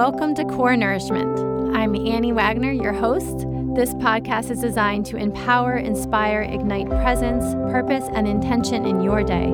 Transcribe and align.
Welcome 0.00 0.34
to 0.36 0.46
Core 0.46 0.78
Nourishment. 0.78 1.38
I'm 1.76 1.94
Annie 1.94 2.32
Wagner, 2.32 2.72
your 2.72 2.94
host. 2.94 3.40
This 3.74 3.92
podcast 3.92 4.50
is 4.50 4.58
designed 4.58 5.04
to 5.04 5.18
empower, 5.18 5.76
inspire, 5.76 6.40
ignite 6.40 6.88
presence, 6.88 7.44
purpose, 7.70 8.08
and 8.14 8.26
intention 8.26 8.86
in 8.86 9.02
your 9.02 9.22
day. 9.22 9.48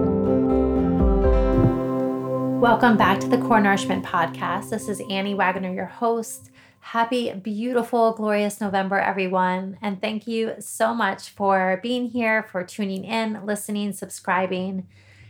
Welcome 2.60 2.96
back 2.96 3.18
to 3.18 3.28
the 3.28 3.38
Core 3.38 3.60
Nourishment 3.60 4.04
Podcast. 4.04 4.70
This 4.70 4.88
is 4.88 5.02
Annie 5.10 5.34
Wagner, 5.34 5.74
your 5.74 5.86
host. 5.86 6.52
Happy, 6.78 7.32
beautiful, 7.32 8.12
glorious 8.12 8.60
November, 8.60 9.00
everyone. 9.00 9.78
And 9.82 10.00
thank 10.00 10.28
you 10.28 10.54
so 10.60 10.94
much 10.94 11.30
for 11.30 11.80
being 11.82 12.06
here, 12.06 12.44
for 12.44 12.62
tuning 12.62 13.02
in, 13.02 13.44
listening, 13.44 13.92
subscribing. 13.94 14.86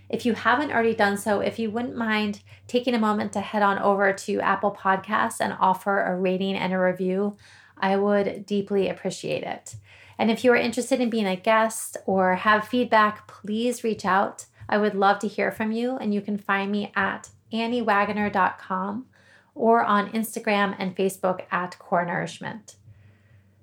If 0.08 0.24
you 0.24 0.34
haven't 0.34 0.72
already 0.72 0.94
done 0.94 1.16
so, 1.16 1.40
if 1.40 1.58
you 1.58 1.70
wouldn't 1.70 1.96
mind 1.96 2.40
taking 2.68 2.94
a 2.94 2.98
moment 2.98 3.32
to 3.32 3.40
head 3.40 3.62
on 3.62 3.78
over 3.78 4.12
to 4.12 4.40
Apple 4.40 4.70
Podcasts 4.70 5.40
and 5.40 5.56
offer 5.60 6.02
a 6.02 6.16
rating 6.16 6.54
and 6.54 6.72
a 6.72 6.78
review, 6.78 7.36
I 7.76 7.96
would 7.96 8.46
deeply 8.46 8.88
appreciate 8.88 9.42
it. 9.42 9.76
And 10.18 10.30
if 10.30 10.44
you 10.44 10.52
are 10.52 10.56
interested 10.56 11.00
in 11.00 11.10
being 11.10 11.26
a 11.26 11.36
guest 11.36 11.96
or 12.06 12.36
have 12.36 12.68
feedback, 12.68 13.26
please 13.26 13.84
reach 13.84 14.04
out. 14.04 14.46
I 14.68 14.78
would 14.78 14.94
love 14.94 15.18
to 15.20 15.28
hear 15.28 15.52
from 15.52 15.72
you, 15.72 15.96
and 15.96 16.14
you 16.14 16.20
can 16.20 16.38
find 16.38 16.72
me 16.72 16.92
at 16.96 17.30
anniewagner.com 17.52 19.06
or 19.54 19.84
on 19.84 20.10
Instagram 20.10 20.74
and 20.78 20.96
Facebook 20.96 21.42
at 21.50 21.78
Core 21.78 22.04
Nourishment. 22.04 22.76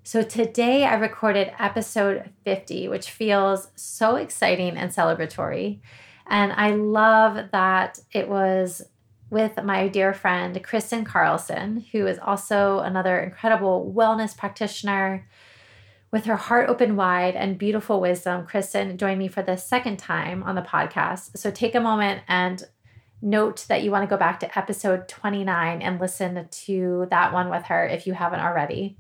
So 0.03 0.21
today 0.21 0.83
I 0.83 0.95
recorded 0.95 1.53
episode 1.57 2.29
50, 2.43 2.89
which 2.89 3.09
feels 3.09 3.69
so 3.75 4.17
exciting 4.17 4.75
and 4.75 4.91
celebratory. 4.91 5.79
And 6.27 6.53
I 6.53 6.71
love 6.71 7.51
that 7.51 7.99
it 8.11 8.29
was 8.29 8.81
with 9.29 9.61
my 9.63 9.87
dear 9.87 10.13
friend, 10.13 10.63
Kristen 10.63 11.03
Carlson, 11.03 11.85
who 11.91 12.05
is 12.05 12.19
also 12.19 12.79
another 12.79 13.19
incredible 13.19 13.93
wellness 13.95 14.37
practitioner. 14.37 15.27
With 16.11 16.25
her 16.25 16.35
heart 16.35 16.69
open 16.69 16.95
wide 16.95 17.35
and 17.35 17.57
beautiful 17.57 17.99
wisdom, 17.99 18.45
Kristen 18.45 18.97
joined 18.99 19.17
me 19.17 19.27
for 19.27 19.41
the 19.41 19.57
second 19.57 19.97
time 19.97 20.43
on 20.43 20.53
the 20.53 20.61
podcast. 20.61 21.37
So 21.37 21.49
take 21.49 21.73
a 21.73 21.79
moment 21.79 22.21
and 22.27 22.63
note 23.23 23.65
that 23.69 23.81
you 23.81 23.89
want 23.89 24.03
to 24.03 24.13
go 24.13 24.17
back 24.17 24.39
to 24.41 24.57
episode 24.57 25.07
29 25.07 25.81
and 25.81 25.99
listen 25.99 26.47
to 26.51 27.07
that 27.09 27.33
one 27.33 27.49
with 27.49 27.63
her 27.63 27.87
if 27.87 28.05
you 28.05 28.13
haven't 28.13 28.41
already. 28.41 28.97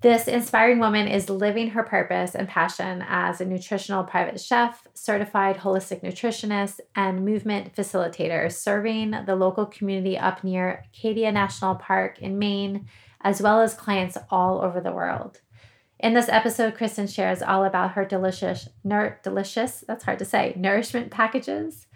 This 0.00 0.28
inspiring 0.28 0.78
woman 0.78 1.08
is 1.08 1.28
living 1.28 1.70
her 1.70 1.82
purpose 1.82 2.36
and 2.36 2.46
passion 2.46 3.04
as 3.08 3.40
a 3.40 3.44
nutritional 3.44 4.04
private 4.04 4.40
chef, 4.40 4.86
certified 4.94 5.56
holistic 5.56 6.04
nutritionist, 6.04 6.78
and 6.94 7.24
movement 7.24 7.74
facilitator, 7.74 8.50
serving 8.52 9.10
the 9.26 9.34
local 9.34 9.66
community 9.66 10.16
up 10.16 10.44
near 10.44 10.84
Acadia 10.86 11.32
National 11.32 11.74
Park 11.74 12.20
in 12.20 12.38
Maine, 12.38 12.86
as 13.22 13.42
well 13.42 13.60
as 13.60 13.74
clients 13.74 14.16
all 14.30 14.62
over 14.62 14.80
the 14.80 14.92
world. 14.92 15.40
In 15.98 16.14
this 16.14 16.28
episode, 16.28 16.76
Kristen 16.76 17.08
shares 17.08 17.42
all 17.42 17.64
about 17.64 17.94
her 17.94 18.04
delicious, 18.04 18.68
nur- 18.84 19.18
delicious, 19.24 19.82
that's 19.88 20.04
hard 20.04 20.20
to 20.20 20.24
say, 20.24 20.54
nourishment 20.56 21.10
packages, 21.10 21.88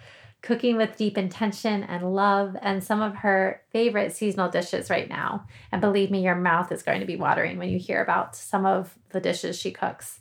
cooking 0.43 0.75
with 0.75 0.97
deep 0.97 1.17
intention 1.17 1.83
and 1.83 2.13
love, 2.13 2.55
and 2.61 2.83
some 2.83 3.01
of 3.01 3.15
her 3.15 3.61
favorite 3.71 4.13
seasonal 4.13 4.49
dishes 4.49 4.89
right 4.89 5.09
now. 5.09 5.47
And 5.71 5.81
believe 5.81 6.11
me, 6.11 6.21
your 6.21 6.35
mouth 6.35 6.71
is 6.71 6.83
going 6.83 6.99
to 6.99 7.07
be 7.07 7.15
watering 7.15 7.57
when 7.57 7.69
you 7.69 7.79
hear 7.79 8.03
about 8.03 8.35
some 8.35 8.65
of 8.65 8.99
the 9.09 9.21
dishes 9.21 9.57
she 9.57 9.71
cooks. 9.71 10.19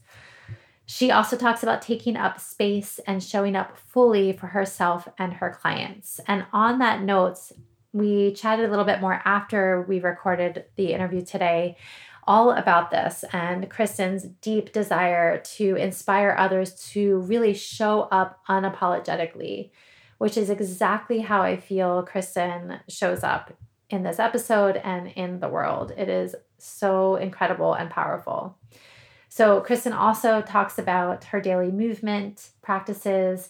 She 0.87 1.11
also 1.11 1.37
talks 1.37 1.63
about 1.63 1.83
taking 1.83 2.17
up 2.17 2.39
space 2.39 3.01
and 3.07 3.23
showing 3.23 3.57
up 3.57 3.77
fully 3.77 4.33
for 4.33 4.47
herself 4.47 5.09
and 5.19 5.35
her 5.35 5.51
clients. 5.51 6.21
And 6.29 6.47
on 6.53 6.79
that 6.79 7.03
note, 7.03 7.39
we 7.93 8.33
chatted 8.33 8.67
a 8.67 8.71
little 8.71 8.85
bit 8.85 9.01
more 9.01 9.21
after 9.25 9.83
we 9.89 9.99
recorded 9.99 10.67
the 10.77 10.93
interview 10.93 11.23
today 11.23 11.77
all 12.25 12.53
about 12.53 12.93
this 12.93 13.25
and 13.33 13.69
Kristen's 13.69 14.25
deep 14.41 14.73
desire 14.73 15.39
to 15.39 15.75
inspire 15.75 16.37
others 16.39 16.75
to 16.93 17.19
really 17.19 17.53
show 17.53 18.03
up 18.13 18.41
unapologetically 18.49 19.71
which 20.23 20.37
is 20.37 20.51
exactly 20.51 21.19
how 21.19 21.43
I 21.43 21.57
feel 21.57 22.05
Kristen 22.05 22.79
shows 22.89 23.25
up 23.25 23.53
in 23.91 24.05
this 24.05 24.21
episode 24.21 24.77
and 24.77 25.09
in 25.09 25.41
the 25.41 25.49
world. 25.49 25.93
It 25.99 26.09
is 26.09 26.37
so 26.59 27.17
incredible 27.17 27.75
and 27.75 27.91
powerful. 27.91 28.57
So, 29.29 29.61
Kristen 29.63 29.93
also 29.93 30.41
talks 30.41 30.79
about 30.79 31.25
her 31.25 31.41
daily 31.41 31.73
movement 31.73 32.51
practices, 32.63 33.49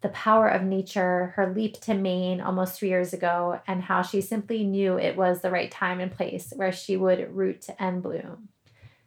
the 0.00 0.10
power 0.10 0.46
of 0.46 0.62
nature, 0.62 1.32
her 1.34 1.52
leap 1.52 1.80
to 1.80 1.94
Maine 1.94 2.40
almost 2.40 2.78
three 2.78 2.90
years 2.90 3.12
ago, 3.12 3.60
and 3.66 3.82
how 3.82 4.02
she 4.02 4.20
simply 4.20 4.62
knew 4.62 4.96
it 4.96 5.16
was 5.16 5.40
the 5.40 5.50
right 5.50 5.72
time 5.72 5.98
and 5.98 6.12
place 6.12 6.52
where 6.54 6.70
she 6.70 6.96
would 6.96 7.34
root 7.34 7.66
and 7.80 8.00
bloom. 8.00 8.48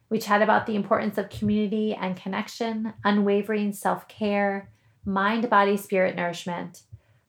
We 0.10 0.20
chat 0.20 0.42
about 0.42 0.66
the 0.66 0.76
importance 0.76 1.18
of 1.18 1.30
community 1.30 1.94
and 1.94 2.18
connection, 2.18 2.94
unwavering 3.06 3.72
self 3.72 4.06
care, 4.10 4.70
mind, 5.06 5.50
body, 5.50 5.78
spirit 5.78 6.16
nourishment, 6.16 6.82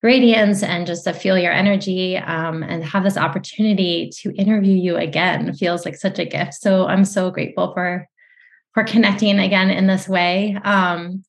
radiance 0.03 0.63
and 0.63 0.87
just 0.87 1.05
to 1.05 1.15
feel 1.15 1.39
your 1.39 1.53
energy 1.53 2.19
um, 2.19 2.63
and 2.63 2.85
have 2.85 3.03
this 3.03 3.17
opportunity 3.17 4.11
to 4.19 4.31
interview 4.35 4.75
you 4.75 4.95
again 4.95 5.55
feels 5.55 5.87
like 5.87 5.97
such 5.97 6.19
a 6.19 6.27
gift. 6.27 6.53
So 6.53 6.87
I'm 6.87 7.07
so 7.07 7.31
grateful 7.31 7.73
for 7.73 8.07
for 8.75 8.85
connecting 8.85 9.39
again 9.39 9.71
in 9.71 9.87
this 9.87 10.07
way. 10.07 10.59
Um, 10.63 11.25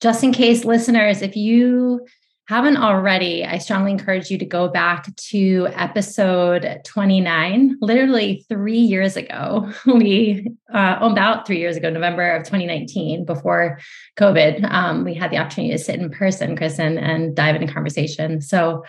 just 0.00 0.24
in 0.24 0.32
case 0.32 0.64
listeners, 0.64 1.22
if 1.22 1.36
you 1.36 2.04
haven't 2.48 2.76
already, 2.76 3.44
I 3.44 3.58
strongly 3.58 3.92
encourage 3.92 4.30
you 4.30 4.36
to 4.38 4.44
go 4.44 4.68
back 4.68 5.14
to 5.16 5.68
episode 5.72 6.80
29. 6.84 7.78
Literally 7.80 8.44
three 8.48 8.78
years 8.78 9.16
ago, 9.16 9.72
we, 9.86 10.48
uh, 10.72 10.98
about 11.00 11.46
three 11.46 11.58
years 11.58 11.76
ago, 11.76 11.88
November 11.88 12.32
of 12.32 12.42
2019, 12.42 13.24
before 13.24 13.78
COVID, 14.18 14.70
um, 14.70 15.04
we 15.04 15.14
had 15.14 15.30
the 15.30 15.38
opportunity 15.38 15.72
to 15.72 15.78
sit 15.78 16.00
in 16.00 16.10
person, 16.10 16.56
Kristen, 16.56 16.98
and 16.98 17.36
dive 17.36 17.54
into 17.54 17.72
conversation. 17.72 18.40
So 18.40 18.84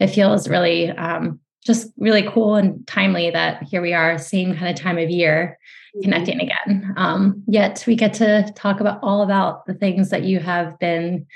it 0.00 0.08
feels 0.08 0.46
really 0.46 0.90
um, 0.90 1.40
just 1.64 1.92
really 1.96 2.22
cool 2.22 2.56
and 2.56 2.86
timely 2.86 3.30
that 3.30 3.62
here 3.62 3.80
we 3.80 3.94
are, 3.94 4.18
same 4.18 4.54
kind 4.54 4.68
of 4.68 4.82
time 4.82 4.98
of 4.98 5.08
year, 5.08 5.58
mm-hmm. 5.96 6.02
connecting 6.02 6.40
again. 6.40 6.92
Um, 6.96 7.42
yet 7.46 7.84
we 7.86 7.96
get 7.96 8.12
to 8.14 8.52
talk 8.54 8.80
about 8.80 9.00
all 9.02 9.22
about 9.22 9.64
the 9.66 9.74
things 9.74 10.10
that 10.10 10.24
you 10.24 10.40
have 10.40 10.78
been 10.78 11.26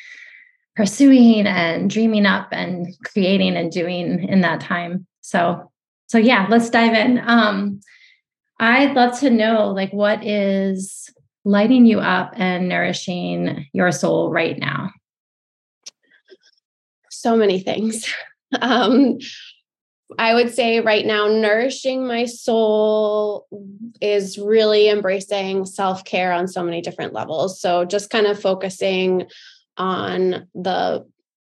pursuing 0.76 1.46
and 1.46 1.90
dreaming 1.90 2.26
up 2.26 2.48
and 2.52 2.94
creating 3.04 3.56
and 3.56 3.70
doing 3.70 4.24
in 4.28 4.40
that 4.40 4.60
time. 4.60 5.06
So, 5.20 5.70
so 6.06 6.18
yeah, 6.18 6.46
let's 6.48 6.70
dive 6.70 6.94
in. 6.94 7.22
Um, 7.24 7.80
I'd 8.58 8.94
love 8.94 9.18
to 9.20 9.30
know 9.30 9.68
like 9.68 9.92
what 9.92 10.24
is 10.24 11.10
lighting 11.44 11.84
you 11.84 11.98
up 11.98 12.32
and 12.36 12.68
nourishing 12.68 13.66
your 13.72 13.92
soul 13.92 14.30
right 14.30 14.58
now. 14.58 14.90
So 17.10 17.36
many 17.36 17.60
things. 17.60 18.12
Um, 18.60 19.16
I 20.18 20.34
would 20.34 20.54
say 20.54 20.80
right 20.80 21.06
now, 21.06 21.26
nourishing 21.26 22.06
my 22.06 22.26
soul 22.26 23.46
is 24.02 24.36
really 24.36 24.90
embracing 24.90 25.64
self 25.64 26.04
care 26.04 26.32
on 26.32 26.48
so 26.48 26.62
many 26.62 26.82
different 26.82 27.14
levels. 27.14 27.60
So, 27.60 27.86
just 27.86 28.10
kind 28.10 28.26
of 28.26 28.38
focusing 28.38 29.26
on 29.76 30.48
the 30.54 31.06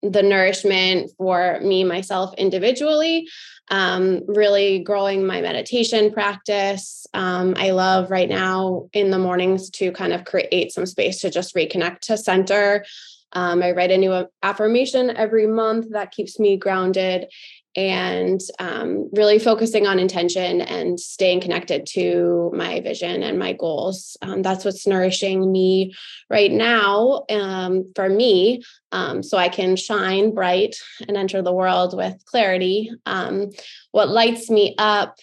the 0.01 0.21
nourishment 0.21 1.09
for 1.17 1.59
me 1.61 1.83
myself 1.83 2.33
individually 2.37 3.27
um, 3.69 4.21
really 4.27 4.79
growing 4.79 5.25
my 5.25 5.41
meditation 5.41 6.11
practice. 6.11 7.07
Um, 7.13 7.55
i 7.57 7.71
love 7.71 8.11
right 8.11 8.29
now 8.29 8.89
in 8.93 9.09
the 9.09 9.19
mornings 9.19 9.69
to 9.71 9.91
kind 9.91 10.13
of 10.13 10.25
create 10.25 10.71
some 10.71 10.85
space 10.85 11.21
to 11.21 11.29
just 11.29 11.55
reconnect 11.55 12.01
to 12.01 12.17
center. 12.17 12.85
Um, 13.31 13.63
I 13.63 13.71
write 13.71 13.91
a 13.91 13.97
new 13.97 14.27
affirmation 14.43 15.15
every 15.15 15.47
month 15.47 15.91
that 15.91 16.11
keeps 16.11 16.39
me 16.39 16.57
grounded 16.57 17.27
and 17.75 18.39
um, 18.59 19.09
really 19.11 19.37
focusing 19.37 19.85
on 19.85 19.99
intention 19.99 20.61
and 20.61 20.99
staying 20.99 21.41
connected 21.41 21.85
to 21.85 22.49
my 22.53 22.79
vision 22.79 23.21
and 23.21 23.37
my 23.37 23.53
goals. 23.53 24.15
Um, 24.21 24.41
that's 24.41 24.63
what's 24.63 24.87
nourishing 24.87 25.51
me 25.51 25.93
right 26.29 26.51
now 26.51 27.25
um, 27.29 27.91
for 27.95 28.07
me, 28.07 28.63
um, 28.91 29.21
so 29.21 29.37
I 29.37 29.49
can 29.49 29.75
shine 29.75 30.33
bright 30.33 30.77
and 31.07 31.17
enter 31.17 31.41
the 31.41 31.53
world 31.53 31.95
with 31.95 32.23
clarity. 32.25 32.91
Um, 33.05 33.49
what 33.91 34.09
lights 34.09 34.49
me 34.49 34.75
up 34.77 35.17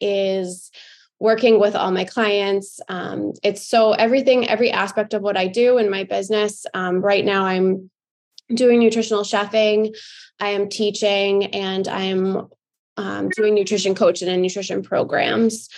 is 0.00 0.70
working 1.18 1.58
with 1.58 1.74
all 1.74 1.90
my 1.90 2.04
clients. 2.04 2.78
Um, 2.88 3.32
it's 3.42 3.66
so 3.66 3.92
everything, 3.92 4.48
every 4.48 4.70
aspect 4.70 5.14
of 5.14 5.22
what 5.22 5.36
I 5.36 5.48
do 5.48 5.78
in 5.78 5.90
my 5.90 6.04
business. 6.04 6.66
right 6.74 7.24
now, 7.24 7.46
I'm 7.46 7.90
doing 8.52 8.80
nutritional 8.80 9.22
chefing. 9.22 9.96
I 10.40 10.50
am 10.50 10.68
teaching 10.68 11.46
and 11.46 11.88
I'm 11.88 12.48
um, 12.96 13.28
doing 13.30 13.54
nutrition 13.54 13.94
coaching 13.94 14.28
and 14.28 14.42
nutrition 14.42 14.82
programs. 14.82 15.68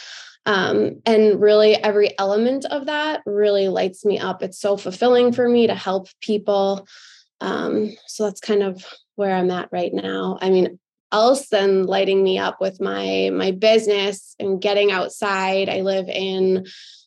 Um, 0.46 1.02
and 1.04 1.40
really, 1.40 1.74
every 1.74 2.18
element 2.18 2.64
of 2.66 2.86
that 2.86 3.22
really 3.26 3.68
lights 3.68 4.04
me 4.04 4.18
up. 4.18 4.42
It's 4.42 4.58
so 4.58 4.76
fulfilling 4.76 5.32
for 5.32 5.48
me 5.48 5.66
to 5.66 5.74
help 5.74 6.08
people. 6.20 6.86
Um, 7.40 7.94
so 8.06 8.24
that's 8.24 8.40
kind 8.40 8.62
of 8.62 8.84
where 9.16 9.34
I'm 9.34 9.50
at 9.50 9.68
right 9.72 9.92
now. 9.92 10.38
I 10.40 10.50
mean, 10.50 10.78
else 11.12 11.48
than 11.48 11.86
lighting 11.86 12.22
me 12.22 12.38
up 12.38 12.60
with 12.60 12.80
my 12.80 13.30
my 13.32 13.50
business 13.50 14.34
and 14.38 14.60
getting 14.60 14.90
outside. 14.90 15.68
I 15.68 15.80
live 15.80 16.08
in 16.08 16.66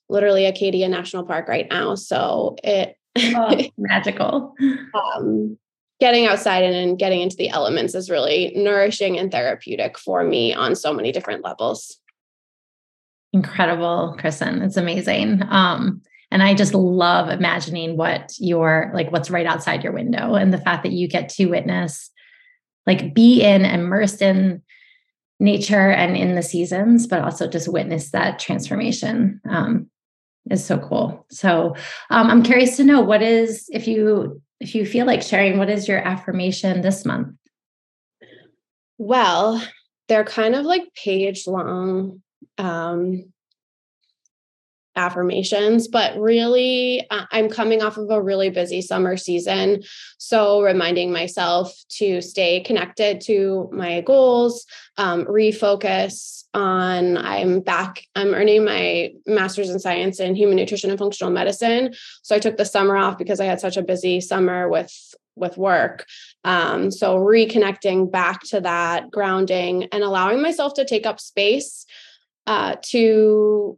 literally 0.09 0.45
Acadia 0.45 0.89
National 0.89 1.25
Park 1.25 1.47
right 1.47 1.67
now, 1.69 1.95
so 1.95 2.57
it 2.63 2.95
oh, 3.17 3.61
magical. 3.77 4.55
Um, 4.93 5.57
getting 5.99 6.25
outside 6.25 6.63
and, 6.63 6.75
and 6.75 6.99
getting 6.99 7.21
into 7.21 7.35
the 7.35 7.49
elements 7.49 7.93
is 7.93 8.09
really 8.09 8.51
nourishing 8.55 9.19
and 9.19 9.31
therapeutic 9.31 9.99
for 9.99 10.23
me 10.23 10.53
on 10.53 10.75
so 10.75 10.91
many 10.91 11.11
different 11.11 11.43
levels. 11.43 11.97
Incredible, 13.33 14.15
Kristen. 14.19 14.63
It's 14.63 14.77
amazing. 14.77 15.43
Um, 15.47 16.01
and 16.31 16.41
I 16.41 16.53
just 16.53 16.73
love 16.73 17.29
imagining 17.29 17.97
what 17.97 18.31
your 18.39 18.91
like 18.95 19.11
what's 19.11 19.29
right 19.29 19.45
outside 19.45 19.83
your 19.83 19.93
window 19.93 20.33
and 20.33 20.53
the 20.53 20.57
fact 20.57 20.83
that 20.83 20.91
you 20.91 21.07
get 21.07 21.29
to 21.29 21.45
witness, 21.45 22.09
like 22.87 23.13
be 23.13 23.41
in 23.43 23.63
immersed 23.63 24.21
in 24.21 24.63
nature 25.39 25.91
and 25.91 26.17
in 26.17 26.35
the 26.35 26.41
seasons, 26.41 27.05
but 27.05 27.21
also 27.21 27.47
just 27.47 27.71
witness 27.71 28.11
that 28.11 28.39
transformation. 28.39 29.39
Um, 29.47 29.90
is 30.49 30.65
so 30.65 30.77
cool. 30.77 31.25
So 31.29 31.75
um, 32.09 32.29
I'm 32.29 32.43
curious 32.43 32.77
to 32.77 32.83
know 32.83 33.01
what 33.01 33.21
is 33.21 33.69
if 33.71 33.88
you 33.88 34.41
if 34.59 34.75
you 34.75 34.85
feel 34.85 35.07
like 35.07 35.23
sharing, 35.23 35.57
what 35.57 35.69
is 35.69 35.88
your 35.88 35.97
affirmation 35.97 36.81
this 36.81 37.03
month? 37.03 37.35
Well, 38.99 39.61
they're 40.07 40.23
kind 40.23 40.53
of 40.55 40.65
like 40.65 40.93
page 40.93 41.47
long 41.47 42.21
um, 42.59 43.31
affirmations, 44.95 45.88
but 45.88 46.15
really, 46.19 47.07
uh, 47.09 47.25
I'm 47.31 47.49
coming 47.49 47.81
off 47.81 47.97
of 47.97 48.11
a 48.11 48.21
really 48.21 48.51
busy 48.51 48.81
summer 48.81 49.17
season. 49.17 49.81
So, 50.19 50.61
reminding 50.61 51.11
myself 51.11 51.73
to 51.97 52.21
stay 52.21 52.59
connected 52.59 53.21
to 53.21 53.69
my 53.71 54.01
goals, 54.01 54.65
um, 54.97 55.25
refocus 55.25 56.40
on 56.53 57.18
I'm 57.18 57.62
back, 57.62 58.03
I'm 58.15 58.33
earning 58.33 58.65
my 58.65 59.12
master's 59.25 59.69
in 59.69 59.80
science 59.80 60.19
in 60.19 60.36
human 60.36 60.57
nutrition 60.57 60.89
and 60.89 61.00
functional 61.00 61.31
medicine. 61.31 61.94
So 62.24 62.36
I 62.36 62.39
took 62.39 62.57
the 62.57 62.65
summer 62.65 62.98
off 62.98 63.18
because 63.18 63.39
I 63.39 63.45
had 63.45 63.62
such 63.62 63.77
a 63.77 63.83
busy 63.83 64.21
summer 64.21 64.69
with 64.69 64.94
with 65.36 65.57
work. 65.57 66.06
Um, 66.44 66.92
so 66.92 67.15
reconnecting 67.15 68.12
back 68.12 68.42
to 68.50 68.62
that 68.62 69.09
grounding 69.12 69.86
and 69.92 70.03
allowing 70.03 70.42
myself 70.42 70.74
to 70.74 70.86
take 70.86 71.06
up 71.06 71.19
space 71.19 71.86
uh, 72.48 72.75
to 72.89 73.77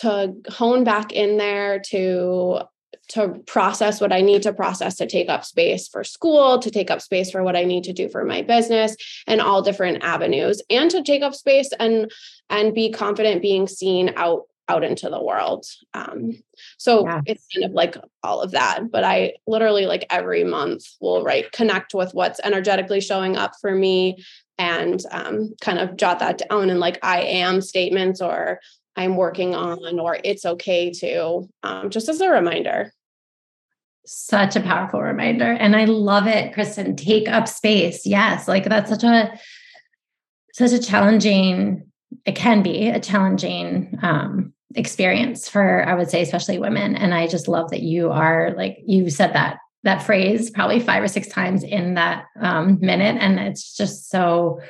to 0.00 0.34
hone 0.48 0.84
back 0.84 1.12
in 1.12 1.36
there 1.36 1.80
to 1.90 2.60
to 3.08 3.40
process 3.46 4.00
what 4.00 4.12
I 4.12 4.20
need 4.20 4.42
to 4.42 4.52
process 4.52 4.96
to 4.96 5.06
take 5.06 5.28
up 5.28 5.44
space 5.44 5.88
for 5.88 6.04
school, 6.04 6.58
to 6.60 6.70
take 6.70 6.90
up 6.90 7.02
space 7.02 7.30
for 7.30 7.42
what 7.42 7.56
I 7.56 7.64
need 7.64 7.84
to 7.84 7.92
do 7.92 8.08
for 8.08 8.24
my 8.24 8.42
business 8.42 8.96
and 9.26 9.40
all 9.40 9.62
different 9.62 10.02
avenues 10.02 10.62
and 10.70 10.90
to 10.90 11.02
take 11.02 11.22
up 11.22 11.34
space 11.34 11.70
and 11.78 12.10
and 12.48 12.74
be 12.74 12.90
confident 12.90 13.42
being 13.42 13.66
seen 13.66 14.12
out 14.16 14.42
out 14.68 14.84
into 14.84 15.10
the 15.10 15.22
world. 15.22 15.66
Um, 15.92 16.32
so 16.78 17.04
yeah. 17.06 17.20
it's 17.26 17.46
kind 17.52 17.64
of 17.64 17.72
like 17.72 17.96
all 18.22 18.40
of 18.40 18.52
that. 18.52 18.90
But 18.90 19.04
I 19.04 19.34
literally 19.46 19.86
like 19.86 20.06
every 20.08 20.44
month 20.44 20.84
will 21.00 21.24
write 21.24 21.52
connect 21.52 21.94
with 21.94 22.14
what's 22.14 22.40
energetically 22.42 23.00
showing 23.00 23.36
up 23.36 23.52
for 23.60 23.74
me 23.74 24.24
and 24.58 25.02
um, 25.10 25.54
kind 25.60 25.78
of 25.78 25.96
jot 25.96 26.20
that 26.20 26.42
down 26.48 26.70
and 26.70 26.78
like 26.78 26.98
I 27.02 27.22
am 27.22 27.60
statements 27.60 28.20
or 28.20 28.60
I'm 28.96 29.16
working 29.16 29.54
on, 29.54 29.98
or 29.98 30.18
it's 30.22 30.44
okay 30.44 30.90
to, 30.90 31.48
um, 31.62 31.90
just 31.90 32.08
as 32.08 32.20
a 32.20 32.28
reminder. 32.28 32.92
Such 34.04 34.56
a 34.56 34.60
powerful 34.60 35.00
reminder. 35.00 35.52
And 35.52 35.74
I 35.76 35.84
love 35.84 36.26
it, 36.26 36.52
Kristen. 36.52 36.96
Take 36.96 37.28
up 37.28 37.48
space. 37.48 38.04
Yes. 38.04 38.48
Like 38.48 38.64
that's 38.64 38.90
such 38.90 39.04
a, 39.04 39.38
such 40.52 40.72
a 40.72 40.78
challenging, 40.78 41.86
it 42.26 42.36
can 42.36 42.62
be 42.62 42.88
a 42.88 43.00
challenging 43.00 43.98
um, 44.02 44.52
experience 44.74 45.48
for, 45.48 45.88
I 45.88 45.94
would 45.94 46.10
say, 46.10 46.20
especially 46.20 46.58
women. 46.58 46.94
And 46.96 47.14
I 47.14 47.26
just 47.26 47.48
love 47.48 47.70
that 47.70 47.82
you 47.82 48.10
are 48.10 48.52
like, 48.56 48.78
you 48.84 49.08
said 49.08 49.32
that, 49.34 49.58
that 49.84 50.02
phrase 50.02 50.50
probably 50.50 50.80
five 50.80 51.02
or 51.02 51.08
six 51.08 51.28
times 51.28 51.64
in 51.64 51.94
that 51.94 52.26
um, 52.40 52.78
minute. 52.80 53.16
And 53.20 53.38
it's 53.38 53.74
just 53.74 54.10
so, 54.10 54.60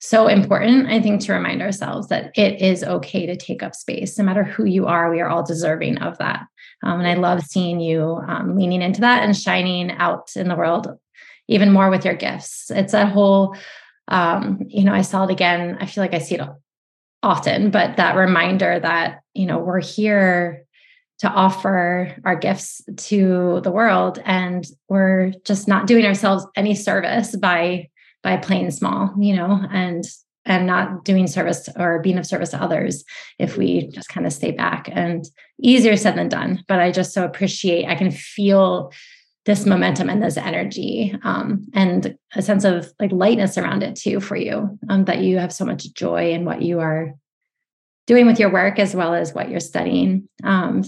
so 0.00 0.28
important, 0.28 0.88
I 0.88 1.00
think, 1.00 1.20
to 1.22 1.32
remind 1.34 1.60
ourselves 1.60 2.08
that 2.08 2.36
it 2.36 2.60
is 2.60 2.82
okay 2.82 3.26
to 3.26 3.36
take 3.36 3.62
up 3.62 3.74
space. 3.74 4.18
No 4.18 4.24
matter 4.24 4.42
who 4.42 4.64
you 4.64 4.86
are, 4.86 5.10
we 5.10 5.20
are 5.20 5.28
all 5.28 5.44
deserving 5.44 5.98
of 5.98 6.16
that. 6.18 6.46
Um, 6.82 7.00
and 7.00 7.06
I 7.06 7.14
love 7.14 7.42
seeing 7.42 7.80
you 7.80 8.20
um, 8.26 8.56
leaning 8.56 8.80
into 8.80 9.02
that 9.02 9.22
and 9.22 9.36
shining 9.36 9.90
out 9.92 10.30
in 10.36 10.48
the 10.48 10.56
world 10.56 10.98
even 11.48 11.72
more 11.72 11.90
with 11.90 12.04
your 12.04 12.14
gifts. 12.14 12.70
It's 12.70 12.92
that 12.92 13.12
whole, 13.12 13.56
um, 14.08 14.60
you 14.68 14.84
know, 14.84 14.94
I 14.94 15.02
saw 15.02 15.24
it 15.24 15.30
again. 15.30 15.76
I 15.80 15.86
feel 15.86 16.02
like 16.02 16.14
I 16.14 16.18
see 16.18 16.36
it 16.36 16.48
often, 17.22 17.70
but 17.70 17.96
that 17.96 18.16
reminder 18.16 18.78
that, 18.80 19.20
you 19.34 19.46
know, 19.46 19.58
we're 19.58 19.82
here 19.82 20.64
to 21.18 21.28
offer 21.28 22.16
our 22.24 22.36
gifts 22.36 22.80
to 22.96 23.60
the 23.62 23.70
world 23.70 24.18
and 24.24 24.64
we're 24.88 25.32
just 25.44 25.68
not 25.68 25.86
doing 25.86 26.06
ourselves 26.06 26.46
any 26.56 26.74
service 26.74 27.36
by 27.36 27.90
by 28.22 28.36
playing 28.36 28.70
small, 28.70 29.14
you 29.18 29.34
know, 29.34 29.60
and 29.70 30.04
and 30.46 30.66
not 30.66 31.04
doing 31.04 31.26
service 31.26 31.68
or 31.76 32.00
being 32.00 32.16
of 32.16 32.26
service 32.26 32.50
to 32.50 32.62
others 32.62 33.04
if 33.38 33.58
we 33.58 33.88
just 33.88 34.08
kind 34.08 34.26
of 34.26 34.32
stay 34.32 34.50
back. 34.50 34.88
And 34.90 35.24
easier 35.62 35.96
said 35.96 36.16
than 36.16 36.28
done 36.28 36.64
but 36.68 36.78
i 36.78 36.90
just 36.90 37.12
so 37.12 37.24
appreciate 37.24 37.86
i 37.86 37.94
can 37.94 38.10
feel 38.10 38.92
this 39.46 39.64
momentum 39.64 40.10
and 40.10 40.22
this 40.22 40.36
energy 40.36 41.16
um, 41.22 41.66
and 41.72 42.16
a 42.34 42.42
sense 42.42 42.64
of 42.64 42.92
like 43.00 43.10
lightness 43.10 43.56
around 43.56 43.82
it 43.82 43.96
too 43.96 44.20
for 44.20 44.36
you 44.36 44.78
um, 44.90 45.06
that 45.06 45.20
you 45.20 45.38
have 45.38 45.52
so 45.52 45.64
much 45.64 45.92
joy 45.94 46.32
in 46.32 46.44
what 46.44 46.60
you 46.60 46.78
are 46.78 47.14
doing 48.06 48.26
with 48.26 48.38
your 48.38 48.52
work 48.52 48.78
as 48.78 48.94
well 48.94 49.14
as 49.14 49.32
what 49.32 49.48
you're 49.48 49.60
studying. 49.60 50.28
Um, 50.44 50.84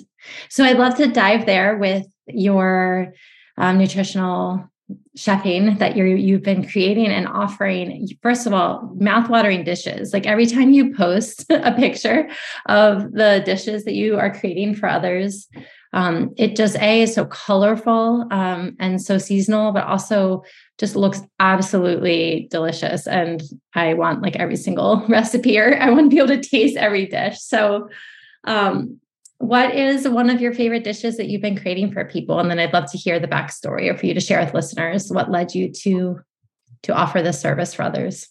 so 0.50 0.64
i'd 0.64 0.78
love 0.78 0.96
to 0.96 1.06
dive 1.06 1.46
there 1.46 1.78
with 1.78 2.06
your 2.26 3.14
um, 3.56 3.78
nutritional 3.78 4.70
chefing 5.16 5.78
that 5.78 5.96
you're 5.96 6.06
you've 6.06 6.42
been 6.42 6.66
creating 6.68 7.06
and 7.06 7.28
offering 7.28 8.08
first 8.22 8.46
of 8.46 8.52
all 8.52 8.92
mouth-watering 8.98 9.64
dishes. 9.64 10.12
Like 10.12 10.26
every 10.26 10.46
time 10.46 10.70
you 10.70 10.94
post 10.94 11.44
a 11.50 11.72
picture 11.72 12.28
of 12.66 13.12
the 13.12 13.42
dishes 13.44 13.84
that 13.84 13.94
you 13.94 14.18
are 14.18 14.34
creating 14.34 14.74
for 14.74 14.88
others 14.88 15.48
um, 15.92 16.32
it 16.38 16.56
just 16.56 16.76
a 16.76 17.02
is 17.02 17.14
so 17.14 17.26
colorful 17.26 18.26
um, 18.30 18.76
and 18.80 19.00
so 19.00 19.18
seasonal 19.18 19.72
but 19.72 19.84
also 19.84 20.42
just 20.78 20.96
looks 20.96 21.20
absolutely 21.38 22.48
delicious. 22.50 23.06
And 23.06 23.42
i 23.74 23.94
want 23.94 24.22
like 24.22 24.36
every 24.36 24.56
single 24.56 25.04
recipe 25.08 25.58
or 25.58 25.76
i 25.78 25.90
want 25.90 26.10
to 26.10 26.14
be 26.14 26.18
able 26.18 26.28
to 26.28 26.40
taste 26.48 26.76
every 26.76 27.06
dish. 27.06 27.40
So 27.40 27.88
um, 28.44 28.98
what 29.42 29.74
is 29.74 30.06
one 30.06 30.30
of 30.30 30.40
your 30.40 30.54
favorite 30.54 30.84
dishes 30.84 31.16
that 31.16 31.26
you've 31.26 31.42
been 31.42 31.58
creating 31.58 31.90
for 31.90 32.04
people? 32.04 32.38
And 32.38 32.48
then 32.48 32.60
I'd 32.60 32.72
love 32.72 32.88
to 32.92 32.96
hear 32.96 33.18
the 33.18 33.26
backstory 33.26 33.90
or 33.90 33.98
for 33.98 34.06
you 34.06 34.14
to 34.14 34.20
share 34.20 34.38
with 34.38 34.54
listeners 34.54 35.10
what 35.10 35.32
led 35.32 35.52
you 35.52 35.68
to 35.82 36.20
to 36.84 36.94
offer 36.94 37.22
this 37.22 37.40
service 37.40 37.74
for 37.74 37.82
others. 37.82 38.28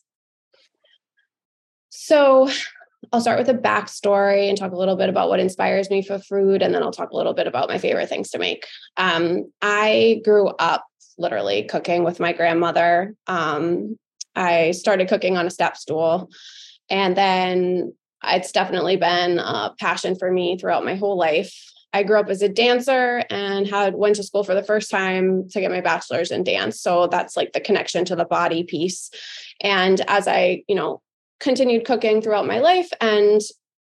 So 1.90 2.50
I'll 3.12 3.20
start 3.20 3.40
with 3.40 3.50
a 3.50 3.54
backstory 3.54 4.48
and 4.48 4.58
talk 4.58 4.72
a 4.72 4.78
little 4.78 4.96
bit 4.96 5.10
about 5.10 5.28
what 5.28 5.42
inspires 5.42 5.90
me 5.90 6.02
for 6.02 6.18
food, 6.18 6.62
and 6.62 6.74
then 6.74 6.82
I'll 6.82 6.94
talk 6.94 7.12
a 7.12 7.18
little 7.18 7.34
bit 7.34 7.48
about 7.48 7.68
my 7.68 7.78
favorite 7.78 8.08
things 8.08 8.30
to 8.30 8.40
make. 8.40 8.66
Um, 8.96 9.52
I 9.62 10.22
grew 10.24 10.48
up 10.48 10.86
literally 11.18 11.64
cooking 11.64 12.06
with 12.06 12.22
my 12.22 12.32
grandmother. 12.32 13.16
Um, 13.28 13.98
I 14.34 14.72
started 14.72 15.10
cooking 15.10 15.36
on 15.36 15.46
a 15.46 15.52
step 15.52 15.76
stool, 15.76 16.30
and 16.90 17.18
then 17.18 17.94
it's 18.24 18.52
definitely 18.52 18.98
been 18.98 19.40
a 19.40 19.74
passion 19.80 20.16
for 20.16 20.32
me 20.32 20.58
throughout 20.58 20.86
my 20.86 20.96
whole 20.96 21.18
life. 21.18 21.54
I 21.94 22.04
grew 22.04 22.20
up 22.20 22.30
as 22.30 22.42
a 22.42 22.50
dancer 22.50 23.24
and 23.30 23.68
had 23.68 23.96
went 23.96 24.16
to 24.16 24.24
school 24.24 24.44
for 24.44 24.56
the 24.56 24.64
first 24.64 24.90
time 24.90 25.50
to 25.50 25.60
get 25.60 25.72
my 25.72 25.82
bachelor's 25.82 26.32
in 26.32 26.44
dance. 26.44 26.80
So 26.80 27.08
that's 27.08 27.36
like 27.36 27.52
the 27.52 27.60
connection 27.60 28.06
to 28.06 28.16
the 28.16 28.26
body 28.26 28.64
piece. 28.64 29.10
And 29.60 30.02
as 30.08 30.28
I, 30.28 30.64
you 30.68 30.76
know, 30.76 31.02
continued 31.40 31.86
cooking 31.86 32.22
throughout 32.22 32.48
my 32.48 32.60
life 32.60 32.90
and 33.02 33.42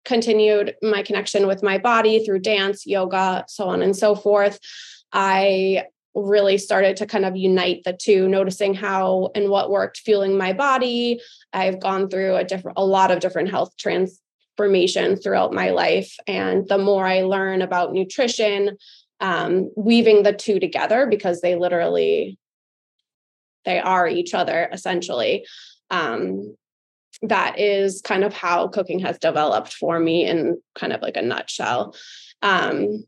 continued 0.05 0.75
my 0.81 1.03
connection 1.03 1.45
with 1.45 1.61
my 1.61 1.77
body 1.77 2.23
through 2.23 2.39
dance, 2.39 2.85
yoga, 2.85 3.43
so 3.47 3.67
on 3.67 3.81
and 3.81 3.95
so 3.95 4.15
forth, 4.15 4.59
I 5.11 5.85
really 6.23 6.57
started 6.57 6.97
to 6.97 7.05
kind 7.05 7.25
of 7.25 7.35
unite 7.35 7.81
the 7.83 7.93
two 7.93 8.27
noticing 8.27 8.73
how 8.73 9.29
and 9.35 9.49
what 9.49 9.71
worked 9.71 9.99
fueling 9.99 10.37
my 10.37 10.53
body. 10.53 11.21
I've 11.53 11.79
gone 11.79 12.09
through 12.09 12.35
a 12.35 12.43
different 12.43 12.77
a 12.77 12.85
lot 12.85 13.11
of 13.11 13.19
different 13.19 13.49
health 13.49 13.75
transformation 13.77 15.15
throughout 15.15 15.53
my 15.53 15.69
life 15.69 16.13
and 16.27 16.67
the 16.67 16.77
more 16.77 17.05
i 17.05 17.21
learn 17.21 17.61
about 17.61 17.93
nutrition 17.93 18.77
um, 19.21 19.71
weaving 19.77 20.23
the 20.23 20.33
two 20.33 20.59
together 20.59 21.05
because 21.05 21.39
they 21.39 21.55
literally 21.55 22.37
they 23.63 23.79
are 23.79 24.05
each 24.05 24.33
other 24.33 24.67
essentially 24.73 25.45
um, 25.91 26.55
that 27.21 27.59
is 27.59 28.01
kind 28.01 28.23
of 28.23 28.33
how 28.33 28.67
cooking 28.67 28.99
has 28.99 29.17
developed 29.17 29.73
for 29.73 29.99
me 29.99 30.25
in 30.25 30.61
kind 30.75 30.93
of 30.93 31.01
like 31.01 31.17
a 31.17 31.21
nutshell. 31.21 31.95
Um, 32.41 33.05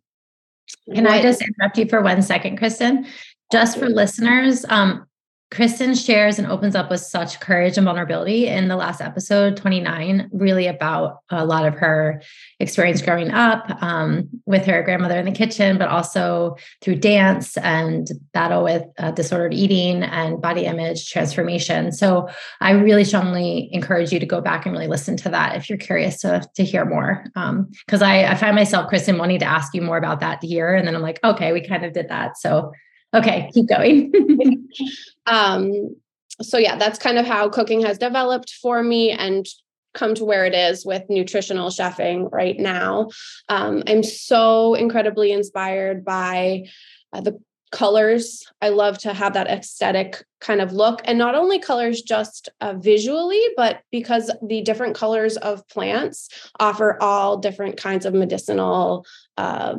can 0.93 1.05
what? 1.05 1.13
I 1.13 1.21
just 1.21 1.41
interrupt 1.41 1.77
you 1.77 1.87
for 1.87 2.01
one 2.01 2.21
second, 2.21 2.57
Kristen? 2.57 3.05
Just 3.51 3.77
for 3.77 3.89
listeners, 3.89 4.65
um, 4.69 5.05
Kristen 5.51 5.93
shares 5.93 6.39
and 6.39 6.47
opens 6.47 6.75
up 6.75 6.89
with 6.89 7.01
such 7.01 7.41
courage 7.41 7.77
and 7.77 7.83
vulnerability 7.83 8.47
in 8.47 8.69
the 8.69 8.77
last 8.77 9.01
episode, 9.01 9.57
29, 9.57 10.29
really 10.31 10.65
about 10.65 11.19
a 11.29 11.45
lot 11.45 11.65
of 11.65 11.73
her 11.73 12.21
experience 12.61 13.01
growing 13.01 13.31
up 13.31 13.69
um, 13.83 14.29
with 14.45 14.65
her 14.65 14.81
grandmother 14.81 15.19
in 15.19 15.25
the 15.25 15.31
kitchen, 15.31 15.77
but 15.77 15.89
also 15.89 16.55
through 16.79 16.95
dance 16.95 17.57
and 17.57 18.11
battle 18.33 18.63
with 18.63 18.83
uh, 18.97 19.11
disordered 19.11 19.53
eating 19.53 20.03
and 20.03 20.41
body 20.41 20.65
image 20.65 21.09
transformation. 21.09 21.91
So 21.91 22.29
I 22.61 22.71
really 22.71 23.03
strongly 23.03 23.67
encourage 23.73 24.13
you 24.13 24.19
to 24.21 24.25
go 24.25 24.39
back 24.39 24.65
and 24.65 24.73
really 24.73 24.87
listen 24.87 25.17
to 25.17 25.29
that 25.29 25.57
if 25.57 25.69
you're 25.69 25.77
curious 25.77 26.21
to, 26.21 26.47
to 26.55 26.63
hear 26.63 26.85
more. 26.85 27.25
Because 27.25 28.01
um, 28.01 28.07
I, 28.07 28.25
I 28.25 28.35
find 28.35 28.55
myself, 28.55 28.87
Kristen, 28.87 29.17
wanting 29.17 29.39
to 29.39 29.45
ask 29.45 29.73
you 29.73 29.81
more 29.81 29.97
about 29.97 30.21
that 30.21 30.41
here. 30.41 30.73
And 30.73 30.87
then 30.87 30.95
I'm 30.95 31.01
like, 31.01 31.19
okay, 31.25 31.51
we 31.51 31.59
kind 31.59 31.83
of 31.83 31.91
did 31.91 32.07
that. 32.07 32.37
So 32.37 32.71
Okay, 33.13 33.49
keep 33.53 33.67
going. 33.67 34.67
um, 35.25 35.95
so 36.41 36.57
yeah, 36.57 36.77
that's 36.77 36.99
kind 36.99 37.17
of 37.17 37.25
how 37.25 37.49
cooking 37.49 37.81
has 37.81 37.97
developed 37.97 38.51
for 38.61 38.81
me 38.81 39.11
and 39.11 39.45
come 39.93 40.15
to 40.15 40.25
where 40.25 40.45
it 40.45 40.53
is 40.53 40.85
with 40.85 41.03
nutritional 41.09 41.69
chefing 41.69 42.31
right 42.31 42.57
now. 42.57 43.09
Um, 43.49 43.83
I'm 43.87 44.03
so 44.03 44.73
incredibly 44.73 45.31
inspired 45.31 46.05
by 46.05 46.65
uh, 47.11 47.21
the 47.21 47.39
colors. 47.71 48.43
I 48.61 48.69
love 48.69 48.97
to 48.99 49.13
have 49.13 49.33
that 49.33 49.47
aesthetic 49.47 50.23
kind 50.39 50.61
of 50.61 50.73
look, 50.73 51.01
and 51.05 51.17
not 51.17 51.35
only 51.35 51.59
colors 51.59 52.01
just 52.01 52.49
uh, 52.59 52.73
visually, 52.73 53.41
but 53.55 53.81
because 53.91 54.31
the 54.41 54.61
different 54.61 54.95
colors 54.95 55.37
of 55.37 55.67
plants 55.67 56.29
offer 56.59 56.97
all 57.01 57.37
different 57.37 57.77
kinds 57.77 58.05
of 58.05 58.13
medicinal 58.13 59.05
uh, 59.37 59.75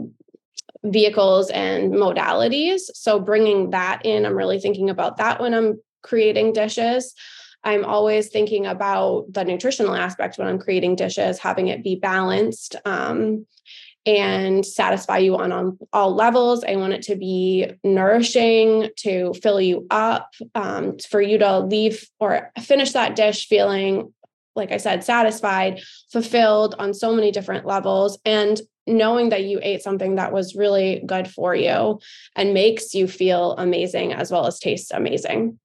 vehicles 0.85 1.51
and 1.51 1.93
modalities. 1.93 2.81
So 2.95 3.21
bringing 3.21 3.71
that 3.71 4.05
in, 4.05 4.27
I'm 4.27 4.37
really 4.37 4.59
thinking 4.59 4.91
about 4.91 5.19
that 5.19 5.41
when 5.41 5.55
I'm 5.55 5.81
creating 6.03 6.53
dishes. 6.53 7.15
I'm 7.65 7.85
always 7.85 8.29
thinking 8.29 8.67
about 8.67 9.33
the 9.33 9.45
nutritional 9.45 9.95
aspect 9.95 10.37
when 10.37 10.49
I'm 10.49 10.59
creating 10.59 10.97
dishes, 10.97 11.39
having 11.39 11.69
it 11.69 11.85
be 11.85 11.95
balanced 11.95 12.75
um, 12.85 13.47
and 14.05 14.67
satisfy 14.67 15.19
you 15.19 15.37
on, 15.37 15.53
on 15.53 15.79
all 15.93 16.13
levels. 16.13 16.65
I 16.65 16.75
want 16.75 16.95
it 16.95 17.03
to 17.03 17.15
be 17.15 17.71
nourishing, 17.85 18.89
to 18.99 19.33
fill 19.35 19.61
you 19.61 19.87
up, 19.91 20.33
um, 20.57 20.99
for 20.99 21.23
you 21.23 21.39
to 21.39 21.61
leave 21.61 22.09
or 22.19 22.51
finish 22.59 22.93
that 22.93 23.15
dish 23.15 23.47
feeling 23.47 24.13
like 24.55 24.73
I 24.73 24.77
said, 24.77 25.05
satisfied, 25.05 25.83
fulfilled 26.11 26.75
on 26.79 26.95
so 26.95 27.15
many 27.15 27.31
different 27.31 27.65
levels. 27.65 28.19
And 28.25 28.61
knowing 28.87 29.29
that 29.29 29.45
you 29.45 29.61
ate 29.63 29.83
something 29.83 30.17
that 30.17 30.33
was 30.33 30.55
really 30.55 31.03
good 31.07 31.29
for 31.29 31.55
you 31.55 32.01
and 32.37 32.55
makes 32.55 32.95
you 32.95 33.07
feel 33.07 33.55
amazing 33.59 34.13
as 34.13 34.31
well 34.31 34.47
as 34.47 34.59
taste 34.59 34.93
amazing. 34.95 35.59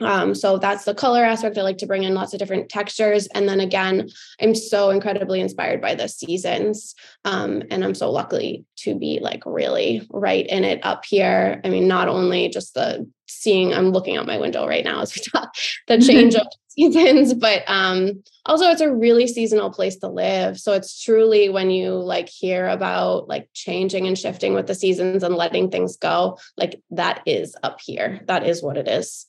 Um, 0.00 0.34
so 0.34 0.58
that's 0.58 0.84
the 0.84 0.94
color 0.94 1.24
aspect. 1.24 1.58
I 1.58 1.62
like 1.62 1.78
to 1.78 1.86
bring 1.86 2.04
in 2.04 2.14
lots 2.14 2.32
of 2.32 2.38
different 2.38 2.68
textures. 2.68 3.26
And 3.28 3.48
then 3.48 3.60
again, 3.60 4.08
I'm 4.40 4.54
so 4.54 4.90
incredibly 4.90 5.40
inspired 5.40 5.80
by 5.80 5.94
the 5.94 6.08
seasons. 6.08 6.94
Um, 7.24 7.62
and 7.70 7.84
I'm 7.84 7.94
so 7.94 8.10
lucky 8.10 8.64
to 8.78 8.94
be 8.94 9.18
like 9.20 9.42
really 9.44 10.06
right 10.10 10.46
in 10.46 10.64
it 10.64 10.84
up 10.84 11.04
here. 11.04 11.60
I 11.64 11.68
mean, 11.68 11.88
not 11.88 12.08
only 12.08 12.48
just 12.48 12.74
the 12.74 13.10
seeing, 13.26 13.74
I'm 13.74 13.90
looking 13.90 14.16
out 14.16 14.26
my 14.26 14.38
window 14.38 14.66
right 14.66 14.84
now 14.84 15.00
as 15.02 15.14
we 15.14 15.22
talk, 15.22 15.54
the 15.86 15.98
change 16.06 16.34
of 16.34 16.46
seasons, 16.78 17.34
but 17.40 17.64
um, 17.66 18.22
also 18.46 18.66
it's 18.66 18.80
a 18.80 18.94
really 18.94 19.26
seasonal 19.26 19.70
place 19.70 19.96
to 19.96 20.08
live. 20.08 20.58
So 20.58 20.72
it's 20.72 21.02
truly 21.02 21.48
when 21.48 21.70
you 21.70 21.94
like 21.94 22.28
hear 22.28 22.68
about 22.68 23.28
like 23.28 23.48
changing 23.52 24.06
and 24.06 24.18
shifting 24.18 24.54
with 24.54 24.66
the 24.66 24.74
seasons 24.74 25.22
and 25.22 25.34
letting 25.34 25.70
things 25.70 25.96
go, 25.96 26.38
like 26.56 26.80
that 26.90 27.22
is 27.26 27.56
up 27.62 27.80
here. 27.80 28.20
That 28.26 28.46
is 28.46 28.62
what 28.62 28.76
it 28.76 28.88
is. 28.88 29.26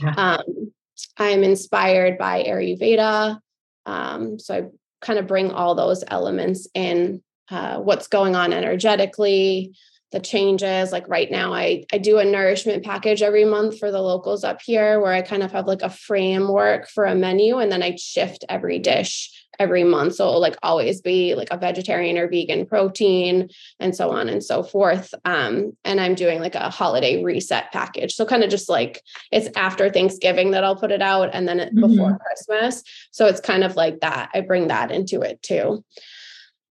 Yeah. 0.00 0.14
Um, 0.16 0.72
I'm 1.18 1.42
inspired 1.42 2.18
by 2.18 2.44
Ayurveda. 2.44 3.38
Um, 3.86 4.38
so 4.38 4.54
I 4.54 4.62
kind 5.00 5.18
of 5.18 5.26
bring 5.26 5.50
all 5.50 5.74
those 5.74 6.04
elements 6.06 6.68
in 6.74 7.22
uh, 7.50 7.78
what's 7.78 8.06
going 8.06 8.34
on 8.36 8.52
energetically, 8.52 9.74
the 10.12 10.20
changes. 10.20 10.92
Like 10.92 11.08
right 11.08 11.30
now 11.30 11.52
i 11.52 11.84
i 11.92 11.98
do 11.98 12.18
a 12.18 12.24
nourishment 12.24 12.84
package 12.84 13.22
every 13.22 13.44
month 13.44 13.78
for 13.78 13.90
the 13.90 14.00
locals 14.00 14.44
up 14.44 14.60
here 14.62 15.00
where 15.00 15.12
i 15.12 15.22
kind 15.22 15.42
of 15.42 15.52
have 15.52 15.66
like 15.66 15.82
a 15.82 15.90
framework 15.90 16.88
for 16.88 17.04
a 17.04 17.14
menu 17.14 17.58
and 17.58 17.72
then 17.72 17.82
i 17.82 17.96
shift 17.96 18.44
every 18.48 18.78
dish 18.78 19.30
every 19.58 19.84
month. 19.84 20.14
So 20.14 20.28
it'll 20.28 20.40
like 20.40 20.56
always 20.62 21.00
be 21.00 21.34
like 21.34 21.48
a 21.50 21.58
vegetarian 21.58 22.16
or 22.16 22.28
vegan 22.28 22.66
protein 22.66 23.50
and 23.78 23.94
so 23.94 24.10
on 24.10 24.28
and 24.28 24.42
so 24.42 24.62
forth. 24.62 25.14
Um, 25.24 25.76
and 25.84 26.00
i'm 26.00 26.14
doing 26.14 26.40
like 26.40 26.54
a 26.54 26.70
holiday 26.70 27.22
reset 27.22 27.70
package. 27.72 28.14
So 28.14 28.24
kind 28.24 28.42
of 28.42 28.50
just 28.50 28.68
like 28.68 29.02
it's 29.30 29.48
after 29.56 29.90
thanksgiving 29.90 30.52
that 30.52 30.64
i'll 30.64 30.76
put 30.76 30.92
it 30.92 31.02
out 31.02 31.30
and 31.32 31.46
then 31.46 31.58
mm-hmm. 31.58 31.80
before 31.80 32.18
christmas. 32.18 32.82
So 33.10 33.26
it's 33.26 33.40
kind 33.40 33.64
of 33.64 33.76
like 33.76 34.00
that. 34.00 34.30
I 34.34 34.40
bring 34.40 34.68
that 34.68 34.90
into 34.90 35.20
it 35.20 35.42
too. 35.42 35.84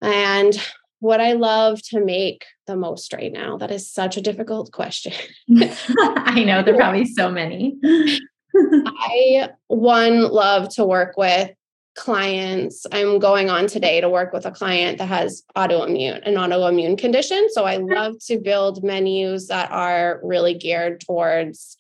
And 0.02 0.58
what 1.00 1.22
I 1.22 1.34
love 1.34 1.82
to 1.90 2.04
make 2.04 2.46
the 2.68 2.76
most 2.76 3.14
right 3.14 3.32
now? 3.32 3.58
That 3.58 3.72
is 3.72 3.90
such 3.90 4.18
a 4.18 4.22
difficult 4.22 4.72
question. 4.72 5.14
I 5.50 6.44
know 6.44 6.62
there 6.62 6.76
are 6.76 6.78
probably 6.80 7.06
so 7.06 7.32
many. 7.32 7.78
I 8.56 9.50
one 9.68 10.24
love 10.24 10.70
to 10.76 10.86
work 10.86 11.16
with 11.18 11.52
clients. 11.96 12.86
I'm 12.92 13.20
going 13.20 13.50
on 13.50 13.68
today 13.68 14.00
to 14.02 14.10
work 14.10 14.32
with 14.32 14.46
a 14.46 14.52
client 14.52 15.00
that 15.00 15.08
has 15.08 15.44
autoimmune, 15.56 16.22
an 16.26 16.36
autoimmune 16.36 16.98
condition. 16.98 17.48
So 17.52 17.66
I 17.66 17.78
love 17.78 18.16
to 18.28 18.40
build 18.40 18.84
menus 18.84 19.48
that 19.48 19.72
are 19.72 20.20
really 20.24 20.54
geared 20.54 21.02
towards 21.02 21.76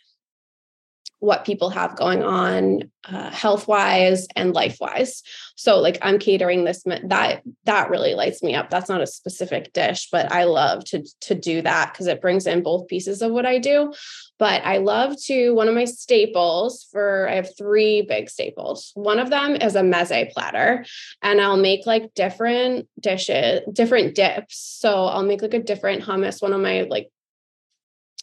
what 1.20 1.46
people 1.46 1.70
have 1.70 1.96
going 1.98 2.24
on 2.24 2.90
uh, 3.08 3.30
health 3.32 3.68
wise 3.68 4.28
and 4.36 4.54
life 4.54 4.78
wise 4.80 5.22
so 5.56 5.80
like 5.80 5.98
i'm 6.02 6.20
catering 6.20 6.64
this 6.64 6.84
that 6.84 7.42
that 7.66 7.90
really 7.90 8.14
lights 8.14 8.42
me 8.42 8.56
up. 8.56 8.70
That's 8.70 8.90
not 8.90 9.02
a 9.02 9.08
specific 9.08 9.74
dish 9.74 10.08
but 10.12 10.32
i 10.32 10.46
love 10.46 10.84
to 10.86 11.04
to 11.22 11.36
do 11.36 11.62
that 11.62 11.92
because 11.92 12.08
it 12.08 12.22
brings 12.22 12.48
in 12.48 12.64
both 12.64 12.88
pieces 12.88 13.22
of 13.22 13.32
what 13.32 13.46
i 13.46 13.58
do. 13.58 13.94
But 14.38 14.64
i 14.64 14.78
love 14.78 15.16
to 15.26 15.52
one 15.52 15.68
of 15.68 15.76
my 15.76 15.86
staples 15.86 16.88
for 16.92 17.28
i 17.30 17.36
have 17.36 17.58
three 17.58 18.02
big 18.02 18.30
staples. 18.30 18.92
One 18.96 19.20
of 19.20 19.30
them 19.30 19.56
is 19.56 19.76
a 19.76 19.82
meze 19.82 20.32
platter 20.32 20.86
and 21.22 21.42
i'll 21.42 21.58
make 21.58 21.86
like 21.86 22.14
different 22.14 22.88
dishes 23.00 23.62
different 23.74 24.16
dips. 24.16 24.58
So 24.58 25.06
i'll 25.06 25.24
make 25.24 25.42
like 25.42 25.54
a 25.54 25.60
different 25.60 26.04
hummus. 26.04 26.42
One 26.42 26.54
of 26.54 26.62
my 26.62 26.82
like 26.90 27.10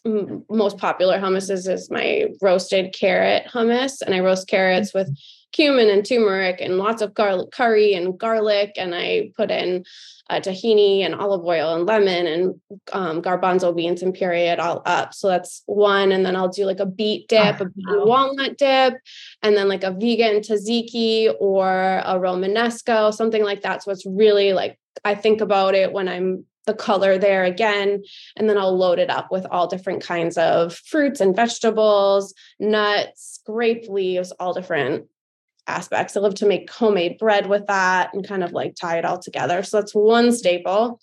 most 0.05 0.77
popular 0.77 1.19
hummuses 1.19 1.69
is 1.69 1.89
my 1.89 2.25
roasted 2.41 2.93
carrot 2.93 3.43
hummus 3.51 4.01
and 4.01 4.13
i 4.13 4.19
roast 4.19 4.47
carrots 4.47 4.93
with 4.93 5.09
cumin 5.51 5.89
and 5.89 6.05
turmeric 6.05 6.61
and 6.61 6.77
lots 6.77 7.01
of 7.01 7.13
garlic 7.13 7.51
curry 7.51 7.93
and 7.93 8.17
garlic 8.19 8.73
and 8.77 8.93
i 8.93 9.31
put 9.35 9.49
in 9.49 9.83
uh, 10.29 10.39
tahini 10.39 11.05
and 11.05 11.15
olive 11.15 11.45
oil 11.45 11.73
and 11.73 11.85
lemon 11.85 12.27
and 12.27 12.61
um, 12.91 13.21
garbanzo 13.21 13.75
beans 13.75 14.01
and 14.01 14.13
puree 14.13 14.47
it 14.47 14.59
all 14.59 14.81
up. 14.85 15.13
So 15.13 15.27
that's 15.27 15.63
one 15.65 16.11
and 16.11 16.25
then 16.25 16.35
i'll 16.35 16.49
do 16.49 16.65
like 16.65 16.79
a 16.79 16.85
beet 16.85 17.27
dip 17.29 17.61
oh, 17.61 17.93
a 17.93 18.05
walnut 18.05 18.57
dip 18.57 18.95
and 19.41 19.55
then 19.55 19.69
like 19.69 19.83
a 19.83 19.91
vegan 19.91 20.41
tzatziki 20.41 21.33
or 21.39 21.69
a 21.69 22.15
romanesco 22.15 23.13
something 23.13 23.43
like 23.43 23.61
that. 23.61 23.83
So 23.83 23.91
it's 23.91 24.05
really 24.05 24.53
like 24.53 24.77
i 25.05 25.15
think 25.15 25.41
about 25.41 25.75
it 25.75 25.93
when 25.93 26.07
i'm 26.07 26.45
the 26.67 26.75
color 26.75 27.17
there 27.17 27.43
again. 27.43 28.03
And 28.35 28.47
then 28.47 28.57
I'll 28.57 28.77
load 28.77 28.99
it 28.99 29.09
up 29.09 29.31
with 29.31 29.47
all 29.49 29.65
different 29.65 30.03
kinds 30.03 30.37
of 30.37 30.75
fruits 30.75 31.19
and 31.19 31.35
vegetables, 31.35 32.35
nuts, 32.59 33.39
grape 33.45 33.89
leaves, 33.89 34.31
all 34.33 34.53
different 34.53 35.05
aspects. 35.65 36.15
I 36.15 36.19
love 36.19 36.35
to 36.35 36.45
make 36.45 36.71
homemade 36.71 37.17
bread 37.17 37.47
with 37.47 37.67
that 37.67 38.13
and 38.13 38.27
kind 38.27 38.43
of 38.43 38.51
like 38.51 38.75
tie 38.75 38.99
it 38.99 39.05
all 39.05 39.19
together. 39.19 39.63
So 39.63 39.77
that's 39.77 39.95
one 39.95 40.31
staple. 40.31 41.01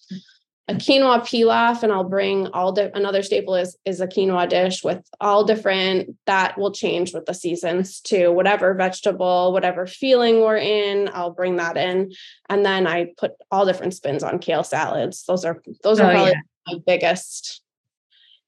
A 0.67 0.75
quinoa 0.75 1.21
pilaf 1.21 1.83
and 1.83 1.93
I'll 1.93 2.09
bring 2.09 2.47
all 2.49 2.73
di- 2.73 2.91
another 2.95 3.23
staple 3.23 3.55
is 3.55 3.77
is 3.85 4.01
a 4.01 4.07
quinoa 4.07 4.49
dish 4.49 4.83
with 4.83 5.07
all 5.21 5.45
different 5.45 6.17
that 6.27 6.57
will 6.57 6.73
change 6.73 7.13
with 7.13 7.27
the 7.27 7.35
seasons 7.35 8.01
to 8.03 8.31
whatever 8.31 8.73
vegetable, 8.73 9.53
whatever 9.53 9.87
feeling 9.87 10.41
we're 10.41 10.57
in, 10.57 11.11
I'll 11.13 11.33
bring 11.33 11.57
that 11.57 11.77
in. 11.77 12.13
And 12.49 12.65
then 12.65 12.87
I 12.87 13.09
put 13.19 13.33
all 13.51 13.67
different 13.67 13.95
spins 13.95 14.23
on 14.23 14.39
kale 14.39 14.65
salads. 14.65 15.25
Those 15.27 15.45
are 15.45 15.61
those 15.83 16.01
are 16.01 16.11
oh, 16.11 16.15
probably 16.15 16.33
yeah. 16.33 16.41
my 16.67 16.79
biggest 16.87 17.63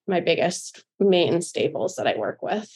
my 0.08 0.20
biggest 0.20 0.84
main 0.98 1.42
staples 1.42 1.96
that 1.96 2.06
I 2.06 2.16
work 2.16 2.40
with. 2.40 2.70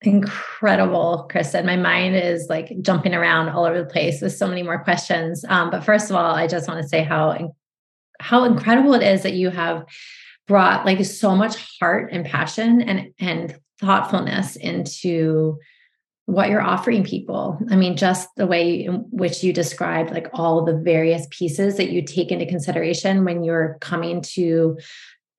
Incredible, 0.00 1.28
Kristen. 1.30 1.64
My 1.64 1.76
mind 1.76 2.16
is 2.16 2.48
like 2.48 2.72
jumping 2.80 3.14
around 3.14 3.50
all 3.50 3.64
over 3.64 3.78
the 3.78 3.88
place 3.88 4.20
with 4.20 4.32
so 4.32 4.48
many 4.48 4.64
more 4.64 4.82
questions. 4.82 5.44
Um, 5.48 5.70
but 5.70 5.84
first 5.84 6.10
of 6.10 6.16
all, 6.16 6.34
I 6.34 6.48
just 6.48 6.66
want 6.66 6.82
to 6.82 6.88
say 6.88 7.04
how 7.04 7.52
how 8.22 8.44
incredible 8.44 8.94
it 8.94 9.02
is 9.02 9.22
that 9.22 9.34
you 9.34 9.50
have 9.50 9.84
brought 10.46 10.86
like 10.86 11.04
so 11.04 11.34
much 11.34 11.56
heart 11.78 12.12
and 12.12 12.24
passion 12.24 12.80
and 12.82 13.12
and 13.18 13.56
thoughtfulness 13.80 14.56
into 14.56 15.58
what 16.26 16.48
you're 16.48 16.62
offering 16.62 17.02
people. 17.02 17.58
I 17.68 17.76
mean, 17.76 17.96
just 17.96 18.28
the 18.36 18.46
way 18.46 18.84
in 18.84 18.94
which 19.10 19.42
you 19.42 19.52
described 19.52 20.12
like 20.12 20.28
all 20.32 20.64
the 20.64 20.78
various 20.78 21.26
pieces 21.30 21.76
that 21.76 21.90
you 21.90 22.02
take 22.02 22.30
into 22.30 22.46
consideration 22.46 23.24
when 23.24 23.42
you're 23.42 23.76
coming 23.80 24.22
to 24.22 24.78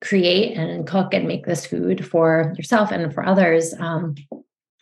create 0.02 0.56
and 0.56 0.86
cook 0.86 1.14
and 1.14 1.26
make 1.26 1.46
this 1.46 1.64
food 1.64 2.06
for 2.06 2.52
yourself 2.56 2.92
and 2.92 3.12
for 3.14 3.26
others. 3.26 3.74
Um, 3.78 4.14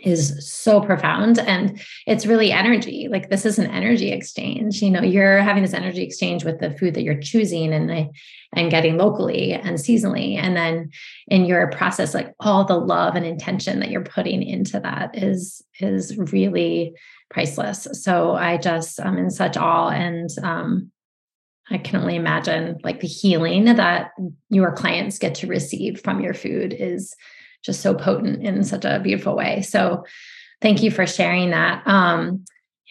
is 0.03 0.49
so 0.49 0.81
profound 0.81 1.39
and 1.39 1.81
it's 2.07 2.27
really 2.27 2.53
energy. 2.53 3.09
Like 3.11 3.31
this 3.31 3.47
is 3.47 3.59
an 3.59 3.67
energy 3.67 4.11
exchange. 4.11 4.83
You 4.83 4.91
know 4.91 5.03
you're 5.03 5.39
having 5.39 5.63
this 5.63 5.75
energy 5.75 6.03
exchange 6.03 6.45
with 6.45 6.59
the 6.61 6.71
food 6.71 6.95
that 6.95 7.03
you're 7.03 7.21
choosing 7.21 7.73
and 7.73 8.11
and 8.55 8.71
getting 8.71 8.99
locally 8.99 9.53
and 9.53 9.79
seasonally. 9.79 10.37
And 10.37 10.57
then 10.57 10.91
in 11.29 11.45
your 11.45 11.71
process 11.71 12.15
like 12.15 12.35
all 12.41 12.65
the 12.65 12.79
love 12.79 13.15
and 13.15 13.25
intention 13.25 13.81
that 13.81 13.91
you're 13.91 14.05
putting 14.05 14.43
into 14.43 14.81
that 14.81 15.17
is 15.17 15.63
is 15.81 16.17
really 16.17 16.95
priceless. 17.31 17.89
So 17.93 18.33
i 18.33 18.57
just 18.57 19.01
i'm 19.01 19.19
in 19.19 19.31
such 19.31 19.57
awe 19.57 19.89
and 19.89 20.29
um 20.43 20.91
I 21.71 21.79
can 21.79 22.01
only 22.01 22.17
imagine 22.17 22.79
like 22.83 23.01
the 23.01 23.07
healing 23.07 23.65
that 23.65 24.11
your 24.51 24.73
clients 24.73 25.19
get 25.19 25.37
to 25.37 25.47
receive 25.47 26.01
from 26.03 26.21
your 26.21 26.35
food 26.35 26.75
is 26.75 27.15
just 27.63 27.81
so 27.81 27.95
potent 27.95 28.43
in 28.43 28.65
such 28.65 28.85
a 28.85 29.01
beautiful 29.01 29.37
way. 29.37 29.63
So 29.63 30.05
thank 30.61 30.83
you 30.83 30.91
for 30.91 31.07
sharing 31.07 31.51
that. 31.51 31.87
Um, 31.87 32.45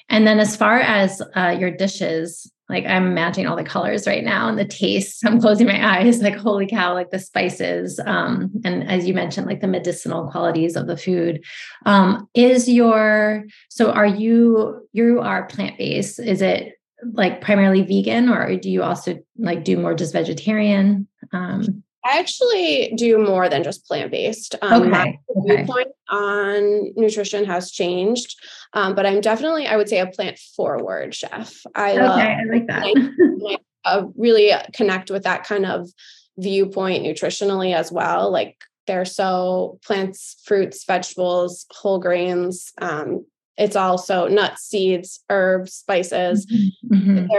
and 0.09 0.27
then 0.27 0.39
as 0.39 0.55
far 0.55 0.79
as 0.79 1.21
uh, 1.35 1.55
your 1.57 1.71
dishes, 1.71 2.51
like 2.71 2.85
I'm 2.85 3.05
imagining 3.05 3.47
all 3.47 3.57
the 3.57 3.63
colors 3.63 4.07
right 4.07 4.23
now 4.23 4.47
and 4.47 4.57
the 4.57 4.65
taste. 4.65 5.23
I'm 5.25 5.39
closing 5.39 5.67
my 5.67 5.99
eyes, 5.99 6.21
like 6.21 6.35
holy 6.35 6.65
cow, 6.67 6.93
like 6.93 7.11
the 7.11 7.19
spices. 7.19 7.99
Um, 8.05 8.51
and 8.63 8.89
as 8.89 9.07
you 9.07 9.13
mentioned, 9.13 9.45
like 9.45 9.61
the 9.61 9.67
medicinal 9.67 10.31
qualities 10.31 10.75
of 10.75 10.87
the 10.87 10.97
food. 10.97 11.43
Um, 11.85 12.29
is 12.33 12.69
your 12.69 13.43
so 13.69 13.91
are 13.91 14.07
you 14.07 14.87
you 14.93 15.19
are 15.19 15.47
plant-based? 15.47 16.19
Is 16.19 16.41
it 16.41 16.75
like 17.13 17.41
primarily 17.41 17.81
vegan 17.81 18.29
or 18.29 18.55
do 18.55 18.69
you 18.69 18.83
also 18.83 19.19
like 19.37 19.63
do 19.63 19.77
more 19.77 19.93
just 19.93 20.13
vegetarian? 20.13 21.07
Um, 21.33 21.83
I 22.03 22.19
actually 22.19 22.93
do 22.95 23.17
more 23.17 23.47
than 23.47 23.63
just 23.63 23.85
plant 23.85 24.11
based. 24.11 24.55
Um, 24.61 24.83
okay. 24.83 24.89
My 24.89 25.19
okay. 25.37 25.55
viewpoint 25.55 25.89
on 26.09 26.93
nutrition 26.95 27.45
has 27.45 27.71
changed, 27.71 28.39
um, 28.73 28.95
but 28.95 29.05
I'm 29.05 29.21
definitely, 29.21 29.67
I 29.67 29.77
would 29.77 29.87
say, 29.87 29.99
a 29.99 30.07
plant 30.07 30.39
forward 30.55 31.13
chef. 31.13 31.61
I 31.75 31.91
okay, 31.93 32.37
I 32.39 32.43
like 32.51 32.67
that. 32.67 32.83
I, 32.83 33.57
I 33.85 33.95
uh, 33.97 34.05
really 34.15 34.51
connect 34.73 35.11
with 35.11 35.23
that 35.23 35.43
kind 35.43 35.65
of 35.65 35.89
viewpoint 36.37 37.05
nutritionally 37.05 37.75
as 37.75 37.91
well. 37.91 38.31
Like 38.31 38.57
they're 38.87 39.05
so 39.05 39.79
plants, 39.85 40.41
fruits, 40.45 40.83
vegetables, 40.85 41.65
whole 41.71 41.99
grains. 41.99 42.73
Um, 42.79 43.25
it's 43.57 43.75
also 43.75 44.27
nuts, 44.27 44.63
seeds, 44.63 45.23
herbs, 45.29 45.73
spices. 45.73 46.45
Mm-hmm. 46.45 46.95
mm-hmm. 46.95 47.35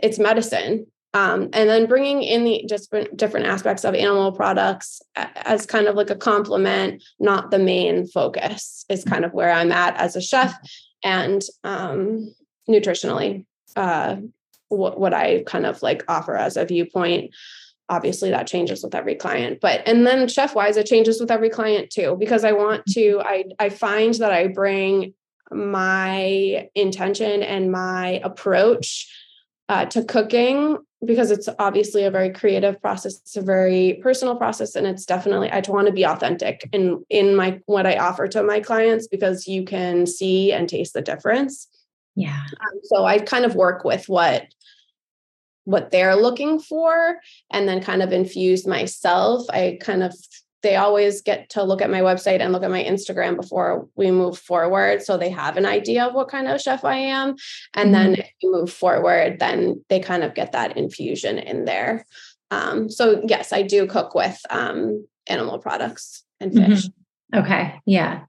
It's 0.00 0.20
medicine 0.20 0.86
um, 1.12 1.48
and 1.52 1.68
then 1.68 1.86
bringing 1.86 2.22
in 2.22 2.44
the 2.44 2.64
different 2.68 3.16
different 3.16 3.46
aspects 3.46 3.84
of 3.84 3.94
animal 3.94 4.32
products 4.32 5.02
as 5.16 5.66
kind 5.66 5.86
of 5.86 5.96
like 5.96 6.10
a 6.10 6.16
complement 6.16 7.02
not 7.18 7.50
the 7.50 7.58
main 7.58 8.06
focus 8.06 8.84
is 8.88 9.04
kind 9.04 9.24
of 9.24 9.32
where 9.32 9.50
i'm 9.50 9.72
at 9.72 9.96
as 9.96 10.16
a 10.16 10.20
chef 10.20 10.54
and 11.02 11.42
um, 11.64 12.32
nutritionally 12.68 13.44
uh, 13.76 14.16
what, 14.68 14.98
what 15.00 15.14
i 15.14 15.42
kind 15.46 15.66
of 15.66 15.82
like 15.82 16.04
offer 16.08 16.36
as 16.36 16.56
a 16.56 16.64
viewpoint. 16.64 17.34
Obviously 17.88 18.30
that 18.30 18.46
changes 18.46 18.84
with 18.84 18.94
every 18.94 19.16
client 19.16 19.58
but 19.60 19.82
and 19.84 20.06
then 20.06 20.28
chef 20.28 20.54
wise 20.54 20.76
it 20.76 20.86
changes 20.86 21.20
with 21.20 21.28
every 21.28 21.50
client 21.50 21.90
too 21.90 22.16
because 22.20 22.44
i 22.44 22.52
want 22.52 22.86
to 22.86 23.20
i 23.24 23.42
i 23.58 23.68
find 23.68 24.14
that 24.14 24.30
i 24.30 24.46
bring 24.46 25.12
my 25.50 26.68
intention 26.76 27.42
and 27.42 27.72
my 27.72 28.20
approach 28.22 29.12
uh, 29.68 29.86
to 29.86 30.04
cooking 30.04 30.78
because 31.04 31.30
it's 31.30 31.48
obviously 31.58 32.04
a 32.04 32.10
very 32.10 32.30
creative 32.30 32.80
process 32.80 33.20
it's 33.20 33.36
a 33.36 33.42
very 33.42 33.98
personal 34.02 34.36
process 34.36 34.74
and 34.74 34.86
it's 34.86 35.06
definitely 35.06 35.50
i 35.50 35.62
want 35.68 35.86
to 35.86 35.92
be 35.92 36.04
authentic 36.04 36.68
in 36.72 37.04
in 37.08 37.34
my 37.34 37.58
what 37.66 37.86
i 37.86 37.96
offer 37.96 38.28
to 38.28 38.42
my 38.42 38.60
clients 38.60 39.06
because 39.06 39.46
you 39.46 39.64
can 39.64 40.06
see 40.06 40.52
and 40.52 40.68
taste 40.68 40.92
the 40.94 41.02
difference. 41.02 41.68
Yeah. 42.16 42.42
Um, 42.60 42.80
so 42.84 43.04
i 43.04 43.18
kind 43.18 43.44
of 43.44 43.54
work 43.54 43.84
with 43.84 44.08
what 44.08 44.46
what 45.64 45.90
they're 45.90 46.16
looking 46.16 46.58
for 46.58 47.18
and 47.50 47.68
then 47.68 47.82
kind 47.82 48.02
of 48.02 48.12
infuse 48.12 48.66
myself. 48.66 49.48
I 49.50 49.78
kind 49.80 50.02
of 50.02 50.14
they 50.62 50.76
always 50.76 51.22
get 51.22 51.50
to 51.50 51.62
look 51.62 51.80
at 51.80 51.90
my 51.90 52.00
website 52.00 52.40
and 52.40 52.52
look 52.52 52.62
at 52.62 52.70
my 52.70 52.84
Instagram 52.84 53.36
before 53.36 53.88
we 53.96 54.10
move 54.10 54.38
forward. 54.38 55.02
So 55.02 55.16
they 55.16 55.30
have 55.30 55.56
an 55.56 55.66
idea 55.66 56.04
of 56.04 56.14
what 56.14 56.28
kind 56.28 56.48
of 56.48 56.60
chef 56.60 56.84
I 56.84 56.96
am. 56.96 57.36
And 57.74 57.86
mm-hmm. 57.86 57.92
then 57.92 58.14
if 58.14 58.30
you 58.42 58.52
move 58.52 58.72
forward, 58.72 59.38
then 59.38 59.84
they 59.88 60.00
kind 60.00 60.22
of 60.22 60.34
get 60.34 60.52
that 60.52 60.76
infusion 60.76 61.38
in 61.38 61.64
there. 61.64 62.04
Um, 62.50 62.90
so 62.90 63.22
yes, 63.26 63.52
I 63.52 63.62
do 63.62 63.86
cook 63.86 64.14
with 64.14 64.38
um, 64.50 65.06
animal 65.26 65.58
products 65.58 66.24
and 66.40 66.52
fish. 66.52 66.86
Mm-hmm. 66.86 67.38
Okay. 67.38 67.80
Yeah. 67.86 68.22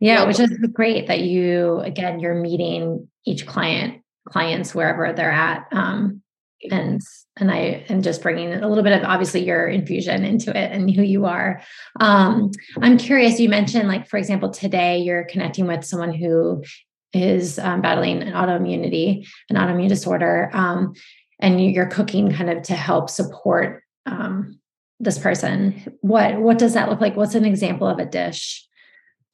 Yeah, 0.00 0.24
which 0.24 0.40
is 0.40 0.50
great 0.72 1.06
that 1.06 1.20
you 1.20 1.78
again 1.78 2.18
you're 2.18 2.34
meeting 2.34 3.08
each 3.24 3.46
client 3.46 4.02
clients 4.28 4.74
wherever 4.74 5.12
they're 5.12 5.30
at. 5.30 5.68
Um, 5.70 6.22
and 6.70 7.00
and 7.38 7.50
I 7.50 7.84
am 7.88 8.02
just 8.02 8.22
bringing 8.22 8.52
a 8.52 8.68
little 8.68 8.84
bit 8.84 8.92
of 8.92 9.04
obviously 9.04 9.44
your 9.44 9.66
infusion 9.66 10.24
into 10.24 10.50
it 10.50 10.70
and 10.70 10.90
who 10.90 11.02
you 11.02 11.24
are. 11.24 11.62
Um, 11.98 12.50
I'm 12.82 12.98
curious. 12.98 13.40
You 13.40 13.48
mentioned 13.48 13.88
like 13.88 14.06
for 14.06 14.18
example 14.18 14.50
today 14.50 14.98
you're 14.98 15.24
connecting 15.24 15.66
with 15.66 15.84
someone 15.84 16.12
who 16.12 16.62
is 17.12 17.58
um, 17.58 17.80
battling 17.80 18.22
an 18.22 18.32
autoimmunity, 18.32 19.26
an 19.50 19.56
autoimmune 19.56 19.88
disorder, 19.88 20.50
um, 20.52 20.94
and 21.40 21.72
you're 21.72 21.86
cooking 21.86 22.32
kind 22.32 22.50
of 22.50 22.62
to 22.64 22.74
help 22.74 23.10
support 23.10 23.82
um, 24.06 24.58
this 25.00 25.18
person. 25.18 25.96
What 26.00 26.40
what 26.40 26.58
does 26.58 26.74
that 26.74 26.88
look 26.88 27.00
like? 27.00 27.16
What's 27.16 27.34
an 27.34 27.44
example 27.44 27.88
of 27.88 27.98
a 27.98 28.06
dish 28.06 28.66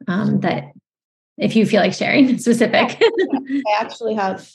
um, 0.06 0.40
that 0.40 0.64
if 1.36 1.54
you 1.56 1.66
feel 1.66 1.80
like 1.80 1.94
sharing 1.94 2.38
specific? 2.38 3.00
I 3.00 3.62
actually 3.80 4.14
have 4.14 4.48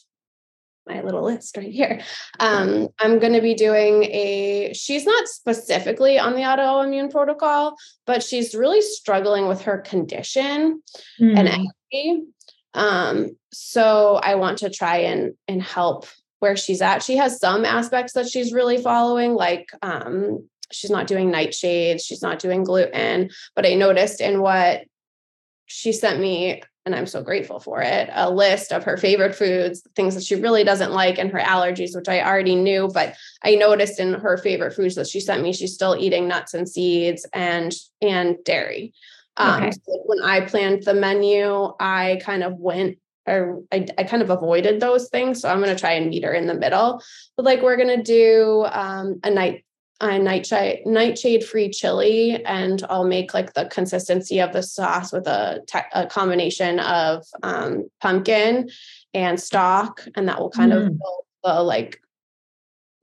my 0.87 1.01
little 1.01 1.23
list 1.23 1.57
right 1.57 1.71
here. 1.71 2.01
Um, 2.39 2.89
I'm 2.99 3.19
going 3.19 3.33
to 3.33 3.41
be 3.41 3.53
doing 3.53 4.03
a, 4.03 4.73
she's 4.73 5.05
not 5.05 5.27
specifically 5.27 6.19
on 6.19 6.33
the 6.33 6.41
autoimmune 6.41 7.11
protocol, 7.11 7.75
but 8.05 8.23
she's 8.23 8.53
really 8.53 8.81
struggling 8.81 9.47
with 9.47 9.61
her 9.61 9.79
condition 9.79 10.81
mm. 11.19 11.37
and 11.37 11.47
energy. 11.47 12.23
Um, 12.73 13.37
so 13.51 14.19
I 14.23 14.35
want 14.35 14.59
to 14.59 14.69
try 14.69 14.97
and, 14.97 15.33
and 15.47 15.61
help 15.61 16.05
where 16.39 16.57
she's 16.57 16.81
at. 16.81 17.03
She 17.03 17.15
has 17.17 17.39
some 17.39 17.63
aspects 17.63 18.13
that 18.13 18.27
she's 18.27 18.51
really 18.51 18.81
following, 18.81 19.33
like 19.35 19.69
um, 19.81 20.49
she's 20.71 20.91
not 20.91 21.07
doing 21.07 21.31
nightshades, 21.31 22.01
she's 22.03 22.21
not 22.21 22.39
doing 22.39 22.63
gluten. 22.63 23.29
But 23.55 23.65
I 23.65 23.75
noticed 23.75 24.19
in 24.19 24.41
what 24.41 24.81
she 25.65 25.93
sent 25.93 26.19
me 26.19 26.61
and 26.85 26.93
I'm 26.93 27.05
so 27.05 27.23
grateful 27.23 27.59
for 27.59 27.81
it, 27.81 28.09
a 28.11 28.29
list 28.29 28.73
of 28.73 28.83
her 28.83 28.97
favorite 28.97 29.35
foods, 29.35 29.87
things 29.95 30.15
that 30.15 30.23
she 30.23 30.35
really 30.35 30.63
doesn't 30.63 30.91
like, 30.91 31.17
and 31.17 31.31
her 31.31 31.39
allergies, 31.39 31.95
which 31.95 32.09
I 32.09 32.21
already 32.21 32.55
knew. 32.55 32.89
But 32.93 33.15
I 33.41 33.55
noticed 33.55 33.99
in 33.99 34.13
her 34.13 34.37
favorite 34.37 34.73
foods 34.73 34.95
that 34.95 35.07
she 35.07 35.21
sent 35.21 35.41
me, 35.41 35.53
she's 35.53 35.73
still 35.73 35.95
eating 35.97 36.27
nuts 36.27 36.53
and 36.53 36.67
seeds 36.67 37.25
and 37.33 37.73
and 38.01 38.37
dairy. 38.43 38.93
Um, 39.37 39.63
okay. 39.63 39.71
so 39.71 40.01
when 40.05 40.21
I 40.21 40.41
planned 40.41 40.83
the 40.83 40.93
menu, 40.93 41.73
I 41.79 42.19
kind 42.21 42.43
of 42.43 42.57
went 42.57 42.97
or 43.25 43.61
I, 43.71 43.87
I 43.97 44.03
kind 44.03 44.21
of 44.21 44.29
avoided 44.29 44.79
those 44.79 45.07
things. 45.09 45.41
So 45.41 45.49
I'm 45.49 45.61
going 45.61 45.73
to 45.73 45.79
try 45.79 45.93
and 45.93 46.09
meet 46.09 46.25
her 46.25 46.33
in 46.33 46.47
the 46.47 46.53
middle. 46.53 47.01
But 47.37 47.45
like 47.45 47.61
we're 47.61 47.77
going 47.77 47.97
to 47.97 48.03
do 48.03 48.65
um, 48.69 49.21
a 49.23 49.29
night 49.29 49.63
a 50.03 50.19
nightshade 50.19 50.85
nightshade 50.85 51.45
free 51.45 51.69
chili 51.69 52.43
and 52.43 52.83
I'll 52.89 53.05
make 53.05 53.33
like 53.33 53.53
the 53.53 53.65
consistency 53.65 54.39
of 54.39 54.51
the 54.51 54.61
sauce 54.61 55.13
with 55.13 55.27
a, 55.27 55.61
te- 55.65 55.79
a 55.93 56.05
combination 56.05 56.79
of 56.79 57.25
um, 57.41 57.85
pumpkin 58.01 58.69
and 59.13 59.39
stock 59.39 60.05
and 60.15 60.27
that 60.27 60.39
will 60.39 60.49
kind 60.49 60.73
mm. 60.73 60.77
of 60.77 60.87
build 60.89 61.23
the 61.43 61.63
like 61.63 62.01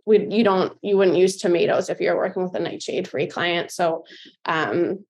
we 0.04 0.26
you 0.28 0.44
don't 0.44 0.76
you 0.82 0.96
wouldn't 0.96 1.16
use 1.16 1.36
tomatoes 1.36 1.88
if 1.88 2.00
you're 2.00 2.16
working 2.16 2.42
with 2.42 2.54
a 2.54 2.60
nightshade 2.60 3.08
free 3.08 3.26
client. 3.26 3.70
So 3.70 4.04
um 4.44 5.04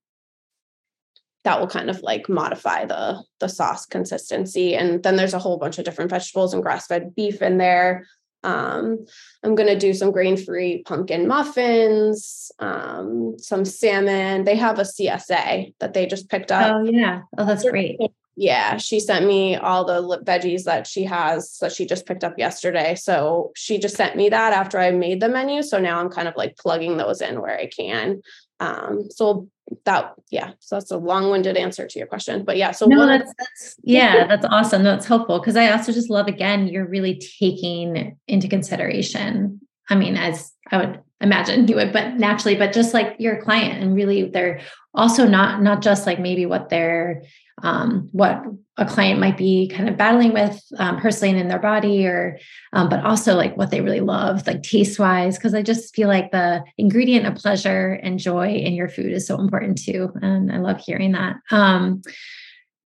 that 1.43 1.59
will 1.59 1.69
kind 1.69 1.89
of 1.89 2.03
like 2.03 2.29
modify 2.29 2.85
the 2.85 3.23
the 3.41 3.49
sauce 3.49 3.87
consistency. 3.87 4.77
And 4.77 5.03
then 5.03 5.17
there's 5.17 5.35
a 5.35 5.39
whole 5.39 5.59
bunch 5.59 5.79
of 5.79 5.85
different 5.85 6.11
vegetables 6.11 6.55
and 6.55 6.63
grass-fed 6.63 7.15
beef 7.17 7.43
in 7.43 7.59
there. 7.59 8.07
Um, 8.43 9.05
I'm 9.43 9.55
gonna 9.55 9.79
do 9.79 9.93
some 9.93 10.13
grain-free 10.13 10.85
pumpkin 10.85 11.27
muffins, 11.27 12.51
um, 12.59 13.37
some 13.39 13.65
salmon. 13.65 14.45
They 14.45 14.57
have 14.57 14.79
a 14.79 14.85
CSA 14.85 15.75
that 15.79 15.93
they 15.93 16.07
just 16.07 16.29
picked 16.29 16.53
up. 16.53 16.73
Oh 16.75 16.85
yeah. 16.85 17.23
Oh, 17.37 17.45
that's 17.45 17.69
great. 17.69 17.99
Yeah, 18.37 18.79
she 18.79 19.01
sent 19.01 19.27
me 19.27 19.57
all 19.57 19.85
the 19.85 20.23
veggies 20.25 20.65
that 20.65 20.87
she 20.87 21.05
has 21.05 21.59
that 21.61 21.73
she 21.73 21.85
just 21.85 22.07
picked 22.07 22.25
up 22.25 22.39
yesterday. 22.39 22.95
So 22.95 23.51
she 23.55 23.79
just 23.79 23.97
sent 23.97 24.17
me 24.17 24.31
that 24.31 24.55
after 24.55 24.79
I 24.79 24.93
made 24.93 25.21
the 25.21 25.29
menu. 25.29 25.63
So 25.63 25.79
now 25.79 26.01
I'm 26.01 26.09
kind 26.09 26.27
of 26.27 26.35
like 26.37 26.57
plugging 26.57 26.97
those 26.97 27.21
in 27.21 27.43
where 27.43 27.59
I 27.59 27.67
can. 27.67 28.23
Um, 28.59 29.11
so 29.11 29.49
that 29.85 30.15
yeah, 30.31 30.53
so 30.59 30.77
that's 30.77 30.91
a 30.91 30.97
long-winded 30.97 31.57
answer 31.57 31.87
to 31.87 31.99
your 31.99 32.07
question. 32.07 32.45
But 32.45 32.57
yeah, 32.57 32.71
so 32.71 32.87
no, 32.87 33.07
that's, 33.07 33.33
that's 33.39 33.77
yeah, 33.83 34.27
that's 34.29 34.47
awesome. 34.47 34.83
That's 34.83 35.07
helpful 35.07 35.39
because 35.39 35.57
I 35.57 35.71
also 35.71 35.93
just 35.93 36.11
love 36.11 36.27
again, 36.27 36.69
you're 36.69 36.87
really 36.87 37.21
taking 37.39 38.17
into 38.29 38.49
consideration. 38.49 39.61
I 39.89 39.95
mean, 39.95 40.17
as 40.17 40.53
I 40.71 40.79
would 40.79 41.01
imagine 41.21 41.69
you 41.69 41.77
would, 41.77 41.93
but 41.93 42.15
naturally, 42.15 42.57
but 42.57 42.73
just 42.73 42.95
like 42.95 43.17
your 43.19 43.43
client 43.43 43.83
and 43.83 43.95
really 43.95 44.29
they're 44.29 44.61
also 44.95 45.27
not 45.27 45.63
not 45.63 45.83
just 45.83 46.07
like 46.07 46.19
maybe 46.19 46.47
what 46.47 46.69
they're 46.69 47.23
um, 47.63 48.09
what 48.13 48.43
a 48.81 48.87
client 48.87 49.21
might 49.21 49.37
be 49.37 49.69
kind 49.69 49.89
of 49.89 49.97
battling 49.97 50.33
with 50.33 50.61
um, 50.79 50.99
personally 50.99 51.39
in 51.39 51.49
their 51.49 51.59
body 51.59 52.07
or 52.07 52.39
um, 52.73 52.89
but 52.89 53.05
also 53.05 53.37
like 53.37 53.57
what 53.57 53.71
they 53.71 53.83
really 53.83 54.01
love 54.01 54.47
like 54.47 54.63
taste 54.63 54.99
wise 54.99 55.37
because 55.37 55.55
i 55.55 55.63
just 55.63 55.95
feel 55.95 56.09
like 56.09 56.31
the 56.33 56.65
ingredient 56.79 57.27
of 57.27 57.35
pleasure 57.35 57.93
and 58.03 58.19
joy 58.19 58.49
in 58.49 58.73
your 58.73 58.89
food 58.89 59.13
is 59.13 59.27
so 59.27 59.39
important 59.39 59.81
too 59.81 60.11
and 60.23 60.51
i 60.51 60.59
love 60.59 60.81
hearing 60.81 61.13
that. 61.13 61.37
Um, 61.51 62.03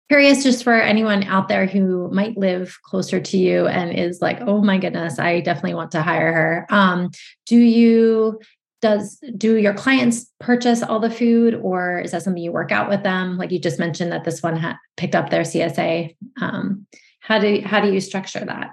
curious 0.09 0.43
just 0.43 0.63
for 0.63 0.75
anyone 0.75 1.25
out 1.25 1.49
there 1.49 1.67
who 1.67 2.11
might 2.13 2.37
live 2.37 2.79
closer 2.85 3.19
to 3.19 3.39
you 3.39 3.67
and 3.67 3.99
is 3.99 4.21
like 4.21 4.41
oh 4.43 4.63
my 4.63 4.79
goodness 4.79 5.19
i 5.19 5.41
definitely 5.41 5.75
want 5.75 5.91
to 5.91 6.03
hire 6.03 6.33
her. 6.33 6.67
Um, 6.71 7.11
do 7.47 7.59
you 7.59 8.39
does 8.83 9.19
do 9.39 9.57
your 9.57 9.73
clients 9.73 10.27
purchase 10.41 10.83
all 10.83 10.99
the 10.99 11.11
food 11.11 11.55
or 11.55 12.01
is 12.01 12.11
that 12.11 12.23
something 12.23 12.43
you 12.43 12.53
work 12.53 12.73
out 12.73 12.91
with 12.91 13.05
them? 13.05 13.39
Like 13.39 13.53
you 13.53 13.61
just 13.61 13.79
mentioned 13.79 14.13
that 14.13 14.25
this 14.25 14.43
one 14.43 14.57
ha- 14.57 14.79
picked 14.97 15.15
up 15.15 15.31
their 15.31 15.43
csa 15.43 16.15
um, 16.41 16.87
how 17.21 17.39
do 17.39 17.63
how 17.65 17.81
do 17.81 17.93
you 17.93 18.01
structure 18.01 18.45
that? 18.45 18.73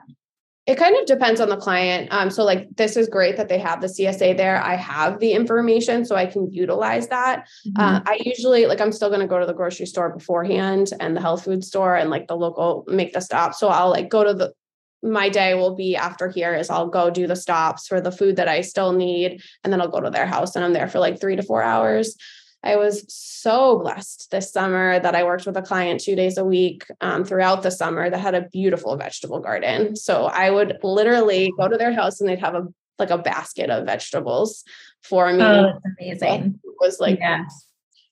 It 0.66 0.78
kind 0.78 0.96
of 0.98 1.06
depends 1.08 1.42
on 1.42 1.50
the 1.50 1.58
client. 1.58 2.12
Um, 2.12 2.30
so 2.30 2.44
like 2.44 2.68
this 2.76 2.96
is 2.96 3.08
great 3.08 3.38
that 3.38 3.50
they 3.50 3.60
have 3.60 3.82
the 3.82 3.88
csa 3.88 4.36
there. 4.36 4.62
I 4.62 4.76
have 4.76 5.20
the 5.20 5.32
information 5.34 6.04
so 6.06 6.16
i 6.16 6.26
can 6.26 6.52
utilize 6.52 7.08
that. 7.10 7.48
Mm-hmm. 7.68 7.82
uh, 7.82 8.00
i 8.06 8.20
usually 8.26 8.66
like 8.66 8.82
i'm 8.82 8.92
still 8.92 9.10
going 9.10 9.22
to 9.22 9.28
go 9.28 9.40
to 9.40 9.46
the 9.46 9.54
grocery 9.54 9.86
store 9.86 10.10
beforehand 10.10 10.92
and 11.00 11.16
the 11.16 11.22
health 11.22 11.46
food 11.46 11.64
store 11.64 11.96
and 11.96 12.10
like 12.10 12.28
the 12.28 12.36
local 12.36 12.84
make 12.88 13.14
the 13.14 13.22
stop. 13.22 13.54
So 13.54 13.68
i'll 13.68 13.92
like 13.92 14.10
go 14.10 14.24
to 14.24 14.34
the 14.34 14.54
my 15.02 15.30
day 15.30 15.54
will 15.54 15.76
be 15.76 15.96
after 15.96 16.30
here 16.30 16.54
is 16.54 16.70
I'll 16.70 16.88
go 16.88 17.10
do 17.10 17.28
the 17.28 17.36
stops 17.36 17.88
for 17.88 18.02
the 18.02 18.12
food 18.12 18.36
that 18.36 18.48
I 18.48 18.62
still 18.62 18.92
need. 18.92 19.42
And 19.64 19.72
then 19.72 19.82
I'll 19.82 19.88
go 19.88 20.02
to 20.02 20.10
their 20.10 20.26
house 20.26 20.56
and 20.56 20.66
I'm 20.66 20.74
there 20.74 20.88
for 20.88 21.00
like 21.00 21.20
three 21.20 21.36
to 21.36 21.44
four 21.44 21.64
hours. 21.64 22.16
I 22.62 22.76
was 22.76 23.06
so 23.08 23.80
blessed 23.80 24.32
this 24.32 24.52
summer 24.52 25.00
that 25.00 25.16
I 25.16 25.24
worked 25.24 25.46
with 25.46 25.56
a 25.56 25.62
client 25.62 26.02
two 26.02 26.16
days 26.16 26.38
a 26.38 26.44
week 26.44 26.86
um, 27.00 27.24
throughout 27.24 27.64
the 27.64 27.72
summer 27.72 28.10
that 28.10 28.20
had 28.20 28.36
a 28.36 28.50
beautiful 28.50 28.98
vegetable 28.98 29.40
garden. 29.40 29.96
So 29.96 30.26
I 30.26 30.50
would 30.50 30.78
literally 30.84 31.54
go 31.58 31.70
to 31.70 31.78
their 31.78 31.94
house 31.94 32.20
and 32.20 32.30
they'd 32.30 32.40
have 32.40 32.56
a 32.56 32.68
like 32.98 33.12
a 33.12 33.18
basket 33.18 33.70
of 33.70 33.86
vegetables 33.86 34.66
for 35.04 35.32
me. 35.32 35.42
Oh, 35.42 35.72
that's 35.72 35.96
amazing. 35.98 36.60
It 36.62 36.76
was 36.82 37.00
like 37.00 37.20
yes. 37.22 37.66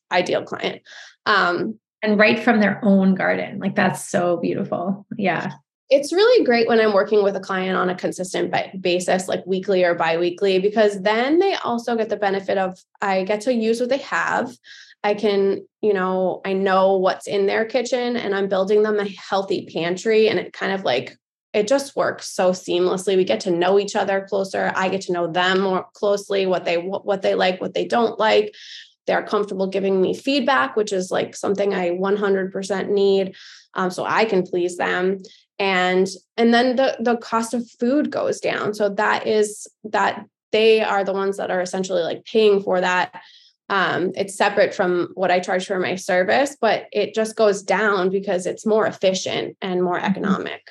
ideal 0.09 0.43
client. 0.43 0.81
Um, 1.25 1.77
and 2.01 2.17
right 2.17 2.39
from 2.39 2.61
their 2.61 2.79
own 2.85 3.15
garden. 3.15 3.59
Like 3.59 3.75
that's 3.75 4.07
so 4.07 4.37
beautiful. 4.37 5.05
Yeah 5.17 5.51
it's 5.89 6.11
really 6.11 6.43
great 6.43 6.67
when 6.67 6.81
I'm 6.81 6.93
working 6.93 7.23
with 7.23 7.35
a 7.35 7.41
client 7.41 7.77
on 7.77 7.89
a 7.89 7.95
consistent 7.95 8.53
basis, 8.81 9.27
like 9.27 9.45
weekly 9.45 9.85
or 9.85 9.95
biweekly, 9.95 10.59
because 10.59 11.01
then 11.01 11.39
they 11.39 11.53
also 11.55 11.95
get 11.95 12.09
the 12.09 12.17
benefit 12.17 12.57
of 12.57 12.77
I 13.01 13.23
get 13.23 13.41
to 13.41 13.53
use 13.53 13.79
what 13.79 13.89
they 13.89 13.99
have. 13.99 14.51
I 15.03 15.13
can, 15.13 15.65
you 15.81 15.93
know, 15.93 16.41
I 16.43 16.53
know 16.53 16.97
what's 16.97 17.27
in 17.27 17.45
their 17.45 17.63
kitchen 17.63 18.17
and 18.17 18.35
I'm 18.35 18.49
building 18.49 18.83
them 18.83 18.99
a 18.99 19.07
healthy 19.07 19.69
pantry. 19.71 20.27
And 20.27 20.39
it 20.39 20.51
kind 20.51 20.73
of 20.73 20.83
like, 20.83 21.15
it 21.53 21.67
just 21.67 21.95
works 21.95 22.27
so 22.29 22.51
seamlessly. 22.51 23.15
We 23.15 23.23
get 23.23 23.39
to 23.41 23.51
know 23.51 23.79
each 23.79 23.95
other 23.95 24.25
closer. 24.27 24.73
I 24.75 24.89
get 24.89 25.01
to 25.01 25.13
know 25.13 25.31
them 25.31 25.61
more 25.61 25.85
closely, 25.93 26.45
what 26.45 26.65
they 26.65 26.77
what 26.77 27.21
they 27.21 27.35
like, 27.35 27.61
what 27.61 27.73
they 27.73 27.85
don't 27.85 28.19
like. 28.19 28.53
They're 29.05 29.23
comfortable 29.23 29.67
giving 29.67 30.01
me 30.01 30.13
feedback, 30.13 30.75
which 30.75 30.91
is 30.91 31.09
like 31.09 31.33
something 31.33 31.73
I 31.73 31.91
100% 31.91 32.89
need, 32.89 33.35
um, 33.73 33.89
so 33.89 34.03
I 34.03 34.25
can 34.25 34.43
please 34.43 34.75
them 34.75 35.19
and 35.59 36.07
and 36.35 36.53
then 36.53 36.75
the 36.75 36.97
the 36.99 37.17
cost 37.17 37.53
of 37.53 37.69
food 37.79 38.11
goes 38.11 38.39
down. 38.39 38.73
So 38.73 38.89
that 38.89 39.27
is 39.27 39.67
that 39.85 40.25
they 40.51 40.81
are 40.81 41.03
the 41.03 41.13
ones 41.13 41.37
that 41.37 41.51
are 41.51 41.61
essentially 41.61 42.03
like 42.03 42.25
paying 42.25 42.61
for 42.61 42.79
that. 42.81 43.21
Um, 43.69 44.13
it's 44.15 44.37
separate 44.37 44.73
from 44.73 45.09
what 45.15 45.29
i 45.29 45.41
charge 45.41 45.65
for 45.65 45.77
my 45.77 45.95
service 45.95 46.55
but 46.61 46.85
it 46.93 47.13
just 47.13 47.35
goes 47.35 47.61
down 47.61 48.09
because 48.09 48.45
it's 48.45 48.65
more 48.65 48.87
efficient 48.87 49.57
and 49.61 49.83
more 49.83 49.97
mm-hmm. 49.97 50.05
economic. 50.05 50.61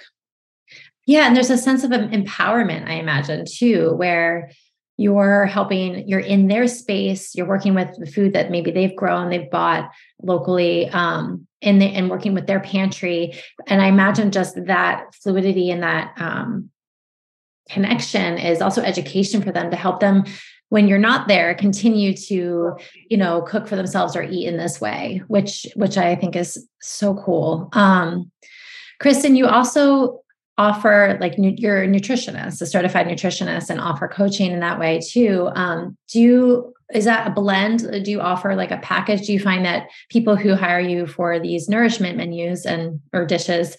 Yeah 1.06 1.26
and 1.26 1.36
there's 1.36 1.50
a 1.50 1.58
sense 1.58 1.84
of 1.84 1.90
empowerment 1.90 2.88
i 2.88 2.94
imagine 2.94 3.44
too 3.44 3.92
where 3.96 4.50
you're 4.96 5.44
helping 5.46 6.08
you're 6.08 6.20
in 6.20 6.48
their 6.48 6.66
space 6.66 7.34
you're 7.34 7.46
working 7.46 7.74
with 7.74 7.88
the 7.98 8.06
food 8.06 8.32
that 8.32 8.50
maybe 8.50 8.70
they've 8.70 8.96
grown 8.96 9.28
they've 9.28 9.50
bought 9.50 9.90
locally 10.22 10.88
um, 10.90 11.46
and, 11.62 11.80
the, 11.80 11.86
and 11.86 12.10
working 12.10 12.34
with 12.34 12.46
their 12.46 12.60
pantry. 12.60 13.34
And 13.66 13.82
i 13.82 13.86
imagine 13.86 14.30
just 14.30 14.56
that 14.66 15.14
fluidity 15.14 15.70
and 15.70 15.82
that 15.82 16.12
um, 16.16 16.70
connection 17.68 18.38
is 18.38 18.60
also 18.60 18.82
education 18.82 19.42
for 19.42 19.52
them 19.52 19.70
to 19.70 19.76
help 19.76 20.00
them 20.00 20.24
when 20.68 20.88
you're 20.88 20.98
not 20.98 21.28
there 21.28 21.54
continue 21.54 22.14
to 22.14 22.76
you 23.08 23.16
know 23.16 23.42
cook 23.42 23.66
for 23.66 23.76
themselves 23.76 24.16
or 24.16 24.22
eat 24.22 24.46
in 24.46 24.56
this 24.56 24.80
way 24.80 25.22
which 25.28 25.66
which 25.76 25.96
i 25.96 26.14
think 26.16 26.36
is 26.36 26.66
so 26.80 27.14
cool. 27.14 27.68
Um 27.72 28.30
kristen 29.00 29.36
you 29.36 29.46
also 29.46 30.22
offer 30.58 31.18
like 31.20 31.38
nu- 31.38 31.54
you're 31.56 31.82
a 31.82 31.88
nutritionist 31.88 32.62
a 32.62 32.66
certified 32.66 33.06
nutritionist 33.06 33.68
and 33.68 33.80
offer 33.80 34.08
coaching 34.08 34.52
in 34.52 34.60
that 34.60 34.78
way 34.78 35.00
too 35.00 35.50
um, 35.54 35.96
do 36.08 36.20
you 36.20 36.74
is 36.94 37.04
that 37.04 37.26
a 37.26 37.30
blend? 37.30 37.80
Do 38.04 38.10
you 38.10 38.20
offer 38.20 38.54
like 38.54 38.70
a 38.70 38.78
package? 38.78 39.26
Do 39.26 39.32
you 39.32 39.40
find 39.40 39.64
that 39.64 39.88
people 40.08 40.36
who 40.36 40.54
hire 40.54 40.80
you 40.80 41.06
for 41.06 41.38
these 41.38 41.68
nourishment 41.68 42.16
menus 42.16 42.64
and 42.64 43.00
or 43.12 43.26
dishes 43.26 43.76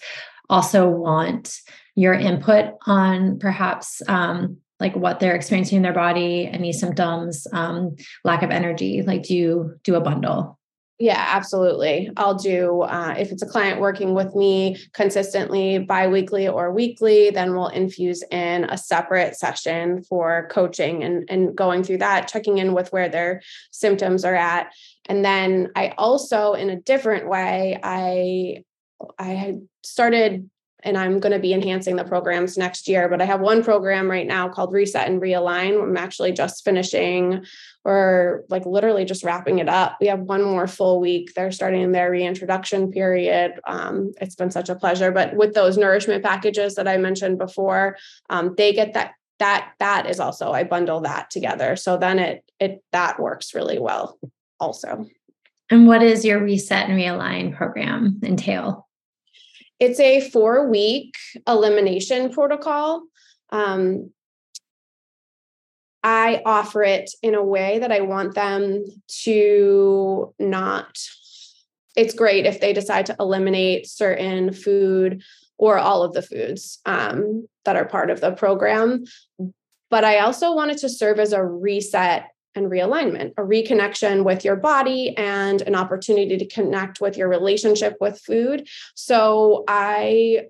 also 0.50 0.88
want 0.88 1.60
your 1.94 2.14
input 2.14 2.74
on 2.86 3.38
perhaps 3.38 4.02
um, 4.08 4.58
like 4.78 4.94
what 4.94 5.20
they're 5.20 5.34
experiencing 5.34 5.76
in 5.76 5.82
their 5.82 5.92
body 5.92 6.46
any 6.46 6.72
symptoms 6.72 7.46
um, 7.52 7.96
lack 8.24 8.42
of 8.42 8.50
energy? 8.50 9.02
Like 9.02 9.22
do 9.24 9.34
you 9.34 9.78
do 9.84 9.94
a 9.94 10.00
bundle 10.00 10.57
yeah, 10.98 11.24
absolutely. 11.28 12.10
I'll 12.16 12.34
do, 12.34 12.82
uh, 12.82 13.14
if 13.16 13.30
it's 13.30 13.42
a 13.42 13.46
client 13.46 13.80
working 13.80 14.14
with 14.14 14.34
me 14.34 14.76
consistently 14.94 15.78
biweekly 15.78 16.48
or 16.48 16.72
weekly, 16.72 17.30
then 17.30 17.54
we'll 17.54 17.68
infuse 17.68 18.24
in 18.32 18.64
a 18.64 18.76
separate 18.76 19.36
session 19.36 20.02
for 20.02 20.48
coaching 20.50 21.04
and, 21.04 21.24
and 21.30 21.56
going 21.56 21.84
through 21.84 21.98
that, 21.98 22.26
checking 22.26 22.58
in 22.58 22.74
with 22.74 22.92
where 22.92 23.08
their 23.08 23.42
symptoms 23.70 24.24
are 24.24 24.34
at. 24.34 24.72
And 25.06 25.24
then 25.24 25.70
I 25.76 25.94
also, 25.96 26.54
in 26.54 26.68
a 26.68 26.80
different 26.80 27.28
way, 27.28 27.78
I 27.82 28.64
I 29.18 29.58
started 29.84 30.50
and 30.84 30.96
I'm 30.96 31.18
going 31.18 31.32
to 31.32 31.40
be 31.40 31.52
enhancing 31.52 31.96
the 31.96 32.04
programs 32.04 32.56
next 32.56 32.86
year. 32.88 33.08
But 33.08 33.20
I 33.20 33.24
have 33.24 33.40
one 33.40 33.64
program 33.64 34.08
right 34.10 34.26
now 34.26 34.48
called 34.48 34.72
Reset 34.72 35.08
and 35.08 35.20
Realign. 35.20 35.82
I'm 35.82 35.96
actually 35.96 36.32
just 36.32 36.64
finishing 36.64 37.44
or 37.88 38.44
like 38.50 38.66
literally 38.66 39.06
just 39.06 39.24
wrapping 39.24 39.60
it 39.60 39.68
up. 39.68 39.96
We 39.98 40.08
have 40.08 40.20
one 40.20 40.44
more 40.44 40.66
full 40.66 41.00
week. 41.00 41.32
They're 41.32 41.50
starting 41.50 41.90
their 41.90 42.10
reintroduction 42.10 42.92
period. 42.92 43.58
Um, 43.66 44.12
it's 44.20 44.34
been 44.34 44.50
such 44.50 44.68
a 44.68 44.74
pleasure. 44.74 45.10
But 45.10 45.36
with 45.36 45.54
those 45.54 45.78
nourishment 45.78 46.22
packages 46.22 46.74
that 46.74 46.86
I 46.86 46.98
mentioned 46.98 47.38
before, 47.38 47.96
um, 48.28 48.54
they 48.58 48.74
get 48.74 48.92
that 48.92 49.12
that 49.38 49.70
that 49.78 50.04
is 50.10 50.20
also 50.20 50.52
I 50.52 50.64
bundle 50.64 51.00
that 51.00 51.30
together. 51.30 51.76
So 51.76 51.96
then 51.96 52.18
it 52.18 52.44
it 52.60 52.84
that 52.92 53.18
works 53.18 53.54
really 53.54 53.78
well 53.78 54.18
also. 54.60 55.06
And 55.70 55.86
what 55.86 56.02
is 56.02 56.26
your 56.26 56.42
reset 56.44 56.90
and 56.90 56.98
realign 56.98 57.56
program 57.56 58.20
entail? 58.22 58.86
It's 59.80 59.98
a 59.98 60.28
four 60.28 60.68
week 60.68 61.14
elimination 61.46 62.32
protocol. 62.32 63.04
Um, 63.50 64.10
I 66.10 66.40
offer 66.46 66.82
it 66.82 67.10
in 67.22 67.34
a 67.34 67.44
way 67.44 67.80
that 67.80 67.92
I 67.92 68.00
want 68.00 68.34
them 68.34 68.82
to 69.24 70.34
not. 70.38 70.98
It's 71.96 72.14
great 72.14 72.46
if 72.46 72.62
they 72.62 72.72
decide 72.72 73.04
to 73.06 73.16
eliminate 73.20 73.86
certain 73.86 74.54
food 74.54 75.22
or 75.58 75.76
all 75.76 76.02
of 76.02 76.14
the 76.14 76.22
foods 76.22 76.78
um, 76.86 77.46
that 77.66 77.76
are 77.76 77.84
part 77.84 78.08
of 78.08 78.22
the 78.22 78.32
program. 78.32 79.04
but 79.90 80.02
I 80.02 80.20
also 80.20 80.54
wanted 80.54 80.78
to 80.78 80.88
serve 80.88 81.18
as 81.18 81.34
a 81.34 81.44
reset 81.44 82.30
and 82.54 82.70
realignment, 82.70 83.32
a 83.36 83.42
reconnection 83.42 84.24
with 84.24 84.46
your 84.46 84.56
body 84.56 85.14
and 85.14 85.60
an 85.60 85.74
opportunity 85.74 86.38
to 86.38 86.46
connect 86.46 87.02
with 87.02 87.18
your 87.18 87.28
relationship 87.28 87.98
with 88.00 88.18
food. 88.18 88.66
So 88.94 89.64
I 89.68 90.46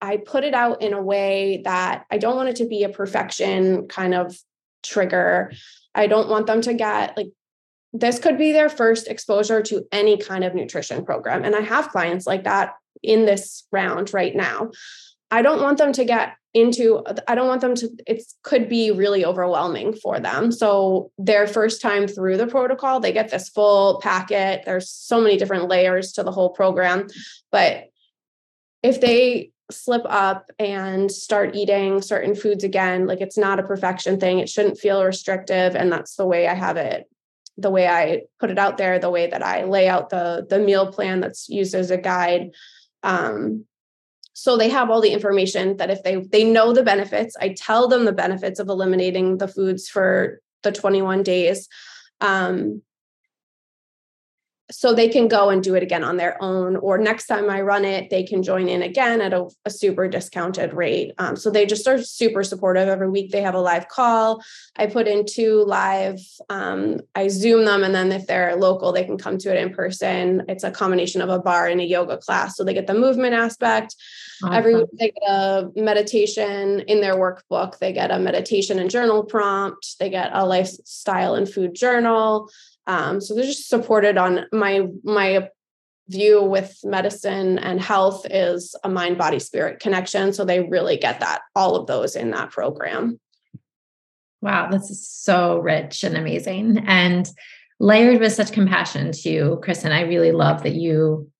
I 0.00 0.18
put 0.18 0.44
it 0.44 0.54
out 0.54 0.82
in 0.82 0.92
a 0.92 1.02
way 1.02 1.62
that 1.64 2.04
I 2.10 2.18
don't 2.18 2.36
want 2.36 2.48
it 2.48 2.56
to 2.56 2.66
be 2.66 2.84
a 2.84 2.88
perfection 2.88 3.88
kind 3.88 4.14
of 4.14 4.38
trigger. 4.82 5.52
I 5.94 6.06
don't 6.06 6.28
want 6.28 6.46
them 6.46 6.60
to 6.62 6.74
get 6.74 7.16
like 7.16 7.28
this 7.92 8.18
could 8.18 8.38
be 8.38 8.52
their 8.52 8.68
first 8.68 9.08
exposure 9.08 9.62
to 9.62 9.84
any 9.90 10.16
kind 10.16 10.44
of 10.44 10.54
nutrition 10.54 11.04
program. 11.04 11.44
And 11.44 11.56
I 11.56 11.60
have 11.60 11.88
clients 11.88 12.26
like 12.26 12.44
that 12.44 12.74
in 13.02 13.26
this 13.26 13.66
round 13.72 14.14
right 14.14 14.34
now. 14.34 14.70
I 15.30 15.42
don't 15.42 15.62
want 15.62 15.78
them 15.78 15.92
to 15.92 16.04
get 16.04 16.34
into 16.52 17.00
i 17.28 17.34
don't 17.36 17.46
want 17.46 17.60
them 17.60 17.76
to 17.76 17.88
it 18.08 18.24
could 18.42 18.68
be 18.68 18.90
really 18.90 19.24
overwhelming 19.24 19.92
for 19.92 20.18
them 20.18 20.50
so 20.50 21.12
their 21.16 21.46
first 21.46 21.80
time 21.80 22.08
through 22.08 22.36
the 22.36 22.46
protocol 22.46 22.98
they 22.98 23.12
get 23.12 23.30
this 23.30 23.48
full 23.48 24.00
packet 24.00 24.62
there's 24.64 24.90
so 24.90 25.20
many 25.20 25.36
different 25.36 25.68
layers 25.68 26.12
to 26.12 26.24
the 26.24 26.32
whole 26.32 26.50
program 26.50 27.06
but 27.52 27.84
if 28.82 29.00
they 29.00 29.52
slip 29.72 30.02
up 30.06 30.50
and 30.58 31.10
start 31.10 31.54
eating 31.54 32.02
certain 32.02 32.34
foods 32.34 32.64
again 32.64 33.06
like 33.06 33.20
it's 33.20 33.38
not 33.38 33.58
a 33.58 33.64
perfection 33.64 34.18
thing. 34.18 34.38
It 34.38 34.48
shouldn't 34.48 34.78
feel 34.78 35.04
restrictive 35.04 35.74
and 35.74 35.90
that's 35.90 36.16
the 36.16 36.26
way 36.26 36.46
i 36.48 36.54
have 36.54 36.76
it 36.76 37.08
the 37.56 37.70
way 37.70 37.86
i 37.86 38.22
put 38.38 38.50
it 38.50 38.58
out 38.58 38.78
there 38.78 38.98
the 38.98 39.10
way 39.10 39.26
that 39.26 39.42
i 39.42 39.64
lay 39.64 39.88
out 39.88 40.08
the 40.08 40.46
the 40.48 40.58
meal 40.58 40.92
plan 40.92 41.20
that's 41.20 41.48
used 41.48 41.74
as 41.74 41.90
a 41.90 41.98
guide. 41.98 42.50
Um 43.02 43.64
so 44.32 44.56
they 44.56 44.70
have 44.70 44.88
all 44.88 45.02
the 45.02 45.12
information 45.12 45.76
that 45.78 45.90
if 45.90 46.02
they 46.02 46.16
they 46.16 46.44
know 46.44 46.72
the 46.72 46.82
benefits 46.82 47.36
i 47.40 47.48
tell 47.48 47.88
them 47.88 48.04
the 48.04 48.12
benefits 48.12 48.60
of 48.60 48.68
eliminating 48.68 49.38
the 49.38 49.48
foods 49.48 49.88
for 49.88 50.40
the 50.62 50.72
21 50.72 51.22
days. 51.22 51.68
Um, 52.20 52.82
so 54.70 54.94
they 54.94 55.08
can 55.08 55.28
go 55.28 55.50
and 55.50 55.62
do 55.62 55.74
it 55.74 55.82
again 55.82 56.04
on 56.04 56.16
their 56.16 56.40
own 56.42 56.76
or 56.76 56.98
next 56.98 57.26
time 57.26 57.50
i 57.50 57.60
run 57.60 57.84
it 57.84 58.10
they 58.10 58.22
can 58.22 58.42
join 58.42 58.68
in 58.68 58.82
again 58.82 59.20
at 59.20 59.32
a, 59.32 59.48
a 59.64 59.70
super 59.70 60.08
discounted 60.08 60.72
rate. 60.74 61.12
Um, 61.18 61.36
so 61.36 61.50
they 61.50 61.66
just 61.66 61.86
are 61.86 62.02
super 62.02 62.42
supportive 62.42 62.88
every 62.88 63.08
week. 63.08 63.30
They 63.30 63.42
have 63.42 63.54
a 63.54 63.60
live 63.60 63.88
call. 63.88 64.42
I 64.76 64.86
put 64.86 65.08
in 65.08 65.24
two 65.26 65.64
live 65.64 66.20
um, 66.48 67.00
i 67.14 67.28
zoom 67.28 67.64
them 67.64 67.82
and 67.82 67.94
then 67.94 68.12
if 68.12 68.26
they're 68.26 68.56
local 68.56 68.92
they 68.92 69.04
can 69.04 69.18
come 69.18 69.38
to 69.38 69.50
it 69.54 69.62
in 69.62 69.72
person. 69.74 70.44
It's 70.48 70.64
a 70.64 70.70
combination 70.70 71.20
of 71.20 71.28
a 71.28 71.38
barre 71.38 71.70
and 71.70 71.80
a 71.80 71.84
yoga 71.84 72.18
class 72.18 72.56
so 72.56 72.64
they 72.64 72.74
get 72.74 72.86
the 72.86 72.94
movement 72.94 73.34
aspect. 73.34 73.94
Awesome. 74.42 74.54
every 74.54 74.74
week 74.76 74.88
they 74.98 75.10
get 75.10 75.28
a 75.28 75.70
meditation 75.76 76.80
in 76.80 77.00
their 77.00 77.16
workbook. 77.16 77.78
They 77.78 77.92
get 77.92 78.10
a 78.10 78.18
meditation 78.18 78.78
and 78.78 78.90
journal 78.90 79.24
prompt. 79.24 79.98
They 79.98 80.08
get 80.08 80.30
a 80.32 80.46
lifestyle 80.46 81.34
and 81.34 81.48
food 81.48 81.74
journal 81.74 82.48
um, 82.90 83.20
so 83.20 83.34
they're 83.34 83.44
just 83.44 83.68
supported 83.68 84.18
on 84.18 84.46
my 84.52 84.88
my 85.04 85.48
view 86.08 86.42
with 86.42 86.76
medicine 86.82 87.56
and 87.60 87.80
health 87.80 88.26
is 88.28 88.74
a 88.82 88.88
mind 88.88 89.16
body 89.16 89.38
spirit 89.38 89.78
connection. 89.78 90.32
So 90.32 90.44
they 90.44 90.58
really 90.58 90.96
get 90.96 91.20
that 91.20 91.42
all 91.54 91.76
of 91.76 91.86
those 91.86 92.16
in 92.16 92.32
that 92.32 92.50
program. 92.50 93.20
Wow 94.40 94.70
this 94.70 94.90
is 94.90 95.08
so 95.08 95.58
rich 95.58 96.02
and 96.02 96.16
amazing 96.16 96.82
and 96.88 97.28
layered 97.78 98.20
with 98.20 98.32
such 98.32 98.50
compassion 98.50 99.12
too 99.12 99.60
kristen. 99.62 99.92
I 99.92 100.00
really 100.00 100.32
love 100.32 100.64
that 100.64 100.74
you 100.74 101.30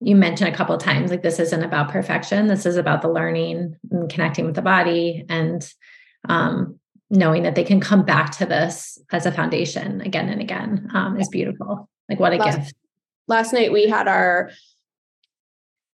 you 0.00 0.16
mentioned 0.16 0.54
a 0.54 0.56
couple 0.56 0.78
times 0.78 1.10
like 1.10 1.22
this 1.22 1.38
isn't 1.38 1.62
about 1.62 1.90
perfection. 1.90 2.46
This 2.46 2.64
is 2.64 2.78
about 2.78 3.02
the 3.02 3.10
learning 3.10 3.76
and 3.90 4.10
connecting 4.10 4.46
with 4.46 4.54
the 4.54 4.62
body 4.62 5.26
and 5.28 5.70
um, 6.30 6.78
knowing 7.10 7.42
that 7.42 7.54
they 7.54 7.64
can 7.64 7.80
come 7.80 8.04
back 8.04 8.30
to 8.38 8.46
this 8.46 8.98
as 9.12 9.26
a 9.26 9.32
foundation 9.32 10.00
again 10.00 10.28
and 10.28 10.40
again 10.40 10.88
um, 10.94 11.18
is 11.18 11.28
beautiful. 11.28 11.88
Like 12.08 12.18
what 12.18 12.32
a 12.32 12.36
last, 12.36 12.58
gift. 12.58 12.74
Last 13.28 13.52
night 13.52 13.72
we 13.72 13.88
had 13.88 14.08
our 14.08 14.50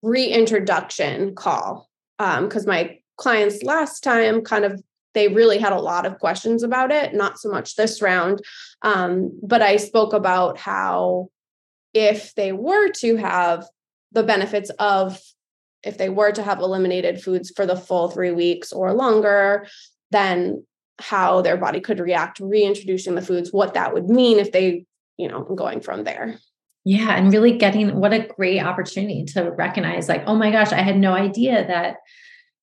reintroduction 0.02 1.34
call 1.34 1.88
because 2.18 2.64
um, 2.64 2.68
my 2.68 2.98
clients 3.16 3.62
last 3.62 4.02
time 4.02 4.42
kind 4.42 4.64
of 4.64 4.82
they 5.12 5.28
really 5.28 5.58
had 5.58 5.72
a 5.72 5.80
lot 5.80 6.06
of 6.06 6.18
questions 6.18 6.62
about 6.62 6.90
it 6.90 7.12
not 7.12 7.38
so 7.38 7.50
much 7.50 7.76
this 7.76 8.00
round 8.00 8.40
um, 8.82 9.38
but 9.42 9.60
i 9.60 9.76
spoke 9.76 10.14
about 10.14 10.56
how 10.56 11.28
if 11.92 12.34
they 12.34 12.52
were 12.52 12.88
to 12.88 13.16
have 13.16 13.66
the 14.12 14.22
benefits 14.22 14.70
of 14.78 15.20
if 15.82 15.98
they 15.98 16.08
were 16.08 16.32
to 16.32 16.42
have 16.42 16.60
eliminated 16.60 17.22
foods 17.22 17.52
for 17.54 17.66
the 17.66 17.76
full 17.76 18.10
three 18.10 18.32
weeks 18.32 18.72
or 18.72 18.94
longer 18.94 19.66
then 20.10 20.64
how 21.00 21.40
their 21.40 21.56
body 21.56 21.80
could 21.80 21.98
react 21.98 22.40
reintroducing 22.40 23.14
the 23.14 23.22
foods 23.22 23.52
what 23.52 23.74
that 23.74 23.92
would 23.92 24.08
mean 24.08 24.38
if 24.38 24.52
they 24.52 24.84
you 25.16 25.28
know 25.28 25.42
going 25.42 25.80
from 25.80 26.04
there. 26.04 26.38
Yeah 26.84 27.14
and 27.14 27.30
really 27.30 27.58
getting 27.58 27.96
what 28.00 28.14
a 28.14 28.26
great 28.26 28.60
opportunity 28.60 29.24
to 29.34 29.50
recognize 29.50 30.08
like 30.08 30.24
oh 30.26 30.34
my 30.34 30.50
gosh 30.50 30.72
i 30.72 30.80
had 30.80 30.98
no 30.98 31.12
idea 31.12 31.66
that 31.66 31.96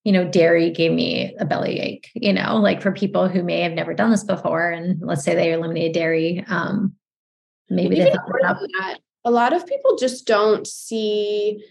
you 0.02 0.10
know 0.10 0.28
dairy 0.28 0.70
gave 0.70 0.90
me 0.90 1.36
a 1.38 1.44
belly 1.44 1.78
ache 1.78 2.10
you 2.14 2.32
know 2.32 2.56
like 2.56 2.82
for 2.82 2.90
people 2.90 3.28
who 3.28 3.44
may 3.44 3.60
have 3.60 3.72
never 3.72 3.94
done 3.94 4.10
this 4.10 4.24
before 4.24 4.70
and 4.70 5.00
let's 5.00 5.22
say 5.22 5.36
they 5.36 5.52
eliminated 5.52 5.94
dairy 5.94 6.44
um 6.48 6.94
maybe 7.70 7.94
they 7.94 8.10
that, 8.10 8.98
a 9.24 9.30
lot 9.30 9.52
of 9.52 9.66
people 9.66 9.96
just 9.96 10.26
don't 10.26 10.66
see 10.66 11.64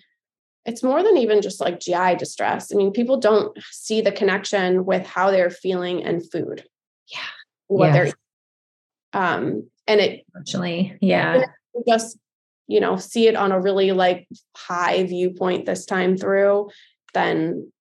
it's 0.67 0.83
more 0.83 1.01
than 1.01 1.15
even 1.17 1.41
just 1.41 1.61
like 1.61 1.79
GI 1.79 2.15
distress. 2.19 2.73
I 2.73 2.75
mean, 2.75 2.91
people 2.91 3.17
don't 3.17 3.57
see 3.71 4.01
the 4.01 4.11
connection 4.11 4.85
with 4.85 5.07
how 5.07 5.31
they're 5.31 5.49
feeling 5.49 6.03
and 6.03 6.21
food. 6.29 6.65
Yeah. 7.11 7.19
What 7.67 7.93
they're 7.93 8.11
um 9.13 9.69
and 9.87 10.01
it 10.01 10.25
actually, 10.37 10.97
yeah. 10.99 11.45
Just, 11.87 12.17
you 12.67 12.81
know, 12.81 12.97
see 12.97 13.27
it 13.27 13.35
on 13.35 13.53
a 13.53 13.61
really 13.61 13.93
like 13.93 14.27
high 14.55 15.03
viewpoint 15.05 15.65
this 15.65 15.85
time 15.85 16.17
through, 16.17 16.69
then 17.13 17.71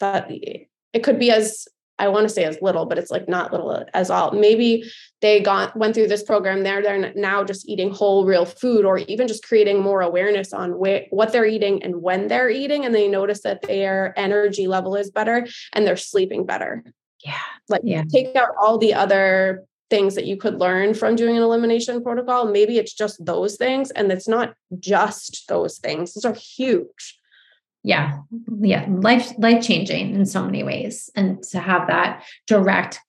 that 0.00 0.28
it 0.30 1.04
could 1.04 1.20
be 1.20 1.30
as 1.30 1.68
I 2.02 2.08
want 2.08 2.26
to 2.26 2.34
say 2.34 2.42
as 2.42 2.58
little, 2.60 2.84
but 2.84 2.98
it's 2.98 3.12
like 3.12 3.28
not 3.28 3.52
little 3.52 3.84
as 3.94 4.10
all. 4.10 4.32
Maybe 4.32 4.90
they 5.20 5.38
got 5.38 5.76
went 5.76 5.94
through 5.94 6.08
this 6.08 6.24
program. 6.24 6.64
They're 6.64 6.82
they're 6.82 7.14
now 7.14 7.44
just 7.44 7.68
eating 7.68 7.92
whole 7.92 8.26
real 8.26 8.44
food, 8.44 8.84
or 8.84 8.98
even 8.98 9.28
just 9.28 9.46
creating 9.46 9.80
more 9.80 10.02
awareness 10.02 10.52
on 10.52 10.76
where, 10.78 11.06
what 11.10 11.30
they're 11.30 11.46
eating 11.46 11.80
and 11.84 12.02
when 12.02 12.26
they're 12.26 12.50
eating, 12.50 12.84
and 12.84 12.92
they 12.92 13.06
notice 13.06 13.42
that 13.42 13.62
their 13.62 14.14
energy 14.16 14.66
level 14.66 14.96
is 14.96 15.12
better 15.12 15.46
and 15.74 15.86
they're 15.86 15.96
sleeping 15.96 16.44
better. 16.44 16.82
Yeah, 17.24 17.38
like 17.68 17.82
yeah. 17.84 18.02
take 18.10 18.34
out 18.34 18.48
all 18.60 18.78
the 18.78 18.94
other 18.94 19.62
things 19.88 20.16
that 20.16 20.26
you 20.26 20.36
could 20.36 20.58
learn 20.58 20.94
from 20.94 21.14
doing 21.14 21.36
an 21.36 21.42
elimination 21.44 22.02
protocol. 22.02 22.50
Maybe 22.50 22.78
it's 22.78 22.94
just 22.94 23.24
those 23.24 23.54
things, 23.54 23.92
and 23.92 24.10
it's 24.10 24.26
not 24.26 24.54
just 24.80 25.46
those 25.46 25.78
things. 25.78 26.14
Those 26.14 26.24
are 26.24 26.34
huge 26.34 27.16
yeah 27.82 28.18
yeah 28.60 28.86
life 28.88 29.32
life 29.38 29.62
changing 29.62 30.14
in 30.14 30.24
so 30.24 30.44
many 30.44 30.62
ways 30.62 31.10
and 31.16 31.42
to 31.42 31.58
have 31.58 31.88
that 31.88 32.22
direct 32.46 33.00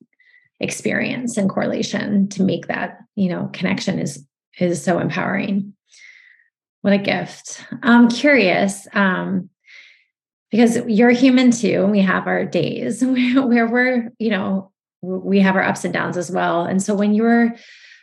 experience 0.60 1.38
and 1.38 1.50
correlation 1.50 2.28
to 2.30 2.42
make 2.42 2.68
that 2.68 2.98
you 3.16 3.30
know 3.30 3.50
connection 3.54 4.00
is 4.00 4.26
is 4.60 4.84
so 4.84 5.00
empowering. 5.00 5.74
What 6.82 6.94
a 6.94 6.98
gift. 6.98 7.66
I'm 7.82 8.10
curious 8.10 8.88
um 8.94 9.50
because 10.52 10.78
you're 10.88 11.12
human 11.12 11.52
too 11.52 11.84
and 11.84 11.92
we 11.92 12.02
have 12.02 12.28
our 12.28 12.46
days 12.46 13.04
where, 13.06 13.42
where 13.42 13.68
we're 13.68 14.12
you 14.20 14.30
know 14.30 14.72
we 15.02 15.40
have 15.40 15.56
our 15.56 15.64
ups 15.64 15.84
and 15.84 15.94
downs 15.94 16.18
as 16.18 16.32
well 16.32 16.64
and 16.64 16.82
so 16.82 16.96
when 16.96 17.14
you're 17.14 17.56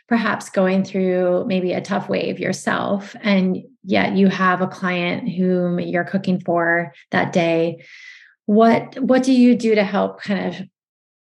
perhaps 0.07 0.49
going 0.49 0.83
through 0.83 1.45
maybe 1.47 1.71
a 1.71 1.81
tough 1.81 2.09
wave 2.09 2.37
yourself 2.37 3.15
and 3.21 3.63
yet 3.83 4.15
you 4.15 4.27
have 4.27 4.61
a 4.61 4.67
client 4.67 5.29
whom 5.29 5.79
you're 5.79 6.03
cooking 6.03 6.39
for 6.39 6.93
that 7.11 7.33
day 7.33 7.83
what 8.45 8.99
what 8.99 9.23
do 9.23 9.33
you 9.33 9.55
do 9.55 9.75
to 9.75 9.83
help 9.83 10.21
kind 10.21 10.47
of 10.47 10.67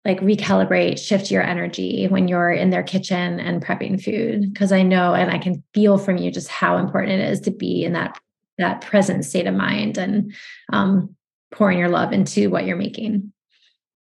like 0.05 0.21
recalibrate 0.21 0.99
shift 0.99 1.31
your 1.31 1.43
energy 1.43 2.07
when 2.09 2.27
you're 2.27 2.51
in 2.51 2.71
their 2.71 2.83
kitchen 2.83 3.39
and 3.39 3.65
prepping 3.65 4.03
food 4.03 4.53
because 4.53 4.73
i 4.73 4.83
know 4.83 5.15
and 5.15 5.31
i 5.31 5.39
can 5.39 5.63
feel 5.75 5.99
from 5.99 6.17
you 6.17 6.31
just 6.31 6.49
how 6.49 6.79
important 6.79 7.21
it 7.21 7.31
is 7.31 7.41
to 7.41 7.51
be 7.51 7.85
in 7.85 7.93
that 7.93 8.19
that 8.59 8.81
present 8.83 9.25
state 9.25 9.47
of 9.47 9.55
mind 9.55 9.97
and 9.97 10.35
um, 10.73 11.15
pouring 11.51 11.79
your 11.79 11.89
love 11.89 12.13
into 12.13 12.51
what 12.51 12.67
you're 12.67 12.77
making 12.77 13.33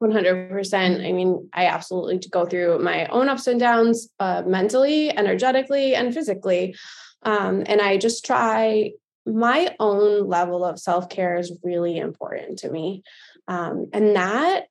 100%. 0.02 1.06
I 1.06 1.12
mean, 1.12 1.48
I 1.54 1.66
absolutely 1.66 2.18
go 2.30 2.44
through 2.44 2.80
my 2.80 3.06
own 3.06 3.28
ups 3.28 3.46
and 3.46 3.60
downs 3.60 4.08
uh, 4.18 4.42
mentally, 4.44 5.16
energetically, 5.16 5.94
and 5.94 6.12
physically. 6.12 6.74
Um, 7.22 7.62
and 7.66 7.80
I 7.80 7.96
just 7.96 8.24
try 8.24 8.92
my 9.24 9.74
own 9.78 10.28
level 10.28 10.64
of 10.64 10.78
self 10.78 11.08
care 11.08 11.36
is 11.36 11.56
really 11.62 11.96
important 11.96 12.58
to 12.60 12.70
me. 12.70 13.02
Um, 13.48 13.86
and 13.92 14.16
that 14.16 14.64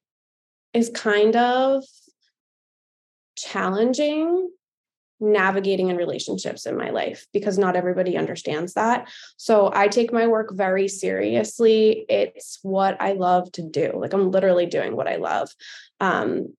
is 0.74 0.90
kind 0.90 1.36
of 1.36 1.84
challenging 3.36 4.50
navigating 5.22 5.90
in 5.90 5.96
relationships 5.96 6.66
in 6.66 6.76
my 6.76 6.90
life 6.90 7.28
because 7.32 7.58
not 7.58 7.76
everybody 7.76 8.18
understands 8.18 8.74
that. 8.74 9.08
So 9.38 9.72
I 9.74 9.88
take 9.88 10.12
my 10.12 10.28
work 10.28 10.52
very 10.52 10.88
seriously. 10.88 12.06
It's 12.10 12.58
what 12.64 13.00
I 13.00 13.14
love 13.14 13.52
to 13.54 13.62
do. 13.62 13.92
Like 13.96 14.14
I'm 14.14 14.32
literally 14.32 14.66
doing 14.66 14.96
what 14.96 15.08
I 15.08 15.18
love. 15.18 15.50
Um, 16.00 16.56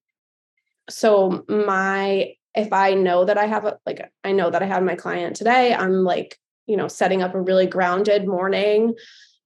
so 0.89 1.45
my 1.49 2.35
if 2.55 2.73
I 2.73 2.95
know 2.95 3.25
that 3.25 3.39
I 3.39 3.47
have 3.47 3.65
a 3.65 3.79
like 3.87 4.11
I 4.25 4.33
know 4.33 4.51
that 4.51 4.63
I 4.63 4.67
have 4.67 4.83
my 4.83 4.95
client 4.95 5.37
today, 5.37 5.75
I'm 5.75 6.05
like, 6.05 6.39
you 6.67 6.77
know, 6.77 6.89
setting 6.89 7.23
up 7.23 7.35
a 7.35 7.41
really 7.41 7.67
grounded 7.67 8.27
morning. 8.27 8.95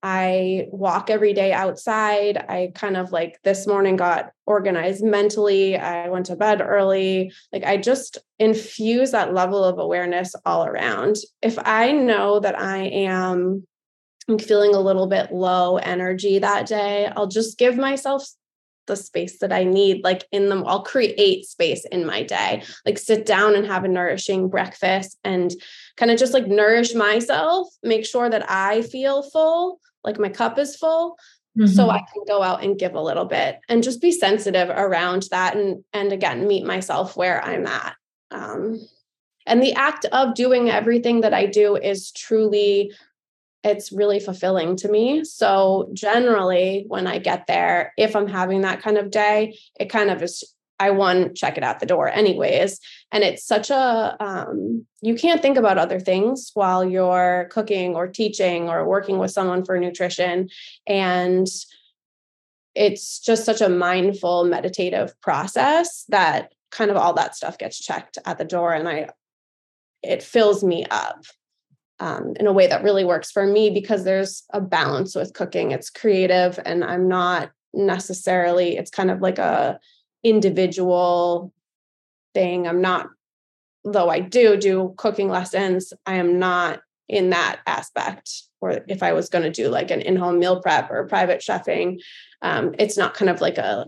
I 0.03 0.67
walk 0.71 1.11
every 1.11 1.33
day 1.33 1.53
outside. 1.53 2.37
I 2.37 2.71
kind 2.75 2.97
of 2.97 3.11
like 3.11 3.41
this 3.43 3.67
morning 3.67 3.97
got 3.97 4.31
organized 4.47 5.03
mentally. 5.03 5.77
I 5.77 6.09
went 6.09 6.27
to 6.27 6.37
bed 6.37 6.61
early. 6.61 7.33
Like 7.53 7.65
I 7.65 7.77
just 7.77 8.19
infuse 8.39 9.11
that 9.11 9.35
level 9.35 9.65
of 9.65 9.79
awareness 9.79 10.35
all 10.45 10.65
around. 10.65 11.17
If 11.43 11.59
I 11.59 11.93
know 11.93 12.41
that 12.41 12.59
I 12.59 12.85
am 12.85 13.67
I'm 14.29 14.39
feeling 14.39 14.75
a 14.75 14.81
little 14.81 15.07
bit 15.07 15.33
low 15.33 15.77
energy 15.79 16.41
that 16.41 16.67
day, 16.67 17.07
I'll 17.17 17.29
just 17.29 17.59
give 17.59 17.77
myself 17.77 18.29
the 18.87 18.97
space 18.97 19.39
that 19.39 19.53
I 19.53 19.65
need, 19.65 20.05
like 20.05 20.25
in 20.33 20.49
them, 20.49 20.65
I'll 20.67 20.83
create 20.83 21.47
space 21.47 21.85
in 21.87 22.07
my 22.07 22.23
day, 22.23 22.63
like 22.85 22.99
sit 22.99 23.27
down 23.27 23.55
and 23.55 23.67
have 23.67 23.85
a 23.85 23.89
nourishing 23.89 24.49
breakfast 24.49 25.19
and 25.25 25.53
kind 25.97 26.11
of 26.11 26.19
just 26.19 26.33
like 26.33 26.47
nourish 26.47 26.95
myself, 26.95 27.69
make 27.83 28.07
sure 28.07 28.29
that 28.29 28.51
I 28.51 28.83
feel 28.83 29.23
full, 29.23 29.81
like 30.05 30.19
my 30.19 30.29
cup 30.29 30.59
is 30.59 30.77
full. 30.77 31.17
Mm-hmm. 31.59 31.73
So 31.73 31.89
I 31.89 31.99
can 31.99 32.25
go 32.29 32.43
out 32.43 32.63
and 32.63 32.79
give 32.79 32.95
a 32.95 33.01
little 33.01 33.25
bit 33.25 33.61
and 33.69 33.83
just 33.83 34.03
be 34.03 34.13
sensitive 34.13 34.69
around 34.69 35.27
that 35.31 35.57
and 35.57 35.83
and 35.95 36.13
again 36.13 36.47
meet 36.47 36.67
myself 36.67 37.17
where 37.17 37.43
I'm 37.43 37.67
at. 37.67 37.97
Um, 38.31 38.87
and 39.47 39.63
the 39.63 39.73
act 39.75 40.05
of 40.07 40.35
doing 40.35 40.69
everything 40.69 41.21
that 41.23 41.33
I 41.33 41.47
do 41.47 41.77
is 41.77 42.11
truly 42.11 42.93
it's 43.67 43.93
really 43.93 44.21
fulfilling 44.21 44.77
to 44.77 44.89
me. 44.89 45.25
So 45.25 45.91
generally 45.93 46.85
when 46.87 47.07
I 47.07 47.19
get 47.19 47.47
there, 47.47 47.93
if 47.99 48.15
I'm 48.15 48.29
having 48.29 48.61
that 48.63 48.81
kind 48.81 48.97
of 48.97 49.11
day, 49.11 49.59
it 49.79 49.91
kind 49.91 50.11
of 50.11 50.23
is 50.23 50.45
I 50.79 50.91
want 50.91 51.37
check 51.37 51.57
it 51.57 51.65
out 51.65 51.81
the 51.81 51.87
door 51.87 52.09
anyways. 52.09 52.81
And 53.11 53.25
it's 53.25 53.45
such 53.45 53.71
a 53.71 54.17
um, 54.21 54.87
you 55.01 55.15
can't 55.15 55.43
think 55.43 55.57
about 55.57 55.79
other 55.79 55.99
things 55.99 56.51
while 56.55 56.85
you're 56.85 57.49
cooking 57.51 57.97
or 57.97 58.07
teaching 58.07 58.69
or 58.69 58.87
working 58.87 59.19
with 59.19 59.31
someone 59.31 59.65
for 59.65 59.79
nutrition. 59.81 60.49
And 60.87 61.47
it's 62.75 63.19
just 63.19 63.47
such 63.47 63.63
a 63.63 63.71
mindful 63.71 64.45
meditative 64.45 65.19
process 65.23 66.05
that 66.11 66.53
kind 66.71 66.91
of 66.91 66.97
all 66.99 67.15
that 67.15 67.35
stuff 67.35 67.57
gets 67.59 67.79
checked 67.79 68.19
at 68.27 68.39
the 68.39 68.45
door 68.45 68.75
and 68.75 68.89
I 68.89 69.09
it 70.03 70.23
fills 70.23 70.63
me 70.63 70.85
up 70.91 71.25
um, 72.01 72.35
in 72.39 72.47
a 72.47 72.53
way 72.53 72.67
that 72.67 72.83
really 72.83 73.05
works 73.05 73.31
for 73.31 73.47
me 73.47 73.71
because 73.71 74.05
there's 74.05 74.45
a 74.53 74.61
balance 74.61 75.15
with 75.15 75.35
cooking. 75.35 75.71
It's 75.73 75.91
creative, 75.91 76.59
and 76.65 76.85
I'm 76.85 77.09
not 77.09 77.51
necessarily. 77.73 78.77
It's 78.77 78.91
kind 78.91 79.11
of 79.11 79.21
like 79.21 79.39
a 79.39 79.79
individual 80.23 81.53
thing. 82.35 82.67
I'm 82.67 82.81
not, 82.81 83.09
though. 83.85 84.11
I 84.11 84.21
do 84.21 84.57
do 84.57 84.95
cooking 84.97 85.29
lessons. 85.29 85.93
I 86.05 86.17
am 86.17 86.39
not 86.39 86.81
in 87.09 87.31
that 87.31 87.61
aspect. 87.67 88.31
Or 88.61 88.81
if 88.89 89.03
I 89.03 89.13
was 89.13 89.29
going 89.29 89.45
to 89.45 89.51
do 89.51 89.69
like 89.69 89.91
an 89.91 90.01
in-home 90.01 90.39
meal 90.39 90.61
prep 90.61 90.91
or 90.91 91.07
private 91.07 91.41
chefing, 91.41 92.01
um, 92.43 92.75
it's 92.79 92.97
not 92.97 93.15
kind 93.15 93.31
of 93.31 93.41
like 93.41 93.59
a, 93.59 93.87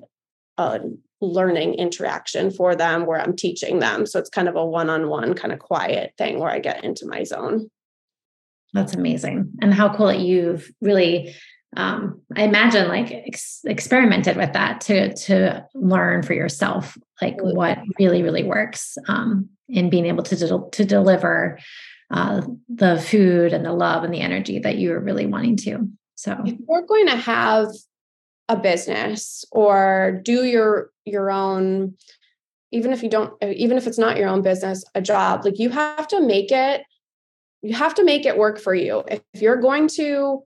a 0.56 0.80
learning 1.20 1.74
interaction 1.74 2.50
for 2.50 2.76
them 2.76 3.04
where 3.04 3.20
I'm 3.20 3.34
teaching 3.34 3.80
them. 3.80 4.06
So 4.06 4.20
it's 4.20 4.30
kind 4.30 4.48
of 4.48 4.54
a 4.54 4.64
one-on-one 4.64 5.34
kind 5.34 5.52
of 5.52 5.58
quiet 5.58 6.12
thing 6.16 6.38
where 6.38 6.50
I 6.50 6.60
get 6.60 6.84
into 6.84 7.06
my 7.06 7.24
zone. 7.24 7.70
That's 8.72 8.94
amazing. 8.94 9.52
And 9.60 9.72
how 9.72 9.94
cool 9.94 10.08
that 10.08 10.20
you've 10.20 10.70
really 10.80 11.34
um, 11.76 12.22
I 12.34 12.44
imagine 12.44 12.88
like 12.88 13.12
ex- 13.12 13.60
experimented 13.64 14.36
with 14.36 14.54
that 14.54 14.80
to 14.82 15.14
to 15.14 15.66
learn 15.74 16.22
for 16.22 16.32
yourself 16.32 16.96
like 17.20 17.36
what 17.42 17.78
really 17.98 18.22
really 18.22 18.42
works 18.42 18.96
um, 19.06 19.50
in 19.68 19.90
being 19.90 20.06
able 20.06 20.22
to 20.24 20.36
de- 20.36 20.70
to 20.72 20.84
deliver 20.84 21.58
uh, 22.10 22.40
the 22.68 22.98
food 22.98 23.52
and 23.52 23.66
the 23.66 23.72
love 23.72 24.02
and 24.02 24.14
the 24.14 24.20
energy 24.20 24.58
that 24.60 24.78
you 24.78 24.92
are 24.92 25.00
really 25.00 25.26
wanting 25.26 25.56
to. 25.56 25.88
So 26.14 26.36
if 26.44 26.56
you're 26.66 26.86
going 26.86 27.06
to 27.08 27.16
have 27.16 27.68
a 28.48 28.56
business 28.56 29.44
or 29.52 30.20
do 30.24 30.44
your 30.44 30.90
your 31.04 31.30
own 31.30 31.94
even 32.72 32.92
if 32.92 33.02
you 33.02 33.10
don't 33.10 33.32
even 33.42 33.76
if 33.76 33.86
it's 33.86 33.98
not 33.98 34.16
your 34.16 34.28
own 34.28 34.40
business 34.40 34.84
a 34.94 35.02
job 35.02 35.44
like 35.44 35.58
you 35.58 35.68
have 35.68 36.08
to 36.08 36.20
make 36.20 36.50
it 36.50 36.82
you 37.62 37.74
have 37.74 37.94
to 37.94 38.04
make 38.04 38.24
it 38.26 38.36
work 38.36 38.58
for 38.58 38.74
you. 38.74 39.04
If 39.08 39.22
you're 39.34 39.60
going 39.60 39.88
to, 39.96 40.42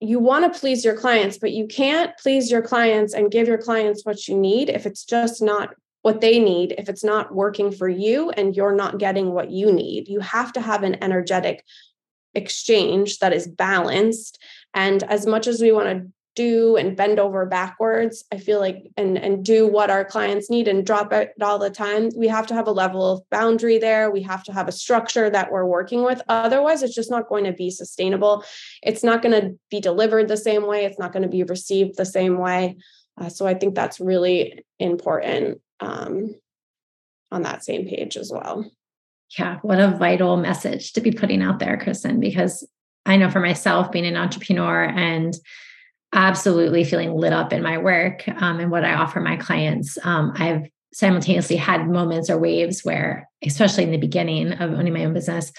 you 0.00 0.18
want 0.18 0.52
to 0.52 0.58
please 0.58 0.84
your 0.84 0.96
clients, 0.96 1.38
but 1.38 1.52
you 1.52 1.66
can't 1.66 2.16
please 2.18 2.50
your 2.50 2.62
clients 2.62 3.14
and 3.14 3.30
give 3.30 3.48
your 3.48 3.58
clients 3.58 4.04
what 4.04 4.28
you 4.28 4.36
need 4.36 4.68
if 4.68 4.86
it's 4.86 5.04
just 5.04 5.42
not 5.42 5.74
what 6.02 6.20
they 6.20 6.38
need, 6.38 6.74
if 6.78 6.88
it's 6.88 7.02
not 7.02 7.34
working 7.34 7.72
for 7.72 7.88
you 7.88 8.30
and 8.30 8.54
you're 8.54 8.74
not 8.74 8.98
getting 8.98 9.32
what 9.32 9.50
you 9.50 9.72
need. 9.72 10.08
You 10.08 10.20
have 10.20 10.52
to 10.52 10.60
have 10.60 10.84
an 10.84 11.02
energetic 11.02 11.64
exchange 12.34 13.18
that 13.18 13.32
is 13.32 13.48
balanced. 13.48 14.40
And 14.72 15.02
as 15.04 15.26
much 15.26 15.48
as 15.48 15.60
we 15.60 15.72
want 15.72 15.88
to 15.88 16.12
do 16.36 16.76
and 16.76 16.96
bend 16.96 17.18
over 17.18 17.44
backwards 17.46 18.24
i 18.32 18.38
feel 18.38 18.60
like 18.60 18.84
and 18.96 19.18
and 19.18 19.44
do 19.44 19.66
what 19.66 19.90
our 19.90 20.04
clients 20.04 20.48
need 20.48 20.68
and 20.68 20.86
drop 20.86 21.12
it 21.12 21.32
all 21.40 21.58
the 21.58 21.70
time. 21.70 22.10
We 22.16 22.28
have 22.28 22.46
to 22.48 22.54
have 22.54 22.66
a 22.66 22.72
level 22.72 23.10
of 23.10 23.28
boundary 23.30 23.78
there. 23.78 24.10
We 24.10 24.22
have 24.22 24.42
to 24.44 24.52
have 24.52 24.68
a 24.68 24.72
structure 24.72 25.28
that 25.30 25.50
we're 25.50 25.66
working 25.66 26.04
with. 26.04 26.22
Otherwise 26.28 26.82
it's 26.82 26.94
just 26.94 27.10
not 27.10 27.28
going 27.28 27.44
to 27.44 27.52
be 27.52 27.70
sustainable. 27.70 28.44
It's 28.82 29.04
not 29.04 29.22
going 29.22 29.40
to 29.40 29.58
be 29.70 29.80
delivered 29.80 30.28
the 30.28 30.36
same 30.36 30.66
way. 30.66 30.84
It's 30.84 30.98
not 30.98 31.12
going 31.12 31.22
to 31.22 31.28
be 31.28 31.42
received 31.42 31.96
the 31.96 32.06
same 32.06 32.38
way. 32.38 32.76
Uh, 33.18 33.28
so 33.28 33.46
i 33.46 33.54
think 33.54 33.74
that's 33.74 33.98
really 33.98 34.64
important 34.78 35.60
um, 35.80 36.34
on 37.32 37.42
that 37.42 37.64
same 37.64 37.86
page 37.86 38.16
as 38.16 38.30
well. 38.30 38.70
Yeah 39.38 39.58
what 39.62 39.80
a 39.80 39.96
vital 39.96 40.36
message 40.36 40.92
to 40.92 41.00
be 41.00 41.10
putting 41.10 41.42
out 41.42 41.58
there 41.58 41.78
kristen 41.78 42.20
because 42.20 42.66
i 43.06 43.16
know 43.16 43.30
for 43.30 43.40
myself 43.40 43.90
being 43.90 44.06
an 44.06 44.16
entrepreneur 44.16 44.84
and 44.84 45.34
absolutely 46.12 46.84
feeling 46.84 47.12
lit 47.12 47.32
up 47.32 47.52
in 47.52 47.62
my 47.62 47.78
work 47.78 48.26
um, 48.28 48.60
and 48.60 48.70
what 48.70 48.84
I 48.84 48.94
offer 48.94 49.20
my 49.20 49.36
clients. 49.36 49.98
Um, 50.04 50.32
I've 50.36 50.68
simultaneously 50.92 51.56
had 51.56 51.88
moments 51.88 52.30
or 52.30 52.38
waves 52.38 52.80
where, 52.82 53.28
especially 53.44 53.84
in 53.84 53.90
the 53.90 53.98
beginning 53.98 54.52
of 54.52 54.72
owning 54.72 54.94
my 54.94 55.04
own 55.04 55.12
business, 55.12 55.52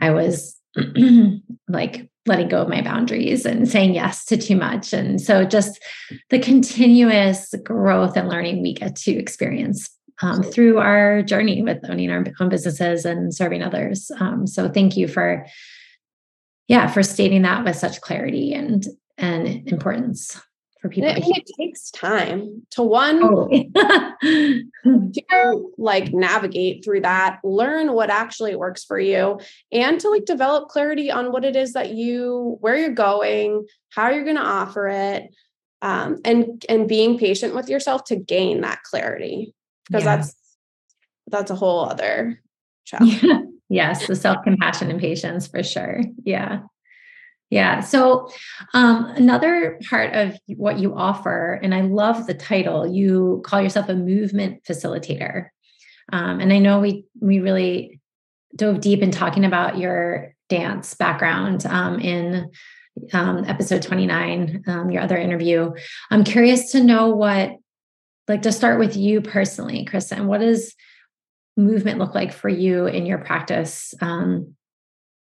I 0.00 0.10
was 0.10 0.56
like 1.68 2.08
letting 2.26 2.48
go 2.48 2.62
of 2.62 2.68
my 2.68 2.82
boundaries 2.82 3.46
and 3.46 3.68
saying 3.68 3.94
yes 3.94 4.24
to 4.26 4.36
too 4.36 4.56
much. 4.56 4.92
And 4.92 5.20
so 5.20 5.44
just 5.44 5.82
the 6.30 6.38
continuous 6.38 7.54
growth 7.62 8.16
and 8.16 8.28
learning 8.28 8.62
we 8.62 8.74
get 8.74 8.96
to 8.96 9.12
experience 9.12 9.88
um, 10.22 10.42
through 10.42 10.78
our 10.78 11.22
journey 11.22 11.62
with 11.62 11.78
owning 11.88 12.10
our 12.10 12.24
own 12.40 12.48
businesses 12.48 13.04
and 13.04 13.34
serving 13.34 13.62
others. 13.62 14.10
Um, 14.20 14.46
so 14.46 14.68
thank 14.68 14.96
you 14.96 15.08
for, 15.08 15.46
yeah, 16.68 16.86
for 16.86 17.02
stating 17.02 17.42
that 17.42 17.64
with 17.64 17.76
such 17.76 18.00
clarity 18.00 18.54
and 18.54 18.86
and 19.18 19.68
importance 19.68 20.40
for 20.84 20.90
people. 20.90 21.10
I 21.10 21.14
mean, 21.14 21.32
it 21.34 21.50
takes 21.58 21.90
time 21.90 22.66
to 22.72 22.82
one 22.82 23.20
to 24.22 25.72
like 25.78 26.12
navigate 26.12 26.84
through 26.84 27.00
that, 27.00 27.40
learn 27.42 27.94
what 27.94 28.10
actually 28.10 28.54
works 28.54 28.84
for 28.84 28.98
you, 28.98 29.40
and 29.72 29.98
to 30.00 30.10
like 30.10 30.26
develop 30.26 30.68
clarity 30.68 31.10
on 31.10 31.32
what 31.32 31.44
it 31.44 31.56
is 31.56 31.72
that 31.72 31.94
you 31.94 32.58
where 32.60 32.76
you're 32.76 32.90
going, 32.90 33.66
how 33.90 34.10
you're 34.10 34.24
going 34.24 34.36
to 34.36 34.42
offer 34.42 34.88
it, 34.88 35.34
um, 35.80 36.18
and 36.22 36.62
and 36.68 36.86
being 36.86 37.18
patient 37.18 37.54
with 37.54 37.70
yourself 37.70 38.04
to 38.04 38.16
gain 38.16 38.60
that 38.60 38.82
clarity 38.82 39.54
because 39.86 40.04
yeah. 40.04 40.16
that's 40.16 40.34
that's 41.28 41.50
a 41.50 41.56
whole 41.56 41.88
other 41.88 42.40
challenge. 42.84 43.22
Yeah. 43.22 43.40
Yes, 43.70 44.06
the 44.06 44.14
self 44.14 44.44
compassion 44.44 44.90
and 44.90 45.00
patience 45.00 45.46
for 45.46 45.62
sure. 45.62 46.02
Yeah. 46.24 46.60
Yeah. 47.50 47.80
So, 47.80 48.30
um, 48.72 49.06
another 49.16 49.78
part 49.88 50.14
of 50.14 50.36
what 50.56 50.78
you 50.78 50.94
offer, 50.94 51.60
and 51.62 51.74
I 51.74 51.82
love 51.82 52.26
the 52.26 52.34
title, 52.34 52.86
you 52.86 53.42
call 53.44 53.60
yourself 53.60 53.88
a 53.88 53.94
movement 53.94 54.64
facilitator. 54.64 55.48
Um, 56.12 56.40
and 56.40 56.52
I 56.52 56.58
know 56.58 56.80
we 56.80 57.04
we 57.20 57.40
really 57.40 58.00
dove 58.56 58.80
deep 58.80 59.02
in 59.02 59.10
talking 59.10 59.44
about 59.44 59.78
your 59.78 60.34
dance 60.48 60.94
background 60.94 61.66
um, 61.66 61.98
in 62.00 62.50
um, 63.12 63.44
episode 63.44 63.82
29, 63.82 64.64
um, 64.66 64.90
your 64.90 65.02
other 65.02 65.16
interview. 65.16 65.72
I'm 66.10 66.24
curious 66.24 66.72
to 66.72 66.82
know 66.82 67.08
what, 67.08 67.56
like, 68.28 68.42
to 68.42 68.52
start 68.52 68.78
with 68.78 68.96
you 68.96 69.20
personally, 69.20 69.84
Kristen, 69.84 70.26
what 70.26 70.38
does 70.38 70.74
movement 71.56 71.98
look 71.98 72.14
like 72.14 72.32
for 72.32 72.48
you 72.48 72.86
in 72.86 73.06
your 73.06 73.18
practice? 73.18 73.94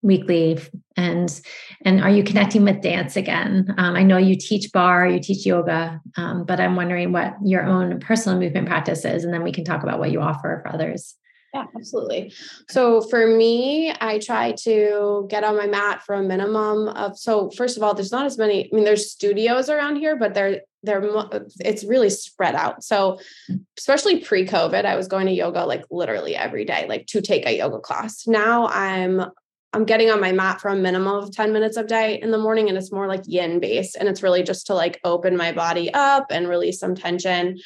Weekly 0.01 0.59
and 0.97 1.41
and 1.83 2.01
are 2.01 2.09
you 2.09 2.23
connecting 2.23 2.63
with 2.63 2.81
dance 2.81 3.15
again 3.15 3.73
um, 3.77 3.95
i 3.95 4.03
know 4.03 4.17
you 4.17 4.35
teach 4.35 4.71
barre 4.71 5.09
you 5.09 5.19
teach 5.19 5.45
yoga 5.45 5.99
um, 6.17 6.45
but 6.45 6.59
i'm 6.59 6.75
wondering 6.75 7.11
what 7.11 7.35
your 7.43 7.63
own 7.63 7.99
personal 7.99 8.39
movement 8.39 8.67
practice 8.67 9.03
is 9.05 9.23
and 9.23 9.33
then 9.33 9.43
we 9.43 9.51
can 9.51 9.63
talk 9.63 9.83
about 9.83 9.99
what 9.99 10.11
you 10.11 10.21
offer 10.21 10.61
for 10.63 10.73
others 10.73 11.15
yeah 11.53 11.65
absolutely 11.75 12.31
so 12.69 13.01
for 13.01 13.27
me 13.27 13.93
i 14.01 14.19
try 14.19 14.51
to 14.51 15.25
get 15.29 15.43
on 15.43 15.57
my 15.57 15.67
mat 15.67 16.01
for 16.03 16.15
a 16.15 16.23
minimum 16.23 16.87
of 16.89 17.17
so 17.17 17.49
first 17.51 17.77
of 17.77 17.83
all 17.83 17.93
there's 17.93 18.11
not 18.11 18.25
as 18.25 18.37
many 18.37 18.65
i 18.65 18.75
mean 18.75 18.85
there's 18.85 19.11
studios 19.11 19.69
around 19.69 19.95
here 19.97 20.15
but 20.15 20.33
there 20.33 20.61
they're 20.83 21.03
it's 21.61 21.83
really 21.83 22.11
spread 22.11 22.53
out. 22.53 22.83
So 22.83 23.19
especially 23.75 24.19
pre-COVID, 24.19 24.85
I 24.85 24.95
was 24.95 25.07
going 25.07 25.25
to 25.25 25.33
yoga 25.33 25.65
like 25.65 25.83
literally 25.89 26.35
every 26.35 26.63
day, 26.63 26.85
like 26.87 27.07
to 27.07 27.21
take 27.21 27.47
a 27.47 27.57
yoga 27.57 27.79
class. 27.79 28.27
Now 28.27 28.67
I'm 28.67 29.31
I'm 29.75 29.83
getting 29.83 30.09
on 30.09 30.21
my 30.21 30.31
mat 30.31 30.61
for 30.61 30.69
a 30.69 30.75
minimum 30.75 31.15
of 31.15 31.31
10 31.31 31.51
minutes 31.51 31.75
a 31.75 31.83
day 31.83 32.19
in 32.21 32.31
the 32.31 32.37
morning 32.37 32.69
and 32.69 32.77
it's 32.77 32.93
more 32.93 33.07
like 33.07 33.23
yin 33.25 33.59
based 33.59 33.97
and 33.97 34.07
it's 34.07 34.23
really 34.23 34.41
just 34.41 34.67
to 34.67 34.73
like 34.73 35.01
open 35.03 35.35
my 35.35 35.51
body 35.51 35.93
up 35.93 36.27
and 36.29 36.47
release 36.47 36.79
some 36.79 36.95
tension. 36.95 37.59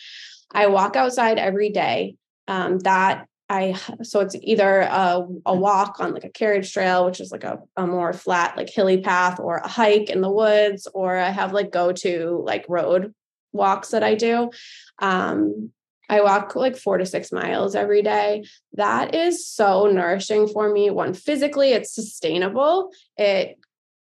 I 0.51 0.67
walk 0.67 0.95
outside 0.95 1.37
every 1.37 1.69
day. 1.69 2.15
Um, 2.47 2.79
that 2.79 3.27
I 3.47 3.79
so 4.01 4.21
it's 4.21 4.35
either 4.41 4.81
a, 4.81 5.23
a 5.45 5.55
walk 5.55 5.99
on 5.99 6.13
like 6.13 6.23
a 6.23 6.29
carriage 6.29 6.73
trail, 6.73 7.05
which 7.05 7.19
is 7.19 7.31
like 7.31 7.43
a, 7.43 7.59
a 7.77 7.85
more 7.85 8.11
flat, 8.11 8.57
like 8.57 8.71
hilly 8.71 9.01
path, 9.01 9.39
or 9.39 9.57
a 9.57 9.67
hike 9.67 10.09
in 10.09 10.21
the 10.21 10.31
woods, 10.31 10.87
or 10.93 11.15
I 11.15 11.29
have 11.29 11.53
like 11.53 11.71
go 11.71 11.91
to 11.91 12.41
like 12.43 12.65
road 12.67 13.13
walks 13.51 13.89
that 13.89 14.03
I 14.03 14.15
do. 14.15 14.49
Um, 14.97 15.71
I 16.09 16.21
walk 16.21 16.55
like 16.55 16.75
four 16.75 16.97
to 16.97 17.05
six 17.05 17.31
miles 17.31 17.75
every 17.75 18.01
day. 18.01 18.45
That 18.73 19.13
is 19.13 19.47
so 19.47 19.85
nourishing 19.85 20.47
for 20.47 20.71
me. 20.71 20.89
One, 20.89 21.13
physically, 21.13 21.71
it's 21.71 21.93
sustainable. 21.93 22.91
It 23.17 23.59